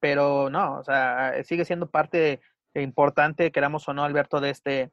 [0.00, 2.40] pero no, o sea, sigue siendo parte
[2.74, 4.92] importante, queramos o no, Alberto, de este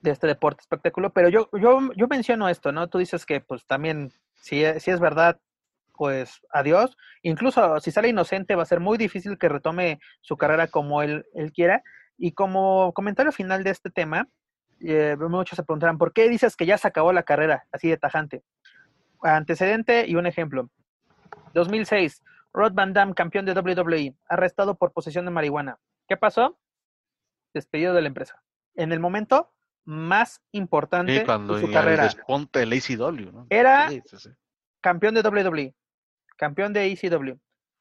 [0.00, 2.88] de este deporte espectáculo, pero yo, yo, yo menciono esto, ¿no?
[2.88, 5.40] Tú dices que pues también, si, si es verdad,
[5.94, 6.94] pues adiós.
[7.22, 11.24] Incluso si sale inocente, va a ser muy difícil que retome su carrera como él,
[11.34, 11.82] él quiera.
[12.18, 14.28] Y como comentario final de este tema,
[14.80, 17.96] eh, muchos se preguntarán, ¿por qué dices que ya se acabó la carrera así de
[17.96, 18.42] tajante?
[19.24, 20.70] Antecedente y un ejemplo.
[21.54, 22.22] 2006,
[22.52, 25.78] Rod Van Damme, campeón de WWE, arrestado por posesión de marihuana.
[26.08, 26.58] ¿Qué pasó?
[27.54, 28.42] Despedido de la empresa.
[28.74, 29.52] En el momento
[29.84, 32.04] más importante Sí, cuando de su el carrera.
[32.04, 33.46] desponte del ACW, ¿no?
[33.50, 34.30] Era Sí, sí, sí.
[34.80, 35.74] campeón de WWE,
[36.36, 37.38] campeón de ECW.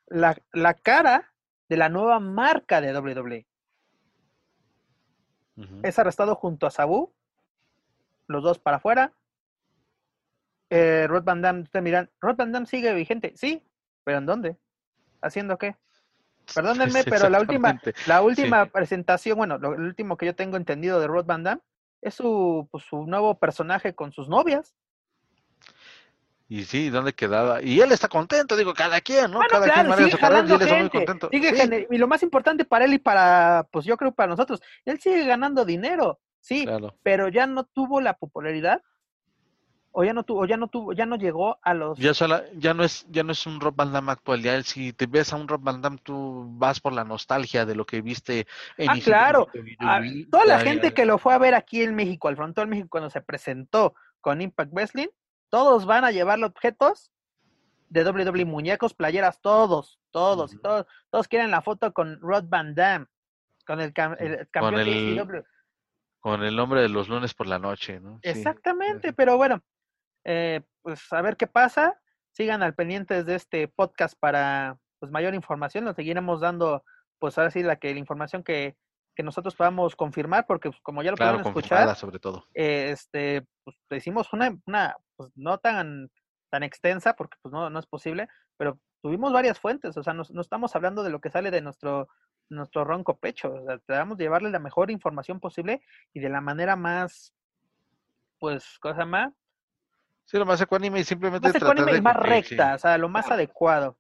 [0.07, 1.33] La, la cara
[1.69, 3.47] de la nueva marca de WWE.
[5.83, 7.13] Es arrestado junto a Sabu,
[8.27, 9.13] los dos para afuera.
[10.75, 13.61] Eh, Rod Van Damme, ustedes miran, Rod Van Damme sigue vigente, sí,
[14.03, 14.57] pero ¿en dónde?
[15.21, 15.75] ¿Haciendo qué?
[16.55, 20.99] Perdónenme, pero la última, la última presentación, bueno, lo, lo último que yo tengo entendido
[20.99, 21.61] de Rod Van Damme
[22.01, 24.73] es su, pues, su nuevo personaje con sus novias.
[26.49, 27.61] Y sí, ¿dónde quedaba?
[27.61, 29.37] Y él está contento, digo, cada quien, ¿no?
[29.37, 31.29] Bueno, cada quien claro, maneja sigue su carrera y jalando él está muy gente, contento.
[31.31, 34.29] sigue Sí, gener- y lo más importante para él y para, pues yo creo para
[34.31, 36.95] nosotros, él sigue ganando dinero, sí, claro.
[37.03, 38.81] pero ya no tuvo la popularidad
[39.95, 42.73] o ya no tuvo, ya no tuvo, ya no llegó a los Ya, sola- ya
[42.73, 45.35] no es ya no es un Rob Van Damme actual, ya si te ves a
[45.37, 48.47] un Rob Van Damme, tú vas por la nostalgia de lo que viste
[48.77, 49.47] en Ah, claro.
[49.79, 50.01] Ah,
[50.31, 52.69] toda la ya- gente ya- que lo fue a ver aquí en México, al Frontón
[52.69, 55.07] México, cuando se presentó con Impact Wrestling,
[55.49, 57.11] todos van a llevarle objetos
[57.89, 60.63] de WWE, muñecos, playeras, todos, todos, y Ujú.
[60.63, 63.05] todos, todos quieren la foto con Rod Van Damme,
[63.67, 65.43] con el, cam- el Con campeón de el- ECW.
[66.19, 68.15] con el nombre de los lunes por la noche, ¿no?
[68.23, 68.29] Sí.
[68.29, 69.61] Exactamente, pero bueno,
[70.25, 71.99] eh, pues a ver qué pasa.
[72.31, 75.83] Sigan al pendientes de este podcast para pues mayor información.
[75.85, 76.83] Nos seguiremos dando,
[77.19, 78.75] pues ahora sí, la que la información que,
[79.15, 82.47] que nosotros podamos confirmar, porque pues, como ya lo Claro, pudieron escuchar, sobre todo.
[82.55, 86.09] eh, este, pues hicimos una, una pues no tan,
[86.49, 88.27] tan extensa, porque pues no, no es posible,
[88.57, 91.61] pero tuvimos varias fuentes, o sea, no, no estamos hablando de lo que sale de
[91.61, 92.07] nuestro,
[92.49, 95.81] nuestro ronco pecho, o sea, tratamos de llevarle la mejor información posible
[96.13, 97.33] y de la manera más,
[98.39, 99.33] pues, cosa más,
[100.25, 102.75] Sí, lo más ecuánime y simplemente más tratar ecuánime de y más recta, sí.
[102.75, 103.35] o sea, lo más Claro.
[103.35, 103.97] adecuado.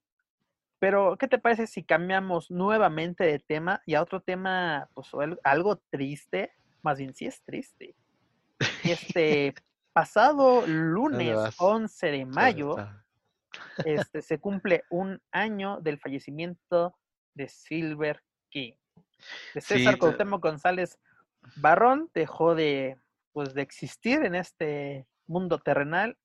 [0.79, 5.09] Pero, ¿qué te parece si cambiamos nuevamente de tema y a otro tema, pues,
[5.43, 6.51] algo triste?
[6.81, 7.95] Más bien, sí es triste.
[8.83, 9.53] Este
[9.93, 11.55] pasado lunes vas?
[11.59, 12.75] 11 de mayo,
[13.85, 16.97] este, se cumple un año del fallecimiento
[17.33, 18.73] de Silver King.
[19.53, 20.99] De Sí, César Cuauhtémoc González
[21.55, 22.97] Barrón dejó de,
[23.31, 26.17] pues, de existir en este mundo terrenal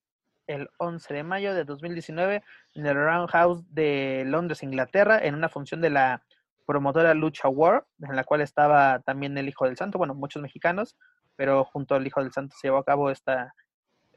[0.47, 2.43] el 11 de mayo de 2019
[2.73, 6.23] en el Roundhouse de Londres, Inglaterra, en una función de la
[6.65, 10.97] promotora Lucha War, en la cual estaba también el Hijo del Santo, bueno, muchos mexicanos.
[11.35, 13.53] pero junto al Hijo del Santo se llevó a cabo esta,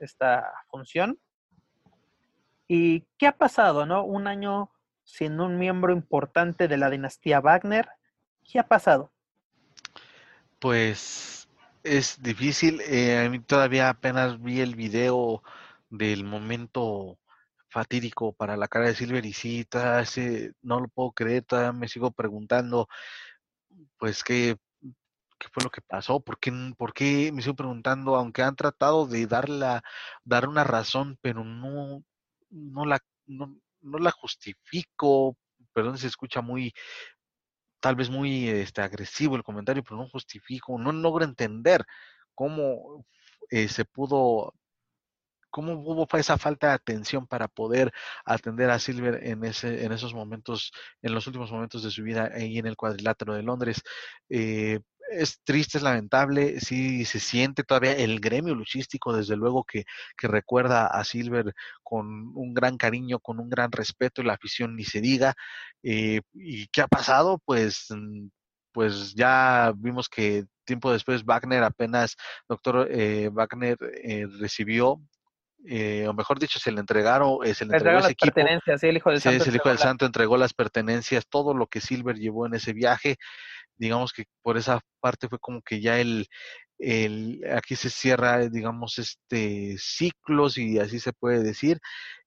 [0.01, 1.19] esta función.
[2.67, 4.03] ¿Y qué ha pasado, no?
[4.03, 4.73] Un año
[5.05, 7.89] sin un miembro importante de la dinastía Wagner.
[8.45, 9.13] ¿Qué ha pasado?
[10.59, 11.42] Pues
[11.85, 12.81] es difícil.
[12.83, 15.43] Eh, a mí todavía apenas vi el video
[15.91, 17.19] del momento
[17.69, 19.67] fatídico para la cara de Silver y sí,
[20.63, 22.89] no lo puedo creer, todavía me sigo preguntando,
[23.99, 24.57] pues, qué,
[25.39, 29.07] qué fue lo que pasó, ¿Por qué, por qué, me sigo preguntando, aunque han tratado
[29.07, 29.83] de darla,
[30.25, 32.05] dar una razón, pero no,
[32.51, 35.37] no la, no, no la justifico,
[35.73, 36.75] perdón, se escucha muy,
[37.83, 41.85] tal vez muy este, agresivo el comentario, pero no justifico, no logro entender
[42.35, 43.05] cómo
[43.51, 44.55] eh, se pudo
[45.51, 47.93] cómo hubo esa falta de atención para poder
[48.25, 50.73] atender a Silver en ese, en esos momentos,
[51.03, 53.83] en los últimos momentos de su vida ahí en el cuadrilátero de Londres.
[54.31, 54.81] Eh,
[55.19, 59.85] es triste, es lamentable, sí se siente todavía el gremio luchístico, desde luego que,
[60.17, 64.77] que, recuerda a Silver con un gran cariño, con un gran respeto, y la afición
[64.77, 65.35] ni se diga.
[65.83, 67.41] Eh, ¿Y qué ha pasado?
[67.45, 68.29] Pues, mm,
[68.73, 72.17] pues ya vimos que tiempo después Wagner apenas,
[72.49, 75.01] doctor eh, Wagner eh, recibió
[75.65, 78.41] eh, o mejor dicho, se le entregaron, eh, se le entregó ese equipo.
[78.79, 79.45] Sí, el hijo del Santo.
[79.45, 83.17] el hijo del Santo entregó las pertenencias, todo lo que Silver llevó en ese viaje.
[83.83, 86.29] Digamos que por esa parte fue como que ya el,
[86.79, 91.81] el aquí se cierra, digamos, este ciclo, si así se puede decir,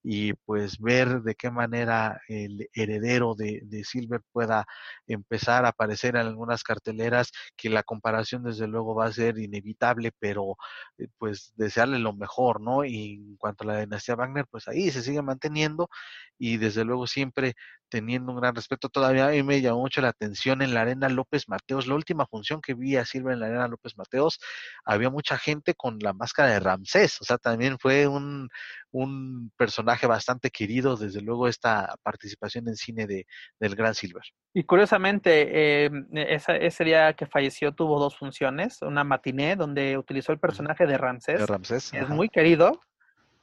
[0.07, 4.63] y pues ver de qué manera el heredero de, de, Silver pueda
[5.07, 10.11] empezar a aparecer en algunas carteleras, que la comparación desde luego va a ser inevitable,
[10.19, 10.57] pero
[10.99, 12.85] eh, pues desearle lo mejor, ¿no?
[12.85, 15.89] Y en cuanto a la dinastía Wagner, pues ahí se sigue manteniendo
[16.37, 17.55] y desde luego siempre
[17.89, 18.89] teniendo un gran respeto.
[18.89, 22.25] Todavía a mí me llamó mucho la atención en la Arena López Mateos, la última
[22.27, 24.39] función que vi a Silver en la Arena López Mateos,
[24.83, 28.49] había mucha gente con la máscara de Ramsés, o sea, también fue un,
[28.91, 33.25] un personaje bastante querido, desde luego, esta participación en cine de,
[33.59, 34.23] del Gran Silver.
[34.53, 40.39] Y curiosamente, eh, ese día que falleció tuvo dos funciones, una matiné donde utilizó el
[40.39, 42.79] personaje de Ramsés, de Ramsés es muy querido,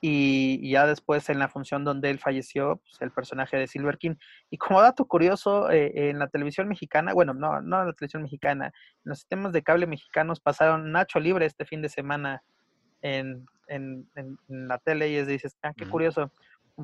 [0.04, 4.16] y, ya después en la función donde él falleció, pues, el personaje de Silver King.
[4.50, 8.24] Y como dato curioso, eh, en la televisión mexicana, bueno, no, no en la televisión
[8.24, 8.72] mexicana, en
[9.04, 12.42] los sistemas de cable mexicanos pasaron Nacho Libre este fin de semana
[13.00, 16.30] en, en, en, la tele y es, dices, ah, qué curioso,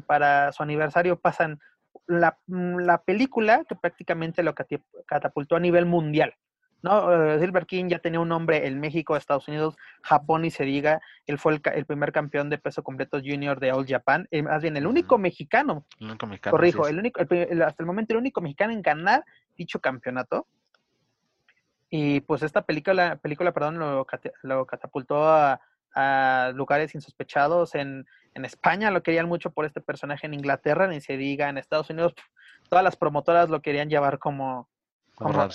[0.06, 1.60] para su aniversario pasan
[2.06, 4.54] la, mm, la película que prácticamente lo
[5.06, 6.34] catapultó a nivel mundial.
[6.82, 7.12] ¿no?
[7.12, 11.00] Eh, Silver King ya tenía un nombre en México, Estados Unidos, Japón y se diga.
[11.26, 14.28] Él fue el, primer campeón de peso completo junior de All Japan.
[14.30, 15.84] Eh, más bien, el único mexicano.
[15.98, 16.52] El único mexicano.
[16.52, 19.24] Corrijo, el único, hasta el momento el único mexicano en ganar
[19.56, 20.46] dicho campeonato.
[21.90, 24.06] Y pues esta película, película perdón, lo,
[24.42, 25.60] lo catapultó a,
[26.00, 27.74] a lugares insospechados.
[27.74, 31.58] En, en, España lo querían mucho por este personaje, en Inglaterra ni se diga, en
[31.58, 32.14] Estados Unidos
[32.68, 34.68] todas las promotoras lo querían llevar como...
[35.16, 35.48] Como,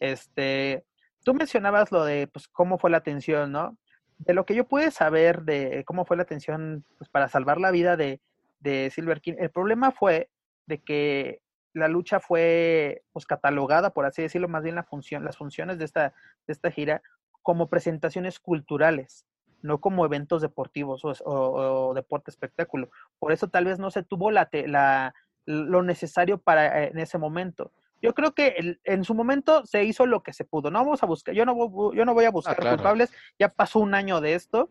[0.00, 0.84] Este,
[1.22, 3.76] tú mencionabas lo de pues, cómo fue la atención, ¿no?
[4.16, 7.70] De lo que yo pude saber de cómo fue la atención pues, para salvar la
[7.70, 8.22] vida de,
[8.60, 10.30] de Silver King, el problema fue
[10.64, 11.42] de que
[11.74, 15.84] la lucha fue pues catalogada, por así decirlo, más bien la función, las funciones de
[15.84, 16.14] esta,
[16.46, 17.02] de esta gira
[17.46, 19.24] como presentaciones culturales,
[19.62, 22.90] no como eventos deportivos o, deporte espectáculo.
[23.20, 25.14] Por eso tal vez no se tuvo la, la,
[25.44, 27.70] lo necesario para eh, en ese momento.
[28.02, 30.72] Yo creo que en su momento se hizo lo que se pudo.
[30.72, 31.54] No vamos a buscar, yo no,
[31.94, 33.12] yo no voy a ah, buscar culpables.
[33.38, 34.68] Ya pasó un año de esto.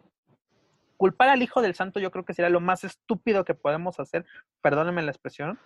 [0.97, 4.25] Culpar al hijo del santo yo creo que sería lo más estúpido que podemos hacer.
[4.61, 5.57] Perdónenme la expresión.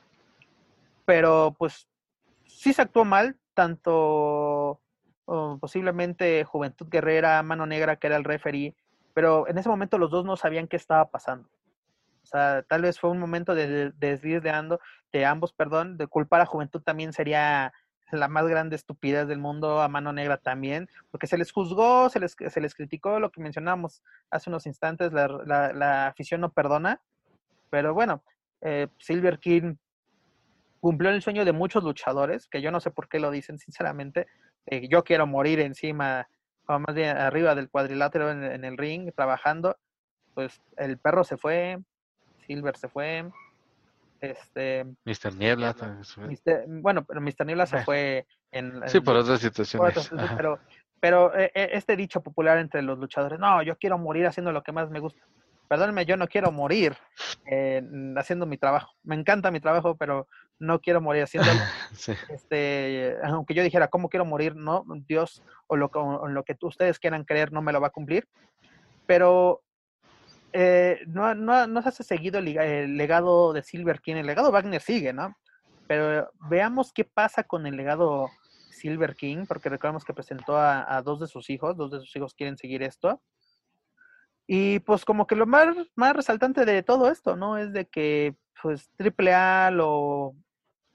[1.06, 1.88] Pero pues
[2.45, 4.80] sí se actuó mal, tanto
[5.60, 8.76] posiblemente Juventud Guerrera, Mano Negra, que era el referee,
[9.14, 11.49] pero en ese momento los dos no sabían qué estaba pasando.
[12.23, 14.77] O sea, tal vez fue un momento de, desvío de,
[15.11, 17.73] de ambos, perdón, de culpar a Juventud también sería
[18.11, 22.19] la más grande estupidez del mundo, a Mano Negra también, porque se les juzgó, se
[22.19, 25.27] les, se les criticó lo que mencionábamos hace unos instantes, la,
[25.73, 27.01] la, afición no perdona,
[27.69, 28.23] pero bueno,
[28.61, 29.76] eh, Silver King
[30.80, 34.27] cumplió el sueño de muchos luchadores, que yo no sé por qué lo dicen sinceramente,
[34.68, 36.27] yo quiero morir encima,
[36.68, 39.77] o más bien arriba del cuadrilátero en, el ring, trabajando,
[40.34, 41.80] pues el perro se fue,
[42.45, 43.30] Silver se fue,
[44.22, 44.86] este...
[45.06, 45.36] Mr.
[45.36, 45.76] Niebla.
[46.68, 47.45] bueno, pero Mr.
[47.45, 48.81] Niebla se fue en...
[48.88, 50.10] Sí, por otras situaciones.
[50.36, 50.60] pero
[50.99, 54.64] pero eh, eh, este dicho popular entre los luchadores, no, yo quiero morir haciendo lo
[54.64, 55.22] que más me gusta.
[55.68, 56.98] Perdónenme, yo no quiero morir
[57.45, 57.81] eh,
[58.18, 58.94] haciendo mi trabajo.
[59.03, 60.27] Me encanta mi trabajo, pero
[60.60, 61.60] no quiero morir haciéndolo.
[62.30, 64.56] este, aunque yo dijera, ¿cómo quiero morir?
[64.56, 65.90] No, Dios o lo,
[66.27, 68.27] lo que ustedes quieran creer no me lo va a cumplir.
[69.06, 69.64] Pero
[70.53, 74.15] eh, no, no, no, se hace seguido el, legado de Silver King.
[74.15, 75.36] El legado Wagner sigue, ¿no?
[75.88, 78.30] Pero veamos qué pasa con el legado
[78.72, 82.15] Silver King, porque recordemos que presentó a, a, dos de sus hijos, dos de sus
[82.15, 83.22] hijos quieren seguir esto.
[84.48, 87.57] Y pues como que lo más, más resaltante de todo esto, ¿no?
[87.57, 90.36] Es de que pues AAA lo,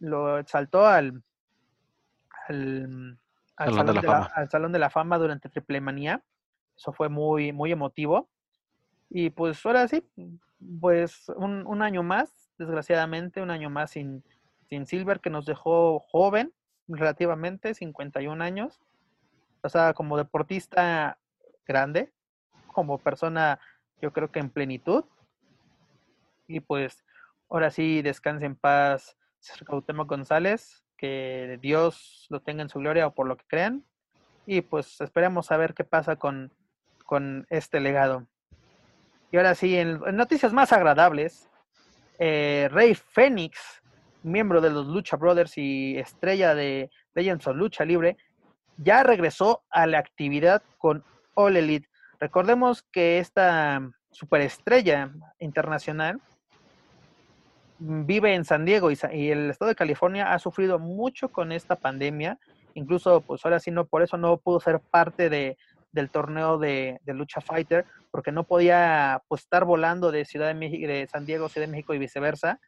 [0.04, 1.22] lo exaltó al,
[2.48, 3.18] al,
[3.56, 6.22] salón, de la, al salón de la Fama durante Triple Manía.
[6.76, 8.28] Eso fue muy, muy emotivo.
[9.10, 10.06] Y pues ahora sí,
[10.80, 14.24] pues un, un año más, desgraciadamente, un año más sin,
[14.68, 16.52] sin Silver, que nos dejó joven,
[16.88, 18.80] relativamente, 51 años.
[19.62, 21.18] O sea, como deportista
[21.66, 22.12] grande,
[22.66, 23.58] como persona,
[24.02, 25.04] yo creo que en plenitud.
[26.46, 27.04] Y pues,
[27.48, 29.16] ahora sí, descanse en paz,
[29.66, 33.84] Cuauhtémoc González, que Dios lo tenga en su gloria o por lo que crean.
[34.46, 36.52] Y pues esperemos a ver qué pasa con,
[37.04, 38.26] con este legado.
[39.30, 41.48] Y ahora sí, en, noticias más agradables,
[42.18, 43.82] eh, Rey Fénix,
[44.22, 48.16] miembro de los Lucha Brothers y estrella de Legends of Lucha Libre,
[48.76, 51.04] ya regresó a la actividad con
[51.34, 51.88] All Elite.
[52.20, 53.80] Recordemos que esta
[54.10, 56.20] superestrella internacional
[57.84, 58.96] vive en San Diego y,
[59.30, 62.38] el estado de California ha sufrido mucho con esta pandemia.
[62.74, 65.56] Incluso, pues ahora sí, no, por eso no pudo ser parte de,
[65.92, 70.88] del torneo de, Lucha Fighter, porque no podía pues, estar volando de Ciudad de México,
[70.88, 72.60] de San Diego, Ciudad de México y viceversa.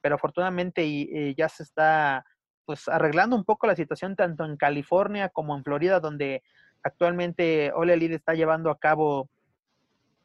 [0.00, 2.24] Pero afortunadamente y, ya se está
[2.64, 6.42] pues arreglando un poco la situación tanto en California como en Florida, donde
[6.82, 9.30] actualmente Ole Elite está llevando a cabo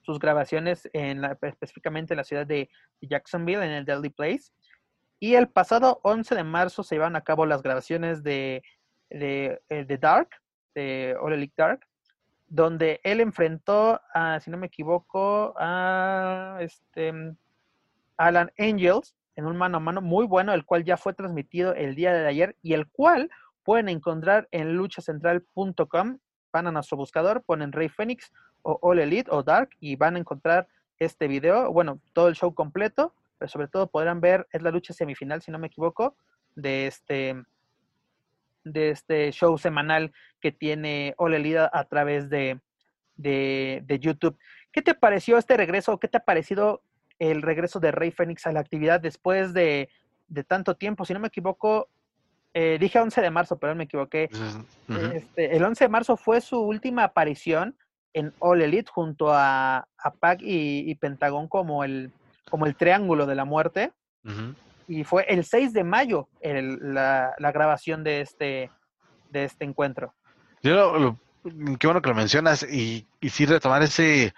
[0.03, 2.69] sus grabaciones en la, específicamente en la ciudad de
[3.01, 4.51] Jacksonville, en el Deadly Place.
[5.19, 8.61] Y el pasado 11 de marzo se llevaron a cabo las grabaciones de,
[9.09, 10.29] de, eh, de Dark,
[10.75, 11.87] de All Elite Dark,
[12.47, 17.13] donde él enfrentó a, si no me equivoco, a este
[18.17, 21.95] Alan Angels en un mano a mano muy bueno, el cual ya fue transmitido el
[21.95, 23.29] día de ayer y el cual
[23.63, 26.19] pueden encontrar en luchacentral.com.
[26.51, 28.31] Van a nuestro buscador, ponen Rey Fénix
[28.63, 30.67] o All Elite o Dark y van a encontrar
[30.99, 34.93] este video, bueno, todo el show completo, pero sobre todo podrán ver, es la lucha
[34.93, 36.15] semifinal, si no me equivoco,
[36.55, 37.43] de este
[38.63, 42.61] de este show semanal que tiene Ole Lida a través de,
[43.17, 44.37] de, YouTube.
[44.71, 45.99] ¿Qué te pareció este regreso?
[45.99, 46.81] ¿Qué te ha parecido
[47.19, 49.89] el regreso de Rey Fénix a la actividad después de,
[50.47, 51.03] tanto tiempo?
[51.03, 51.89] Si no me equivoco,
[52.53, 54.29] eh, dije 11 de marzo, pero me equivoqué.
[55.13, 57.75] este, el 11 de marzo fue su última aparición
[58.13, 62.11] en All Elite junto a, a Pac y, Pentagón como el,
[62.49, 63.91] como el triángulo de la muerte.
[64.87, 68.71] Y fue el 6 de mayo la, grabación de este,
[69.29, 70.13] de este encuentro.
[70.61, 71.17] Yo
[71.79, 74.33] qué bueno que lo mencionas y, y sí retomar ese,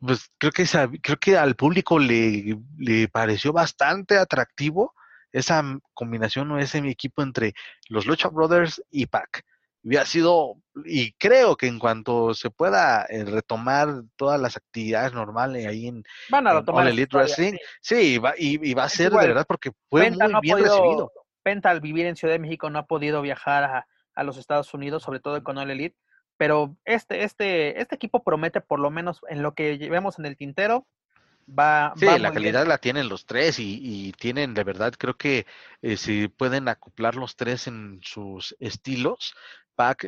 [0.00, 0.64] pues creo que
[1.00, 4.94] creo que al público le, le pareció bastante atractivo
[5.30, 5.62] esa
[5.94, 7.54] combinación o ese equipo entre
[7.88, 9.44] los Lucha Brothers y Pac
[9.82, 15.66] hubiera sido, y creo que en cuanto se pueda eh, retomar todas las actividades normales
[15.66, 19.46] ahí en, Van a retomar Elite Wrestling, sí, va, y, va a ser de verdad
[19.46, 21.12] porque fue muy bien recibido.
[21.42, 24.74] Penta al vivir en Ciudad de México no ha podido viajar a, a los Estados
[24.74, 25.96] Unidos, sobre todo con All Elite,
[26.36, 30.36] pero este, este, este equipo promete por lo menos en lo que vemos en el
[30.36, 30.86] tintero,
[31.58, 35.46] Va, sí, la calidad la tienen los tres y, y, tienen de verdad, creo que
[35.82, 39.34] eh, si pueden acoplar los tres en sus estilos,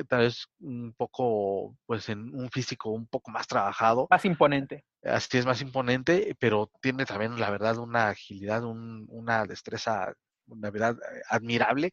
[0.08, 4.06] tal vez un poco, pues en un físico un poco más trabajado.
[4.10, 4.84] Más imponente.
[5.02, 10.12] Así es, más imponente, pero tiene también, la verdad, una agilidad, un, una destreza,
[10.46, 11.90] una verdad, eh, admirable.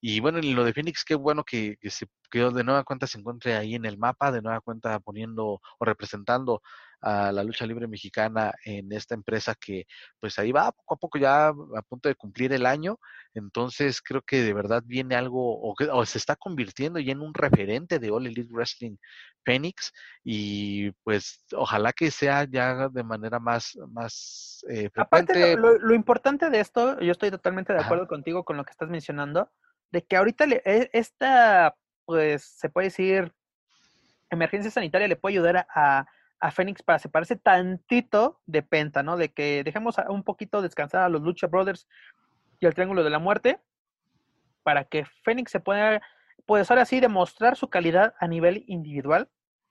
[0.00, 3.06] Y bueno, en lo de Phoenix, qué bueno que, que se quedó de nueva cuenta
[3.06, 6.62] se encuentre ahí en el mapa, de nueva cuenta poniendo o representando
[7.00, 9.86] a la lucha libre mexicana en esta empresa que
[10.18, 12.98] pues ahí va poco a poco ya a punto de cumplir el año.
[13.34, 17.34] Entonces creo que de verdad viene algo o, que, se está convirtiendo ya en un
[17.34, 18.96] referente de All Elite Wrestling
[19.44, 19.92] Phoenix
[20.24, 26.60] y pues ojalá que sea ya de manera más, más eh, Aparte, lo, importante de
[26.60, 29.50] esto, yo estoy totalmente de acuerdo contigo con lo que estás mencionando,
[29.92, 33.32] de que ahorita le, e, esta, pues se puede decir,
[34.30, 36.06] emergencia sanitaria le puede ayudar a, a
[36.50, 39.16] Fénix para separarse tantito de Penta, ¿no?
[39.16, 41.88] De que dejemos un poquito descansar a los Lucha Brothers
[42.60, 43.60] y al Triángulo de la Muerte
[44.62, 46.02] para que Fénix se pueda,
[46.44, 49.28] pues ahora sí, demostrar su calidad a nivel individual.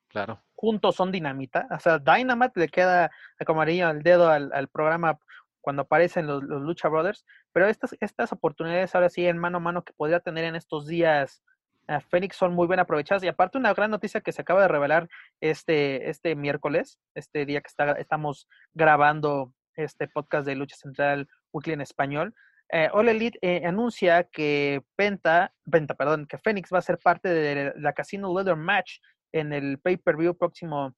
[0.08, 0.42] Claro.
[0.56, 1.68] Juntos son dinamita.
[1.70, 3.12] O sea, Dynamite le queda
[3.46, 5.20] como amarillo al dedo al, programa
[5.60, 9.62] cuando aparecen los, los Lucha Brothers, pero estas, estas oportunidades ahora sí en mano a
[9.62, 11.44] mano que podría tener en estos días
[11.88, 13.24] a Phoenix son muy bien aprovechadas.
[13.24, 15.07] Y aparte, una gran noticia que se acaba de revelar
[15.41, 21.74] este, este miércoles, este día que está, estamos grabando este podcast de Lucha Central Weekly
[21.74, 22.34] en español.
[22.70, 27.30] Eh, All Elite eh, anuncia que Penta, Penta, perdón, que Phoenix va a ser parte
[27.30, 28.99] de la Casino Leather Match
[29.32, 30.95] en el pay-per-view próximo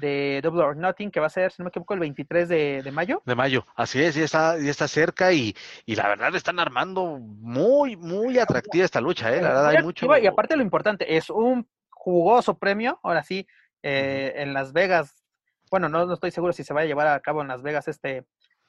[0.00, 2.82] de Double or Nothing, que va a ser, si no me equivoco, el 23 de,
[2.82, 3.22] de mayo.
[3.24, 5.54] De mayo, así es, ya está, ya está cerca y,
[5.86, 9.42] y la verdad están armando muy, muy atractiva esta lucha, ¿eh?
[9.42, 10.06] La verdad hay mucho.
[10.18, 13.46] Y aparte lo importante, es un jugoso premio, ahora sí,
[13.82, 15.24] eh, en Las Vegas,
[15.70, 17.88] bueno, no, no, estoy seguro si se va a llevar a cabo en Las Vegas
[17.88, 18.24] este,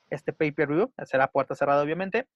[0.09, 2.27] este pay-per-view, será puerta cerrada obviamente,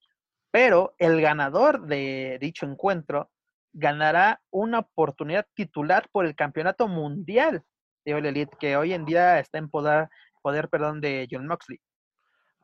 [0.52, 3.32] pero el ganador de dicho encuentro
[3.74, 7.64] ganará una oportunidad titular por el campeonato mundial
[8.06, 10.10] de Elite, que hoy en día está en poder,
[10.42, 11.80] poder perdón, de John Moxley.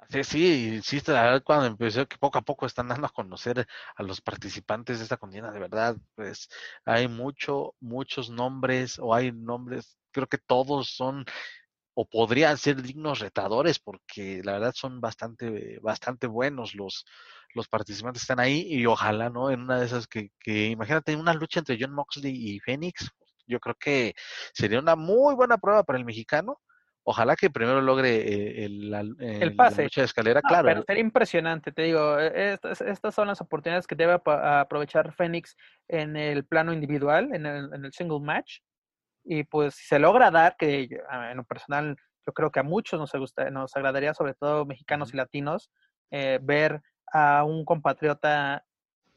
[0.09, 3.67] Sí, sí, insisto, la verdad cuando empezó que poco a poco están dando a conocer
[3.95, 6.49] a los participantes de esta contienda, de verdad, pues
[6.85, 11.25] hay mucho, muchos nombres, o hay nombres, creo que todos son
[11.93, 17.05] o podrían ser dignos retadores, porque la verdad son bastante, bastante buenos los,
[17.53, 19.51] los participantes que están ahí, y ojalá, ¿no?
[19.51, 23.11] En una de esas que, que imagínate, una lucha entre John Moxley y Phoenix,
[23.49, 24.13] yo creo que
[24.53, 26.59] sería una muy buena prueba para el mexicano.
[27.03, 29.77] Ojalá que primero logre eh, el, el, el, pase.
[29.77, 30.65] La lucha de escalera, claro.
[30.67, 35.55] Pero sería impresionante, te digo, e, estas, estas son las oportunidades que debe aprovechar Fénix
[35.87, 38.59] en el plano individual, en el, en el single match.
[39.23, 40.87] Y pues si se logra dar, que
[41.31, 45.13] en lo personal yo creo que a muchos nos, gusta, nos agradaría, sobre todo mexicanos
[45.13, 45.71] y latinos,
[46.11, 46.81] eh, ver
[47.11, 48.63] a un compatriota,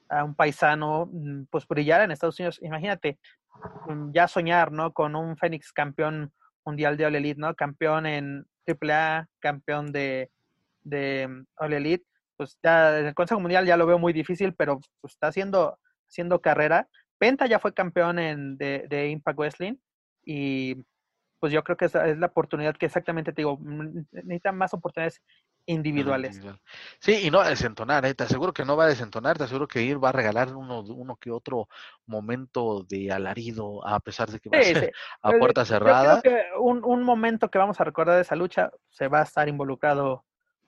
[0.09, 2.59] a un paisano, mm, pues brillar en Estados Unidos.
[2.63, 3.19] Imagínate,
[4.13, 4.93] ya soñar, ¿no?
[4.93, 6.33] Con un Fénix campeón
[6.65, 7.55] mundial de All Elite, ¿no?
[7.55, 10.31] Campeón en AAA, campeón de,
[10.83, 12.05] de mm, All Elite.
[12.37, 15.79] Pues ya en el Consejo Mundial ya lo veo muy difícil, pero pues, está haciendo,
[16.09, 16.89] haciendo carrera.
[17.19, 19.77] Penta ya fue campeón en, de, de Impact Wrestling
[20.25, 20.77] y
[21.43, 23.59] pues yo creo que esa es la oportunidad que exactamente te digo,
[24.13, 25.21] necesitan más oportunidades
[25.67, 26.41] individuales.
[26.99, 28.15] Sí, y no a desentonar, ¿eh?
[28.15, 30.81] te aseguro que no va a desentonar, te aseguro que ir va a regalar uno,
[30.81, 31.69] uno que otro
[32.07, 34.91] momento de alarido, a pesar de que va sí, a ser sí.
[35.23, 36.17] a puerta cerrada.
[36.17, 39.21] Yo creo que un, un, momento que vamos a recordar de esa lucha se va
[39.21, 40.25] a estar involucrado,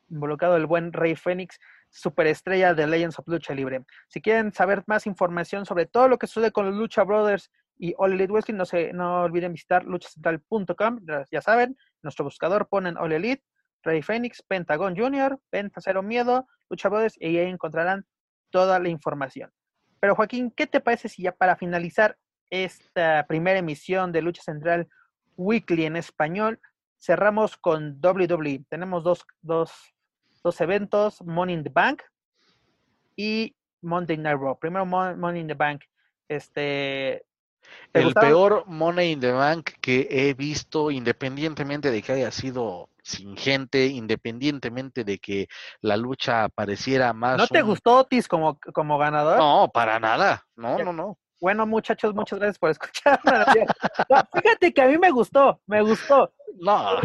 [0.08, 1.58] involucrado el buen Rey Fénix,
[1.90, 3.84] superestrella de Legends of Lucha Libre.
[4.08, 7.94] Si quieren saber más información sobre todo lo que sucede con los Lucha Brothers y
[7.98, 11.00] All Elite Wrestling, no, se, no olviden visitar luchacentral.com,
[11.30, 13.44] ya saben, nuestro buscador ponen All Elite,
[13.84, 18.06] Rey Fénix, Pentagon Junior, Penta Cero Miedo, Lucha Brothers, y ahí encontrarán
[18.50, 19.52] toda la información.
[20.00, 22.16] Pero Joaquín, ¿qué te parece si ya para finalizar
[22.50, 24.88] esta primera emisión de Lucha Central
[25.36, 26.60] Weekly en español,
[26.98, 28.64] cerramos con WWE?
[28.68, 29.72] Tenemos dos, dos,
[30.42, 32.02] dos eventos, Money in the Bank
[33.16, 34.58] y Monday Night Raw.
[34.58, 35.82] Primero Money in the Bank.
[36.28, 37.24] Este,
[37.92, 38.30] el gustaron?
[38.30, 43.86] peor Money in the Bank que he visto, independientemente de que haya sido sin gente,
[43.86, 45.46] independientemente de que
[45.82, 47.36] la lucha pareciera más.
[47.36, 47.68] ¿No te un...
[47.68, 49.36] gustó Otis como, como ganador?
[49.38, 50.44] No, para nada.
[50.56, 51.18] No, no, no.
[51.40, 53.20] Bueno, muchachos, muchas gracias por escuchar.
[54.08, 56.32] no, fíjate que a mí me gustó, me gustó.
[56.58, 56.98] No.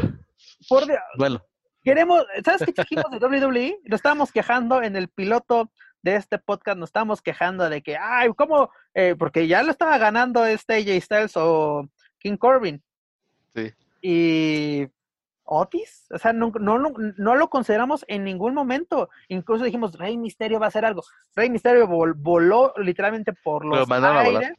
[0.70, 1.00] Por Dios.
[1.18, 1.46] Bueno.
[1.82, 3.80] Queremos, ¿sabes qué dijimos de WWE?
[3.86, 5.72] Lo estábamos quejando en el piloto
[6.02, 8.70] de este podcast nos estamos quejando de que, ay, ¿cómo?
[8.94, 11.90] Eh, porque ya lo estaba ganando este AJ Styles o
[12.20, 12.82] King Corbin.
[13.54, 13.74] Sí.
[14.02, 14.88] Y
[15.52, 19.10] Otis, o sea, no, no, no, lo consideramos en ningún momento.
[19.30, 21.04] Incluso dijimos, Rey Misterio va a hacer algo.
[21.36, 24.54] Rey Misterio vol voló literalmente por los aires.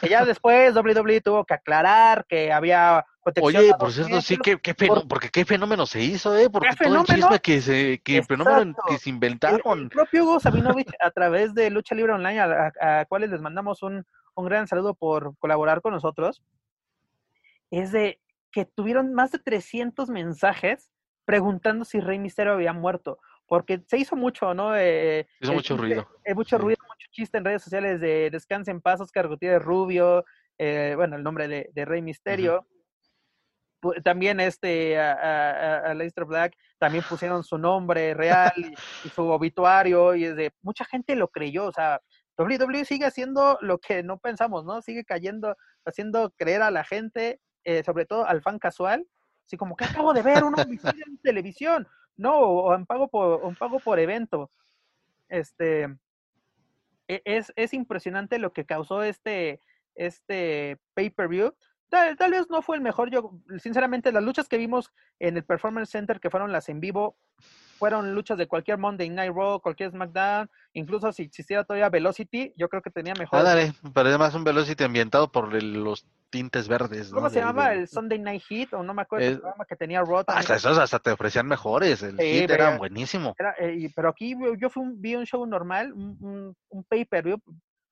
[0.00, 3.04] Que ya después WWE tuvo que aclarar que había
[3.40, 6.50] Oye, por cierto, sí, ¿qué, qué por, porque qué fenómeno se hizo, ¿eh?
[6.50, 9.60] Porque todo el chisme que se, que fenómeno que se inventaron.
[9.64, 13.30] El, el propio Hugo Sabinovich, a través de Lucha Libre Online, a, a, a cuales
[13.30, 14.04] les mandamos un,
[14.34, 16.42] un gran saludo por colaborar con nosotros,
[17.70, 18.20] es de
[18.54, 20.92] que tuvieron más de 300 mensajes
[21.24, 23.18] preguntando si Rey Misterio había muerto.
[23.46, 24.76] Porque se hizo mucho, ¿no?
[24.76, 26.08] Eh, hizo mucho ruido.
[26.24, 30.24] Eh, mucho ruido, mucho chiste en redes sociales de Descanse en paz, Oscar Gutiérrez Rubio,
[30.56, 32.60] eh, bueno, el nombre de, de Rey Misterio.
[32.60, 32.74] Uh -huh
[34.02, 38.72] también este a, a, a, Leicester Black también pusieron su nombre real y,
[39.06, 42.00] y, su obituario y es de mucha gente lo creyó, o sea,
[42.38, 44.82] WWE sigue haciendo lo que no pensamos, ¿no?
[44.82, 45.54] Sigue cayendo,
[45.84, 49.06] haciendo creer a la gente, eh, sobre todo al fan casual,
[49.46, 53.44] así como que acabo de ver un homicidio en televisión, no, o en pago por,
[53.44, 54.50] un pago por evento.
[55.28, 55.96] Este
[57.08, 59.60] es, es impresionante lo que causó este,
[59.94, 61.54] este pay-per-view
[61.88, 63.10] Tal, tal, vez no fue el mejor.
[63.10, 67.16] Yo, sinceramente, las luchas que vimos en el Performance Center, que fueron las en vivo,
[67.84, 72.70] fueron luchas de cualquier Monday Night Raw, cualquier SmackDown, incluso si existiera todavía Velocity, yo
[72.70, 73.38] creo que tenía mejor.
[73.92, 77.10] Pero además un Velocity ambientado por el- los tintes verdes.
[77.10, 77.16] ¿no?
[77.16, 77.68] ¿Cómo se Del- llamaba?
[77.70, 78.72] del- ¿El Sunday Night Heat?
[78.72, 80.24] O no me acuerdo el programa que tenía Raw.
[80.26, 82.02] Hasta esos hasta te ofrecían mejores.
[82.02, 83.34] El Sí, hit era buenísimo.
[83.38, 87.36] Era, eh, pero aquí yo- fui un- vi un show normal, un, un, un pay-per-view.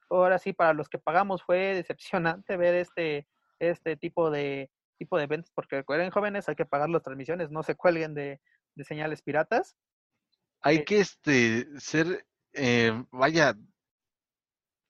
[0.09, 3.27] Ahora sí, para los que pagamos fue decepcionante ver este,
[3.59, 7.62] este tipo de tipo de eventos, porque recuerden jóvenes, hay que pagar las transmisiones, no
[7.64, 8.40] se cuelguen de,
[8.74, 9.77] de señales piratas.
[10.61, 13.57] Hay Eh, que este ser, eh, vaya,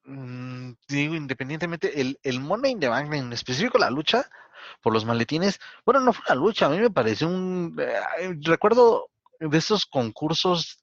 [0.04, 4.28] mm, digo, independientemente, el, el Money in the Bank, en específico la lucha
[4.82, 9.10] por los maletines, bueno, no fue una lucha, a mí me pareció un, eh, recuerdo
[9.40, 10.78] de esos concursos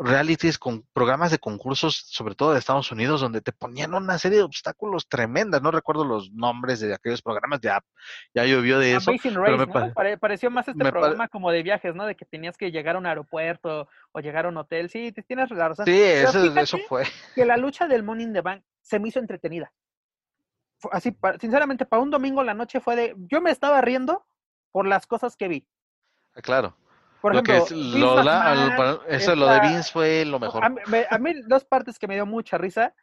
[0.00, 4.38] realities con programas de concursos, sobre todo de Estados Unidos, donde te ponían una serie
[4.38, 5.60] de obstáculos tremendas.
[5.60, 7.82] No recuerdo los nombres de aquellos programas, ya,
[8.32, 9.10] ya llovió de eso.
[9.10, 9.72] Amazing pero Race, me ¿no?
[9.72, 12.06] pare- Pare- pareció más este me pare- programa como de viajes, ¿no?
[12.06, 14.88] De que tenías que llegar a un aeropuerto o llegar a un hotel.
[14.88, 15.86] Sí, te- tienes la razón.
[15.86, 17.04] Sí, eso, fue.
[17.34, 19.72] que la lucha del Money in the Bank se me hizo entretenida.
[20.92, 23.14] Así, sinceramente, para un domingo la noche fue de.
[23.30, 24.24] Yo me estaba riendo
[24.70, 25.66] por las cosas que vi.
[26.42, 26.76] Claro.
[27.20, 30.64] Por lo ejemplo, que es, lo McMahon, eso, lo de Vince fue lo mejor.
[30.64, 32.94] A mí, me- a mí dos partes que me dio mucha risa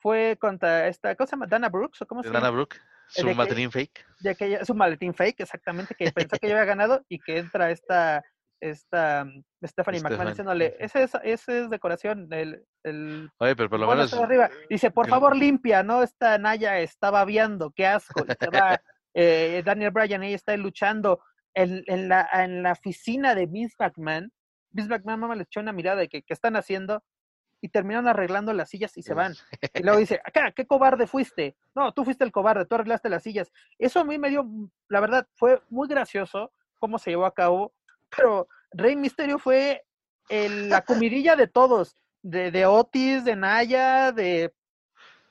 [0.00, 1.46] fue contra esta, ¿cómo se llama?
[1.46, 2.40] Dana Brooks, ¿o cómo se llama?
[2.40, 2.76] Dana Brooke,
[3.08, 4.06] su de que- maletín fake.
[4.20, 7.70] de que un maletín fake, exactamente, que pensó que yo había ganado y que entra
[7.70, 8.22] esta,
[8.60, 13.80] esta mm, Stephanie McMahon diciéndole, ese es, ese es decoración, el, el Oye, pero por
[13.80, 14.12] lo menos.
[14.12, 14.50] está arriba.
[14.68, 16.02] Dice, por favor limpia, ¿no?
[16.02, 18.24] Esta Naya estaba viendo, qué asco.
[18.28, 18.80] Y se va
[19.14, 21.20] eh, Daniel Bryan, ella está ahí luchando
[21.54, 24.32] en, en, la, en la oficina de Vince McMahon.
[24.70, 27.02] Vince McMahon mamá, le echó una mirada de que, ¿qué están haciendo?
[27.60, 29.34] Y terminaron arreglando las sillas y se van.
[29.74, 31.56] Y luego dice, acá, ¿qué cobarde fuiste?
[31.74, 33.50] No, tú fuiste el cobarde, tú arreglaste las sillas.
[33.78, 37.34] Eso a mí me dio, mm, la verdad, fue muy gracioso cómo se llevó a
[37.34, 37.74] cabo,
[38.16, 39.84] pero Rey Misterio fue
[40.28, 44.54] el- la comidilla de todos, de, de Otis, de Naya, de...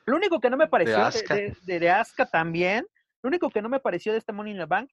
[0.06, 1.36] Lo único que no me pareció, de, Asuka.
[1.36, 2.86] de, de- de Asuka también,
[3.22, 4.90] lo único que no me pareció de este Money in the Bank,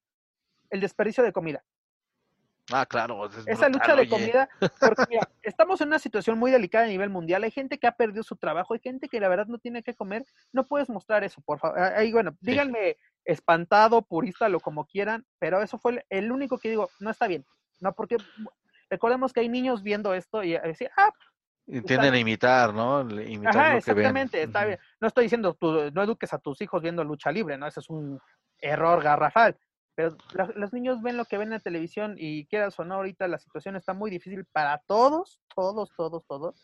[0.75, 1.63] el desperdicio de comida.
[2.71, 3.25] Ah, claro.
[3.27, 4.09] es Esa brutal, lucha de oye.
[4.09, 4.49] comida,
[4.79, 7.43] porque mira, estamos en una situación muy delicada a nivel mundial.
[7.43, 9.93] Hay gente que ha perdido su trabajo, hay gente que la verdad no tiene que
[9.93, 10.25] comer.
[10.51, 11.77] No puedes mostrar eso, por favor.
[11.79, 16.69] Ahí, bueno, díganme espantado, purista, lo como quieran, pero eso fue el, el único que
[16.69, 17.45] digo, no está bien.
[17.81, 18.17] No, porque
[18.89, 21.11] recordemos que hay niños viendo esto y a decir, ah,
[21.85, 23.01] tienden a imitar, ¿no?
[23.01, 24.05] Imitar Ajá, lo que ven.
[24.05, 24.79] exactamente, está bien.
[24.99, 27.65] No estoy diciendo, tú, no eduques a tus hijos viendo lucha libre, ¿no?
[27.67, 28.19] Ese es un
[28.59, 29.57] error garrafal.
[29.95, 32.95] Pero la- los niños ven lo que ven en la televisión y quieras o no,
[32.95, 36.55] ahorita la situación está muy difícil para todos, todos, todos, todos.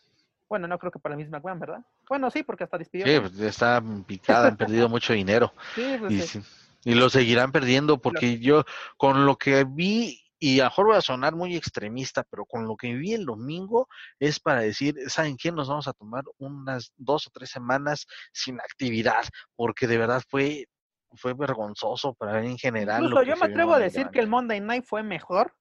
[0.48, 1.86] Bueno, no creo que para la misma McMahon, ¿verdad?
[2.08, 3.06] Bueno, sí, porque hasta despidió.
[3.06, 5.52] Sí, pues, está picada, han perdido mucho dinero.
[5.74, 6.42] Sí, pues, Y, sí.
[6.84, 8.64] y lo seguirán perdiendo porque yo,
[8.98, 12.66] con lo que vi, y a lo mejor voy a sonar muy extremista, pero con
[12.66, 13.88] lo que vi el domingo
[14.18, 15.50] es para decir, ¿saben qué?
[15.52, 19.24] Nos vamos a tomar unas dos o tres semanas sin actividad,
[19.56, 20.66] porque de verdad fue,
[21.16, 23.02] fue vergonzoso para ver en general.
[23.04, 25.54] Incluso yo me atrevo a decir que el Monday Night fue mejor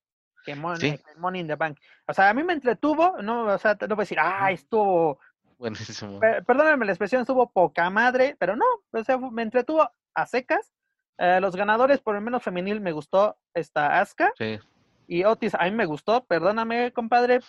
[0.43, 1.03] que Money, Sí.
[1.17, 1.77] Money in the Bank.
[2.07, 5.19] O sea, a mí me entretuvo, no, o sea, no voy a decir, ah, estuvo
[5.57, 6.19] Buenísimo.
[6.19, 10.73] Pe- perdónenme la expresión, estuvo poca madre, pero no, o sea, me entretuvo a secas.
[11.19, 14.57] Eh, los ganadores, por lo menos femenil, me gustó esta Aska Sí.
[15.05, 17.41] y Otis, a mí me gustó, perdóname, compadre,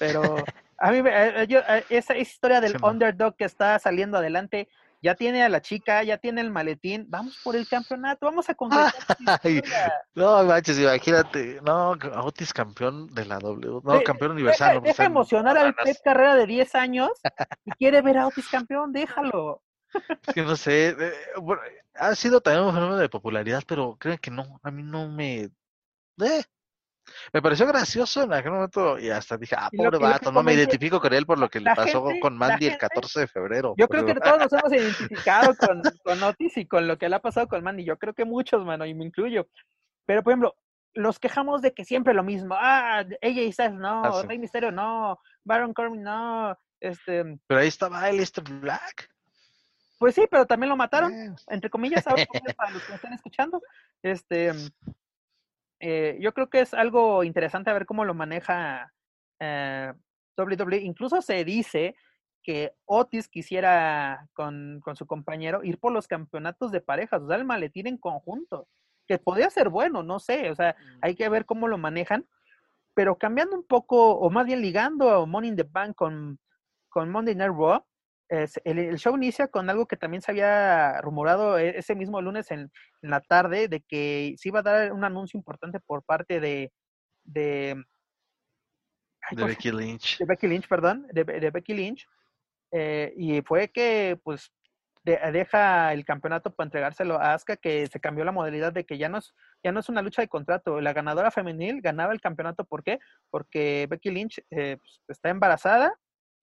[0.00, 0.22] pero
[0.78, 4.18] a mí, eh, eh, yo, eh, esa, esa historia del Sí, underdog que está saliendo
[4.18, 4.68] adelante,
[5.02, 8.54] ya tiene a la chica, ya tiene el maletín, vamos por el campeonato, vamos a
[8.54, 8.94] concretar
[9.42, 9.92] Ay, historia.
[10.14, 11.90] No, manches, imagínate, no,
[12.24, 14.74] Otis campeón de la W, no, De- campeón Deja, universal.
[14.74, 15.74] no, deja emocionar no al.
[15.74, 17.10] Pep Carrera de 10 años
[17.64, 19.62] y quiere ver a Otis campeón, déjalo.
[20.22, 21.62] Es que no sé, eh, bueno,
[21.94, 25.50] ha sido también un fenómeno de popularidad, pero creo que no, a mí no me...
[26.20, 26.44] eh,
[27.32, 30.54] me pareció gracioso en aquel momento y hasta dije, ah, pobre que vato, no me
[30.54, 33.26] identifico con él por lo que le pasó gente- con Mandy el gente- 14 de
[33.26, 33.74] febrero.
[33.76, 34.72] Yo creo que todos nos hemos
[35.26, 37.84] identificado con, con Otis y con lo que le ha pasado con Mandy.
[37.84, 39.48] Yo creo que muchos, mano, y me incluyo.
[40.06, 40.56] Pero, por ejemplo,
[40.94, 42.54] los quejamos de que siempre lo mismo.
[42.58, 44.26] Ah, AJ Styles no, Ah, sí.
[44.28, 46.56] Rey Misterio no, Baron Corbin no.
[46.80, 49.08] Este, Pero ahí estaba Aleister Black.
[49.98, 52.26] pues sí, pero también lo mataron, Eh, entre comillas, ahora
[52.56, 53.62] para los que me están escuchando.
[54.02, 54.52] Este,
[55.84, 58.92] eh, yo creo que es algo interesante a ver cómo lo maneja
[59.40, 59.92] eh,
[60.38, 60.76] WWE.
[60.76, 61.96] Incluso se dice
[62.44, 67.36] que Otis quisiera con, con su compañero ir por los campeonatos de parejas, o sea,
[67.36, 68.68] el maletín en conjunto,
[69.08, 72.26] que podría ser bueno, no sé, o sea, hay que ver cómo lo manejan,
[72.94, 76.38] pero cambiando un poco, o más bien ligando a Money in the Bank con,
[76.90, 77.84] con Monday Night Raw,
[78.28, 82.20] es- el, el show inicia con algo que también se había rumorado e- ese mismo
[82.20, 82.70] lunes en,
[83.02, 86.72] en la tarde, de que se iba a dar un anuncio importante por parte de,
[87.24, 87.82] de
[89.30, 90.18] de Becky Lynch.
[90.18, 92.06] De Becky Lynch, perdón, de, de Becky Lynch.
[92.72, 94.52] Eh, y fue que, pues,
[95.04, 99.08] deja el campeonato para entregárselo a Asuka, que se cambió la modalidad de que ya
[99.08, 99.32] no es,
[99.62, 100.80] ya no es una lucha de contrato.
[100.80, 102.98] La ganadora femenil ganaba el campeonato, ¿por qué?
[103.30, 105.94] Porque Becky Lynch eh, pues, está embarazada.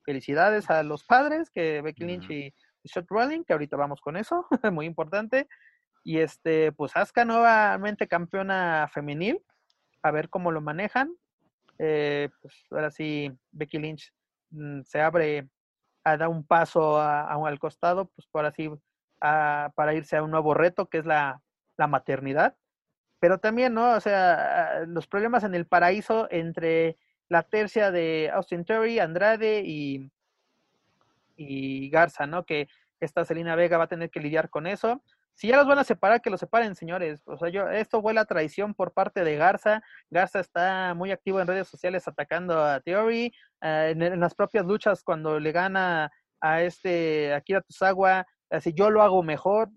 [0.04, 2.54] Felicidades a los padres, que Becky Lynch y
[2.84, 5.48] Shot Rolling, que ahorita vamos con eso, muy importante.
[6.04, 9.44] Y este, pues Asuka nuevamente campeona femenil,
[10.02, 11.14] a ver cómo lo manejan.
[11.78, 14.14] Eh, pues ahora sí, Becky Lynch
[14.52, 15.50] mm, se abre
[16.04, 18.70] a dar un paso al costado, pues por así,
[19.20, 21.42] para irse a un nuevo reto, que es la,
[21.78, 22.58] maternidad.
[23.20, 23.94] Pero también, ¿no?
[23.94, 26.98] O sea, los problemas en el paraíso entre
[27.30, 30.12] la tercia de Austin Terry, Andrade y,
[31.38, 32.44] y Garza, ¿no?
[32.44, 32.68] Que
[33.00, 35.02] esta Selina Vega va a tener que lidiar con eso.
[35.36, 37.22] Si ya los van a separar, que los separen, señores.
[37.26, 39.82] O sea, yo, esto fue la traición por parte de Garza.
[40.10, 43.34] Garza está muy activo en redes sociales atacando a Theory.
[43.62, 46.12] Eh, en, las propias luchas, cuando le gana
[46.42, 49.70] a este Akira Tozawa, así yo lo hago mejor.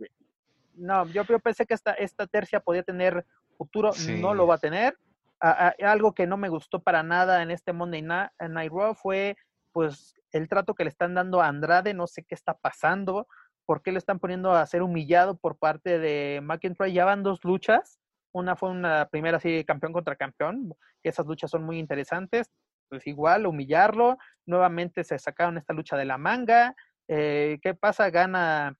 [0.74, 3.24] No, yo, pensé que esta, esta tercia podía tener
[3.56, 4.96] futuro, no lo va a tener.
[5.42, 9.36] Algo que no me gustó para nada en este Monday Night, Night Raw fue
[9.72, 13.26] pues el trato que le están dando a Andrade, no sé qué está pasando
[13.64, 16.92] por qué le están poniendo a ser humillado por parte de McIntyre.
[16.92, 17.98] Ya van dos luchas.
[18.32, 22.50] Una fue una primera así campeón contra campeón, esas luchas son muy interesantes.
[22.88, 24.18] Pues igual, humillarlo.
[24.46, 26.74] Nuevamente se sacaron esta lucha de la manga.
[27.08, 28.10] Eh, ¿Qué pasa?
[28.10, 28.76] Gana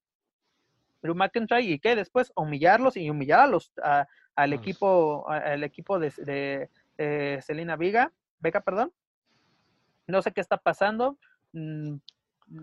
[1.01, 3.49] Drew McIntyre y qué después humillarlos y humillar
[4.35, 8.91] al equipo, al equipo de, de, de Selena Vega, Vega, perdón.
[10.05, 11.17] No sé qué está pasando.
[11.53, 11.95] Mm,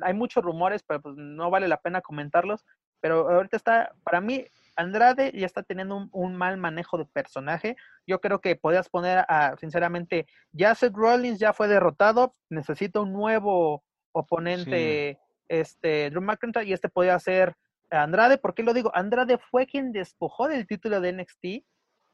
[0.02, 2.64] hay muchos rumores, pero pues no vale la pena comentarlos.
[3.00, 7.76] Pero ahorita está, para mí, Andrade ya está teniendo un, mal manejo de personaje.
[8.06, 13.12] Yo creo que podías poner a, sinceramente, ya Seth Rollins ya fue derrotado, necesita un
[13.12, 13.82] nuevo
[14.12, 15.18] oponente,
[15.48, 17.56] este, Drew McIntyre, y este podía ser
[17.90, 18.38] Andrade.
[18.38, 18.90] ¿Por qué lo digo?
[18.94, 21.66] Andrade fue quien despojó del título de NXT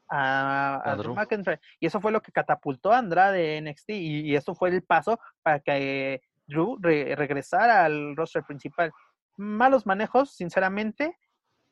[0.09, 1.13] a, Drew.
[1.13, 1.59] McIntyre.
[1.79, 3.89] Y eso fue lo que catapultó a Andrade en NXT.
[3.89, 8.91] Y, y, eso fue el paso para que Drew regresar al roster principal.
[9.35, 11.17] Malos manejos, sinceramente.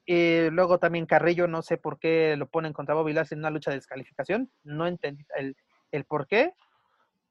[0.08, 3.50] Eh, luego también Carrillo, no sé por qué lo ponen contra Bobby Lashley en una
[3.50, 4.52] lucha de descalificación.
[4.64, 5.56] No entendí el,
[5.92, 6.54] el por qué.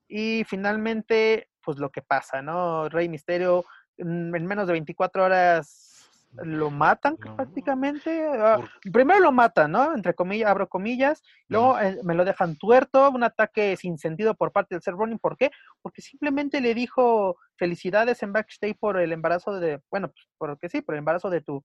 [0.08, 2.88] Y finalmente, pues lo que pasa, ¿no?
[2.88, 3.64] Rey Misterio
[3.98, 5.93] mm, en menos de 24 horas
[6.42, 8.26] lo matan prácticamente.
[8.26, 8.60] Ah,
[8.92, 9.94] primero lo matan, ¿no?
[9.94, 11.22] Entre comillas, abro comillas.
[11.48, 15.20] Luego eh, me lo dejan tuerto, un ataque sin sentido por parte del Seth Rollins.
[15.20, 15.50] ¿Por qué?
[15.82, 20.82] Porque simplemente le dijo felicidades en backstage por el embarazo de, bueno, pues porque sí,
[20.82, 21.64] por el embarazo de tu,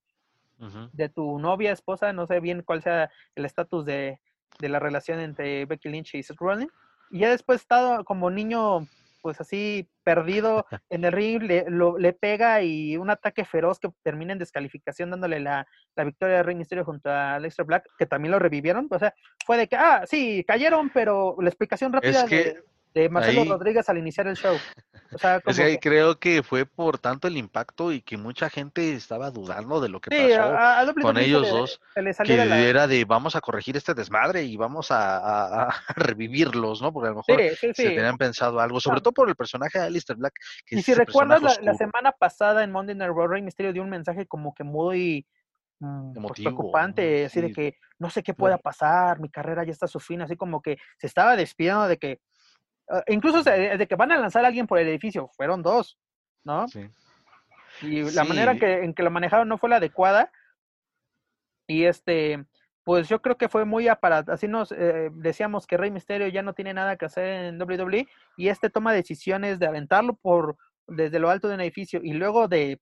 [0.94, 4.20] de tu novia, esposa, no sé bien cuál sea el estatus de,
[4.60, 6.72] de la relación entre Becky Lynch y Seth Rollins.
[7.12, 8.88] Y ya después estado como niño
[9.22, 14.34] pues así perdido en el ring, le, le pega y un ataque feroz que termina
[14.34, 18.32] en descalificación dándole la, la victoria de Rey Mysterio junto a Lester Black, que también
[18.32, 18.88] lo revivieron.
[18.90, 19.14] O sea,
[19.46, 22.64] fue de que, ah, sí, cayeron, pero la explicación rápida de,
[22.94, 24.56] de Marcelo Rodríguez al iniciar el show.
[25.14, 29.32] O sea, como creo que fue por tanto el impacto y que mucha gente estaba
[29.32, 31.82] dudando de lo que pasó con ellos dos,
[32.26, 36.91] que era de vamos a corregir este desmadre y vamos a, revivirlos, ¿no?
[36.91, 40.18] Porque a lo mejor se tenían pensado algo, sobre todo por el personaje de Alistair
[40.18, 40.34] Black.
[40.70, 44.26] y si recuerdas la, semana pasada en Monday Night Raw, Rey Mysterio dio un mensaje
[44.26, 45.26] como que muy
[45.80, 49.86] mm, pues, preocupante, así de que no sé qué pueda pasar, mi carrera ya está
[49.86, 52.20] a su fin, así como que se estaba despidiendo de que
[52.90, 55.98] Ah, incluso de que van a lanzar a alguien por el edificio, fueron dos,
[56.44, 56.68] ¿no?
[56.68, 56.90] Sí.
[57.82, 60.32] Y la manera en que lo manejaron no fue la adecuada.
[61.68, 62.44] Y este,
[62.84, 64.32] pues yo creo que fue muy aparato.
[64.32, 68.07] Así nos eh, decíamos que Rey Misterio ya no tiene nada que hacer en WWE
[68.36, 70.57] y este toma decisiones de aventarlo por
[70.88, 72.82] desde lo alto de un edificio y luego de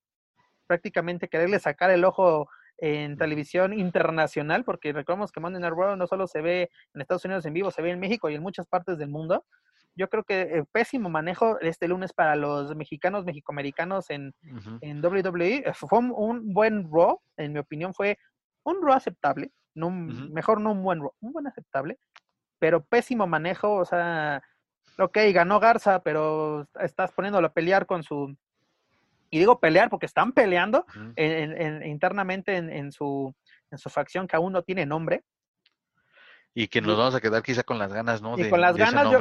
[0.66, 2.48] prácticamente quererle sacar el ojo
[2.78, 7.26] en televisión internacional, porque recordemos que Monday Night Raw no solo se ve en Estados
[7.26, 9.44] Unidos en vivo, se ve en México y en muchas partes del mundo
[9.98, 14.34] yo creo que el pésimo manejo este lunes para los mexicanos, mexicoamericanos en,
[14.82, 15.64] en WWE.
[15.66, 18.18] Eh, fue un, buen Raw, en mi opinión, fue
[18.64, 19.52] un Raw aceptable.
[19.74, 21.98] No, Mejor no un buen Raw, un buen aceptable.
[22.60, 24.42] Pero pésimo manejo, o sea,
[25.00, 28.36] ok, ganó Garza, pero estás poniéndolo a pelear con su.
[29.30, 30.86] Y digo pelear porque están peleando
[31.18, 33.36] internamente en, su,
[33.72, 35.24] en su facción que aún no tiene nombre
[36.60, 38.36] y que nos vamos a quedar quizá con las ganas, ¿no?
[38.36, 39.20] Y con las ganas, yo,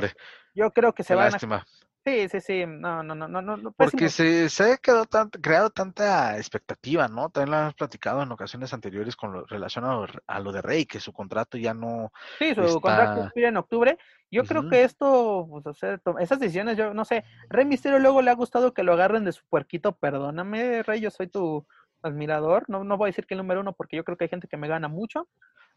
[0.55, 1.67] yo, creo que se van, a,
[2.03, 3.73] Sí, sí, sí, no, no, no, no, no.
[3.73, 7.29] Porque se, se ha quedado tan, creado tanta expectativa, ¿no?
[7.29, 10.99] También lo hemos platicado en ocasiones anteriores con lo relacionado a lo de Rey, que
[10.99, 12.11] su contrato ya no.
[12.39, 13.99] Sí, su contrato expira en octubre.
[14.31, 18.23] Yo creo que esto, pues, o sea, esas decisiones, yo no sé, Rey Misterio luego
[18.23, 21.67] le ha gustado que lo agarren de su puerquito, perdóname, Rey, yo soy tu
[22.01, 24.31] admirador, no, no voy a decir que el número uno porque yo creo que hay
[24.31, 25.29] gente que me gana mucho.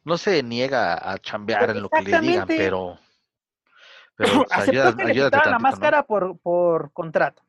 [0.04, 2.98] No se niega a chambear en lo que le digan, pero
[4.16, 7.44] pero aceptó que le quitaran la máscara por, por contrato.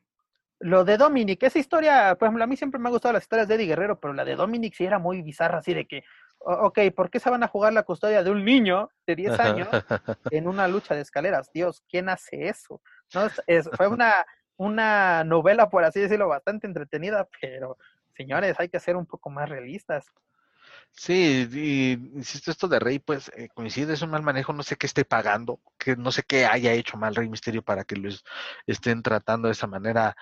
[0.60, 3.48] Lo de Dominic, esa historia, por ejemplo, a mí siempre me ha gustado las historias
[3.48, 6.04] de Eddie Guerrero, pero la de Dominic sí era muy bizarra, así de que,
[6.38, 9.68] ok, ¿por qué se van a jugar la custodia de un niño de 10 años
[10.30, 11.50] en una lucha de escaleras?
[11.52, 12.82] Dios, ¿quién hace eso?
[13.14, 13.22] ¿No?
[13.46, 14.26] Es, fue una,
[14.58, 17.78] una novela, por así decirlo, bastante entretenida, pero
[18.14, 20.04] señores, hay que ser un poco más realistas.
[20.92, 24.76] Sí, y insisto, esto de Rey, pues eh, coincide, es un mal manejo, no sé
[24.76, 28.22] qué esté pagando, que no sé qué haya hecho mal Rey Misterio para que los
[28.66, 30.14] estén tratando de esa manera.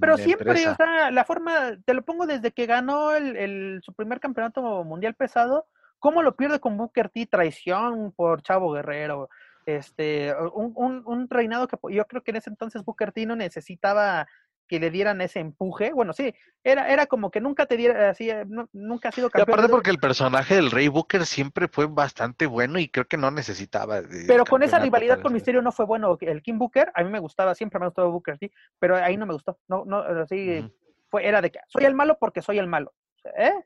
[0.00, 3.94] pero siempre, o sea, la forma, te lo pongo desde que ganó el, el, su
[3.94, 5.66] primer campeonato mundial pesado,
[5.98, 7.26] ¿cómo lo pierde con Booker T?
[7.26, 9.30] Traición por Chavo Guerrero,
[9.64, 13.36] este, un, un, un reinado que yo creo que en ese entonces Booker T no
[13.36, 14.26] necesitaba
[14.70, 15.92] que le dieran ese empuje.
[15.92, 16.32] Bueno, sí,
[16.62, 19.48] era, era como que nunca te diera, así, eh, nunca ha sido campeón.
[19.48, 23.16] Y aparte porque el personaje del Rey Booker siempre fue bastante bueno y creo que
[23.16, 24.00] no necesitaba.
[24.28, 26.16] pero con esa rivalidad con Misterio no fue bueno.
[26.20, 29.16] El King Booker, a mí me gustaba, siempre me ha gustado Booker, sí, pero ahí
[29.16, 29.58] no me gustó.
[29.66, 30.64] No, no, así,
[31.08, 32.94] fue, era de que soy el malo porque soy el malo.
[33.36, 33.64] ¿Eh?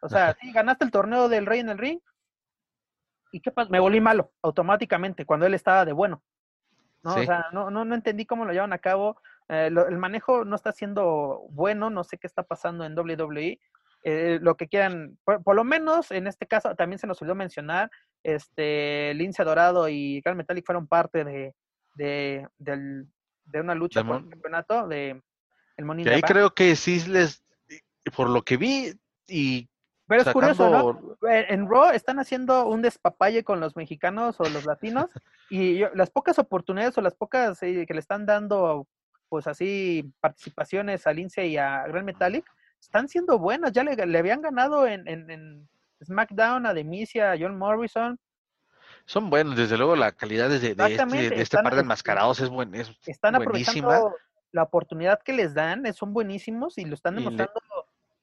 [0.00, 2.00] O sea, sí, ganaste el torneo del Rey en el ring.
[3.32, 3.68] ¿Y qué pasa?
[3.68, 6.22] Me volví malo automáticamente cuando él estaba de bueno.
[7.02, 7.16] ¿no?
[7.16, 9.20] O sea, no, no, no entendí cómo lo llevan a cabo.
[9.48, 13.60] Eh, el manejo no está siendo bueno, no sé qué está pasando en WWE.
[14.04, 17.90] Eh, lo que quieran, por, lo menos en este caso también se nos olvidó mencionar,
[18.22, 21.54] este Lince Dorado y Cal Metallic fueron parte de,
[21.96, 25.20] de, una lucha por el campeonato de
[25.76, 27.42] el Money Y ahí creo que sí les,
[28.14, 28.92] por lo que vi
[29.26, 29.68] y
[30.08, 31.28] pero es curioso, ¿no?
[31.28, 35.10] Eh, en Raw están haciendo un despapalle con los mexicanos o los latinos
[35.50, 38.88] y las pocas oportunidades o las pocas que le están dando
[39.28, 42.44] pues así participaciones a Lince y a Grand Metallic
[42.80, 43.72] están siendo buenas.
[43.72, 45.68] Ya le, habían ganado en, en,
[46.04, 48.18] SmackDown a Demicia, a John Morrison.
[49.04, 52.74] Son buenos, desde luego la calidad de, este, de este, par de enmascarados es, buen,
[52.74, 54.14] es Están aprovechando
[54.52, 57.60] la oportunidad que les dan, son buenísimos y lo están demostrando,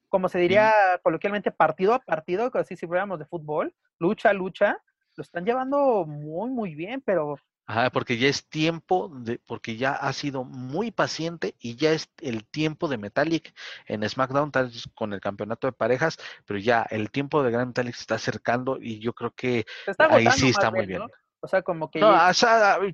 [0.10, 0.74] como se diría
[1.04, 4.78] coloquialmente, partido a partido, así si fuéramos de fútbol, lucha a lucha,
[5.16, 7.38] lo están llevando muy, muy bien, pero
[7.68, 12.10] Ajá, porque ya es tiempo, de, porque ya ha sido muy paciente y ya es
[12.22, 13.54] el tiempo de Metallic
[13.88, 17.68] en SmackDown, tal vez con el campeonato de parejas, pero ya el tiempo de Gran
[17.70, 19.66] Metallic se está acercando y yo creo que
[19.98, 21.02] ahí sí está muy bien.
[21.42, 22.00] O sea, como que...
[22.00, 22.12] No,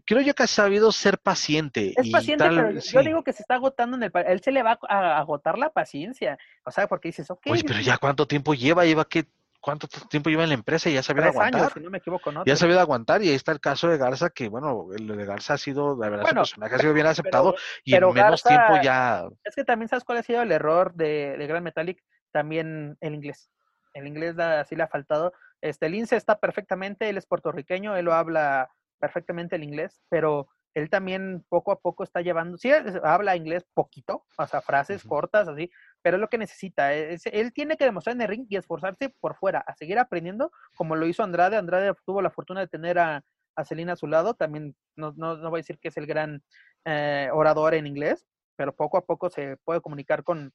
[0.06, 1.94] creo yo que ha sabido ser paciente.
[1.96, 4.12] Es paciente, pero yo digo que se está agotando en el...
[4.28, 6.38] Él se le va a agotar la paciencia.
[6.66, 7.48] O sea, porque dices, ok...
[7.50, 9.28] Oye, pero ya cuánto tiempo lleva, lleva que
[9.62, 11.62] cuánto tiempo lleva en la empresa y ya ha aguantar.
[11.62, 12.44] Años, si no me equivoco, ¿no?
[12.46, 15.54] Ya se aguantar y ahí está el caso de Garza, que bueno, el de Garza
[15.54, 19.28] ha sido, la verdad, bueno, personaje ha sido bien aceptado y en menos tiempo ya...
[19.44, 23.16] Es que también sabes cuál ha sido el error de, de Grand Metallic, también el
[23.16, 23.50] inglés.
[23.94, 25.34] El inglés así le ha faltado.
[25.62, 28.70] Este, Lince está perfectamente, él es puertorriqueño, él lo habla
[29.00, 32.72] perfectamente el inglés, pero él también poco a poco está llevando, sí,
[33.04, 35.70] habla inglés poquito, o sea, frases cortas, así,
[36.02, 36.94] pero es lo que necesita.
[36.94, 40.96] él tiene que demostrar en el ring y esforzarse por fuera, a seguir aprendiendo, como
[40.96, 41.58] lo hizo Andrade.
[41.58, 43.24] Andrade tuvo la fortuna de tener a,
[43.56, 44.34] a Celina a su lado.
[44.34, 46.44] También no, no, no voy a decir que es el gran
[46.86, 48.26] eh, orador en inglés,
[48.56, 50.54] pero poco a poco se puede comunicar con,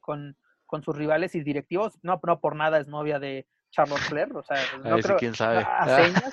[0.00, 0.36] con,
[0.66, 1.98] con sus rivales y directivos.
[2.02, 4.34] No, no por nada es novia de Charlotte Flair.
[4.34, 5.66] O sea, no creo, quién sabe.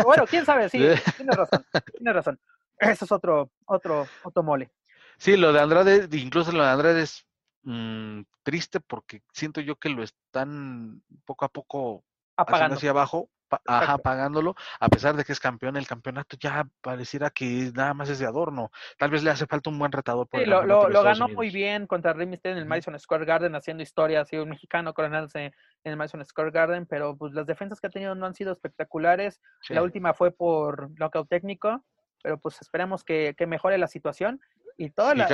[0.03, 0.79] Bueno, quién sabe, sí,
[1.17, 2.39] tiene razón, tiene razón.
[2.79, 4.71] Eso es otro, otro, otro mole.
[5.17, 7.26] Sí, lo de Andrade, incluso lo de Andrade es
[7.69, 12.05] Mm, triste porque siento yo que lo están poco a poco
[12.37, 13.29] apagando hacia abajo,
[13.65, 18.07] ajá, apagándolo, a pesar de que es campeón, el campeonato ya pareciera que nada más
[18.07, 18.71] es de adorno.
[18.97, 20.29] Tal vez le hace falta un buen retador.
[20.29, 23.53] Por sí, lo, lo, ganó muy bien contra Rey Mysterio en el Madison Square Garden,
[23.53, 25.53] haciendo historia, ha sido un mexicano coronándose en
[25.83, 29.41] el Madison Square Garden, pero pues las defensas que ha tenido no han sido espectaculares.
[29.67, 31.83] La última fue por knockout técnico,
[32.23, 34.39] pero pues esperemos que, que mejore la situación.
[34.77, 35.25] Y toda la...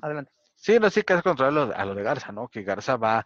[0.00, 0.32] Adelante.
[0.58, 2.48] Sí, no, sí, que es controlar a lo de Garza, ¿no?
[2.48, 3.24] Que Garza va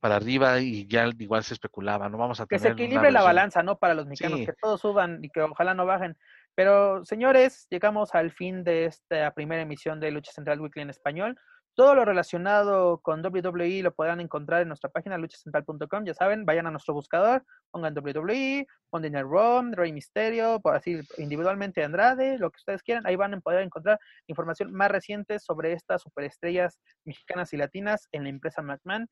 [0.00, 3.22] para arriba y ya igual se especulaba, no vamos a tener Que se equilibre la
[3.22, 3.78] balanza, ¿no?
[3.78, 6.16] Para los mexicanos, que todos suban y que ojalá no bajen.
[6.54, 11.38] Pero, señores, llegamos al fin de esta primera emisión de Lucha Central Weekly en español.
[11.78, 16.04] Todo lo relacionado con WWE lo podrán encontrar en nuestra página luchacentral.com.
[16.04, 20.98] Ya saben, vayan a nuestro buscador, pongan WWE, Monday Night Raw, Rey Misterio, por así
[21.18, 23.06] individualmente Andrade, lo que ustedes quieran.
[23.06, 28.24] Ahí van a poder encontrar información más reciente sobre estas superestrellas mexicanas y latinas en
[28.24, 29.06] la empresa McMahon.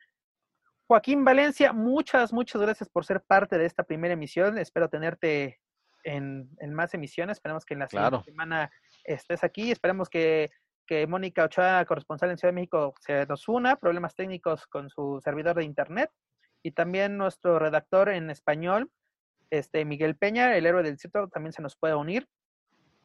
[0.89, 4.59] Joaquín Valencia, muchas, muchas gracias por ser parte de esta primera emisión.
[4.59, 5.61] Espero tenerte
[6.03, 7.37] en, más emisiones.
[7.37, 8.73] Esperemos que en la siguiente semana
[9.05, 9.71] estés aquí.
[9.71, 10.51] Esperemos que
[10.87, 15.21] que Mónica Ochoa, corresponsal en Ciudad de México, se nos una, problemas técnicos con su
[15.23, 16.11] servidor de internet,
[16.63, 18.91] y también nuestro redactor en español,
[19.51, 22.29] este Miguel Peña, el héroe del sitio, también se nos puede unir.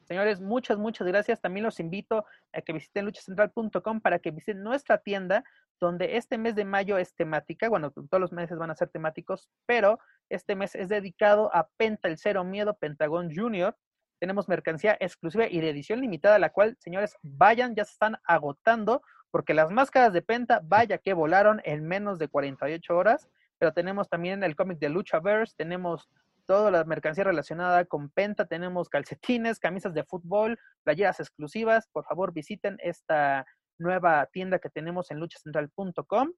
[0.04, 1.40] Señores, muchas, muchas gracias.
[1.40, 5.44] También los invito a que visiten luchacentral.com para que visiten nuestra tienda,
[5.80, 7.70] donde este mes de mayo es temática.
[7.70, 12.08] Bueno, todos los meses van a ser temáticos, pero este mes es dedicado a Penta,
[12.08, 13.78] el Cero Miedo, Pentagón Junior
[14.22, 19.02] tenemos mercancía exclusiva y de edición limitada, la cual, señores, vayan, ya se están agotando,
[19.32, 23.28] porque las máscaras de Penta, vaya que volaron en menos de 48 horas,
[23.58, 26.08] pero tenemos también el cómic de Luchaverse, tenemos
[26.46, 32.32] toda la mercancía relacionada con Penta, tenemos calcetines, camisas de fútbol, playeras exclusivas, por favor
[32.32, 33.48] visiten esta
[33.80, 36.32] nueva tienda que tenemos en luchacentral.com.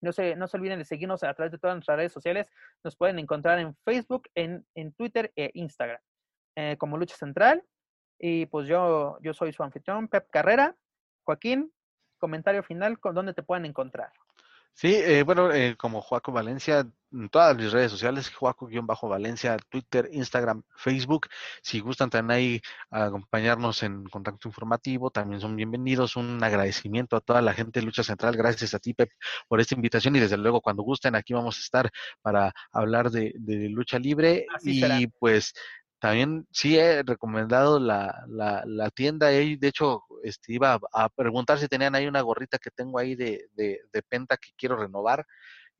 [0.00, 2.48] No se, no se olviden de seguirnos a través de todas nuestras redes sociales.
[2.82, 6.00] Nos pueden encontrar en Facebook, en, en Twitter e Instagram.
[6.60, 7.62] Eh, como lucha central.
[8.18, 10.74] Y pues yo, yo soy su anfitrión, Pep Carrera.
[11.22, 11.72] Joaquín,
[12.18, 14.10] comentario final, ¿con dónde te pueden encontrar?
[14.72, 20.64] Sí, eh, bueno, eh, como Joaco Valencia, en todas mis redes sociales, Joaco-Valencia, Twitter, Instagram,
[20.74, 21.28] Facebook.
[21.62, 22.60] Si gustan también ahí
[22.90, 26.16] acompañarnos en contacto informativo, también son bienvenidos.
[26.16, 28.36] Un agradecimiento a toda la gente de Lucha Central.
[28.36, 29.10] Gracias a ti, Pep,
[29.46, 31.90] por esta invitación y desde luego cuando gusten, aquí vamos a estar
[32.20, 33.32] para hablar de,
[33.70, 34.46] lucha libre.
[34.64, 35.54] y pues
[35.98, 39.32] también sí he recomendado la, la, la tienda.
[39.32, 43.14] Y de hecho, este, iba a, preguntar si tenían ahí una gorrita que tengo ahí
[43.14, 45.26] de, de, de, Penta que quiero renovar.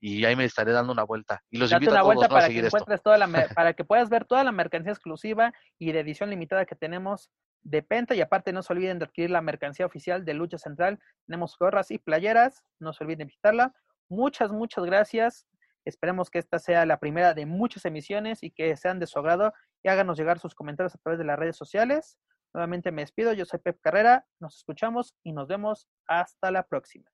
[0.01, 1.43] Y ahí me estaré dando una vuelta.
[1.51, 3.85] Y los invito a todos vuelta para a seguir que encuentres Toda la, para que
[3.85, 7.31] puedas ver toda la mercancía exclusiva y de edición limitada que tenemos
[7.63, 8.15] de Penta.
[8.15, 10.99] Y aparte, no se olviden de adquirir la mercancía oficial de Lucha Central.
[11.27, 12.63] Tenemos gorras y playeras.
[12.79, 13.73] No se olviden de visitarla.
[14.09, 15.47] Muchas, muchas gracias.
[15.89, 19.55] Esperemos que esta sea la primera de muchas emisiones y que sean de su agrado
[19.83, 22.19] y háganos llegar sus comentarios a través de las redes sociales.
[22.53, 27.11] Nuevamente me despido, yo soy Pep Carrera, nos escuchamos y nos vemos hasta la próxima.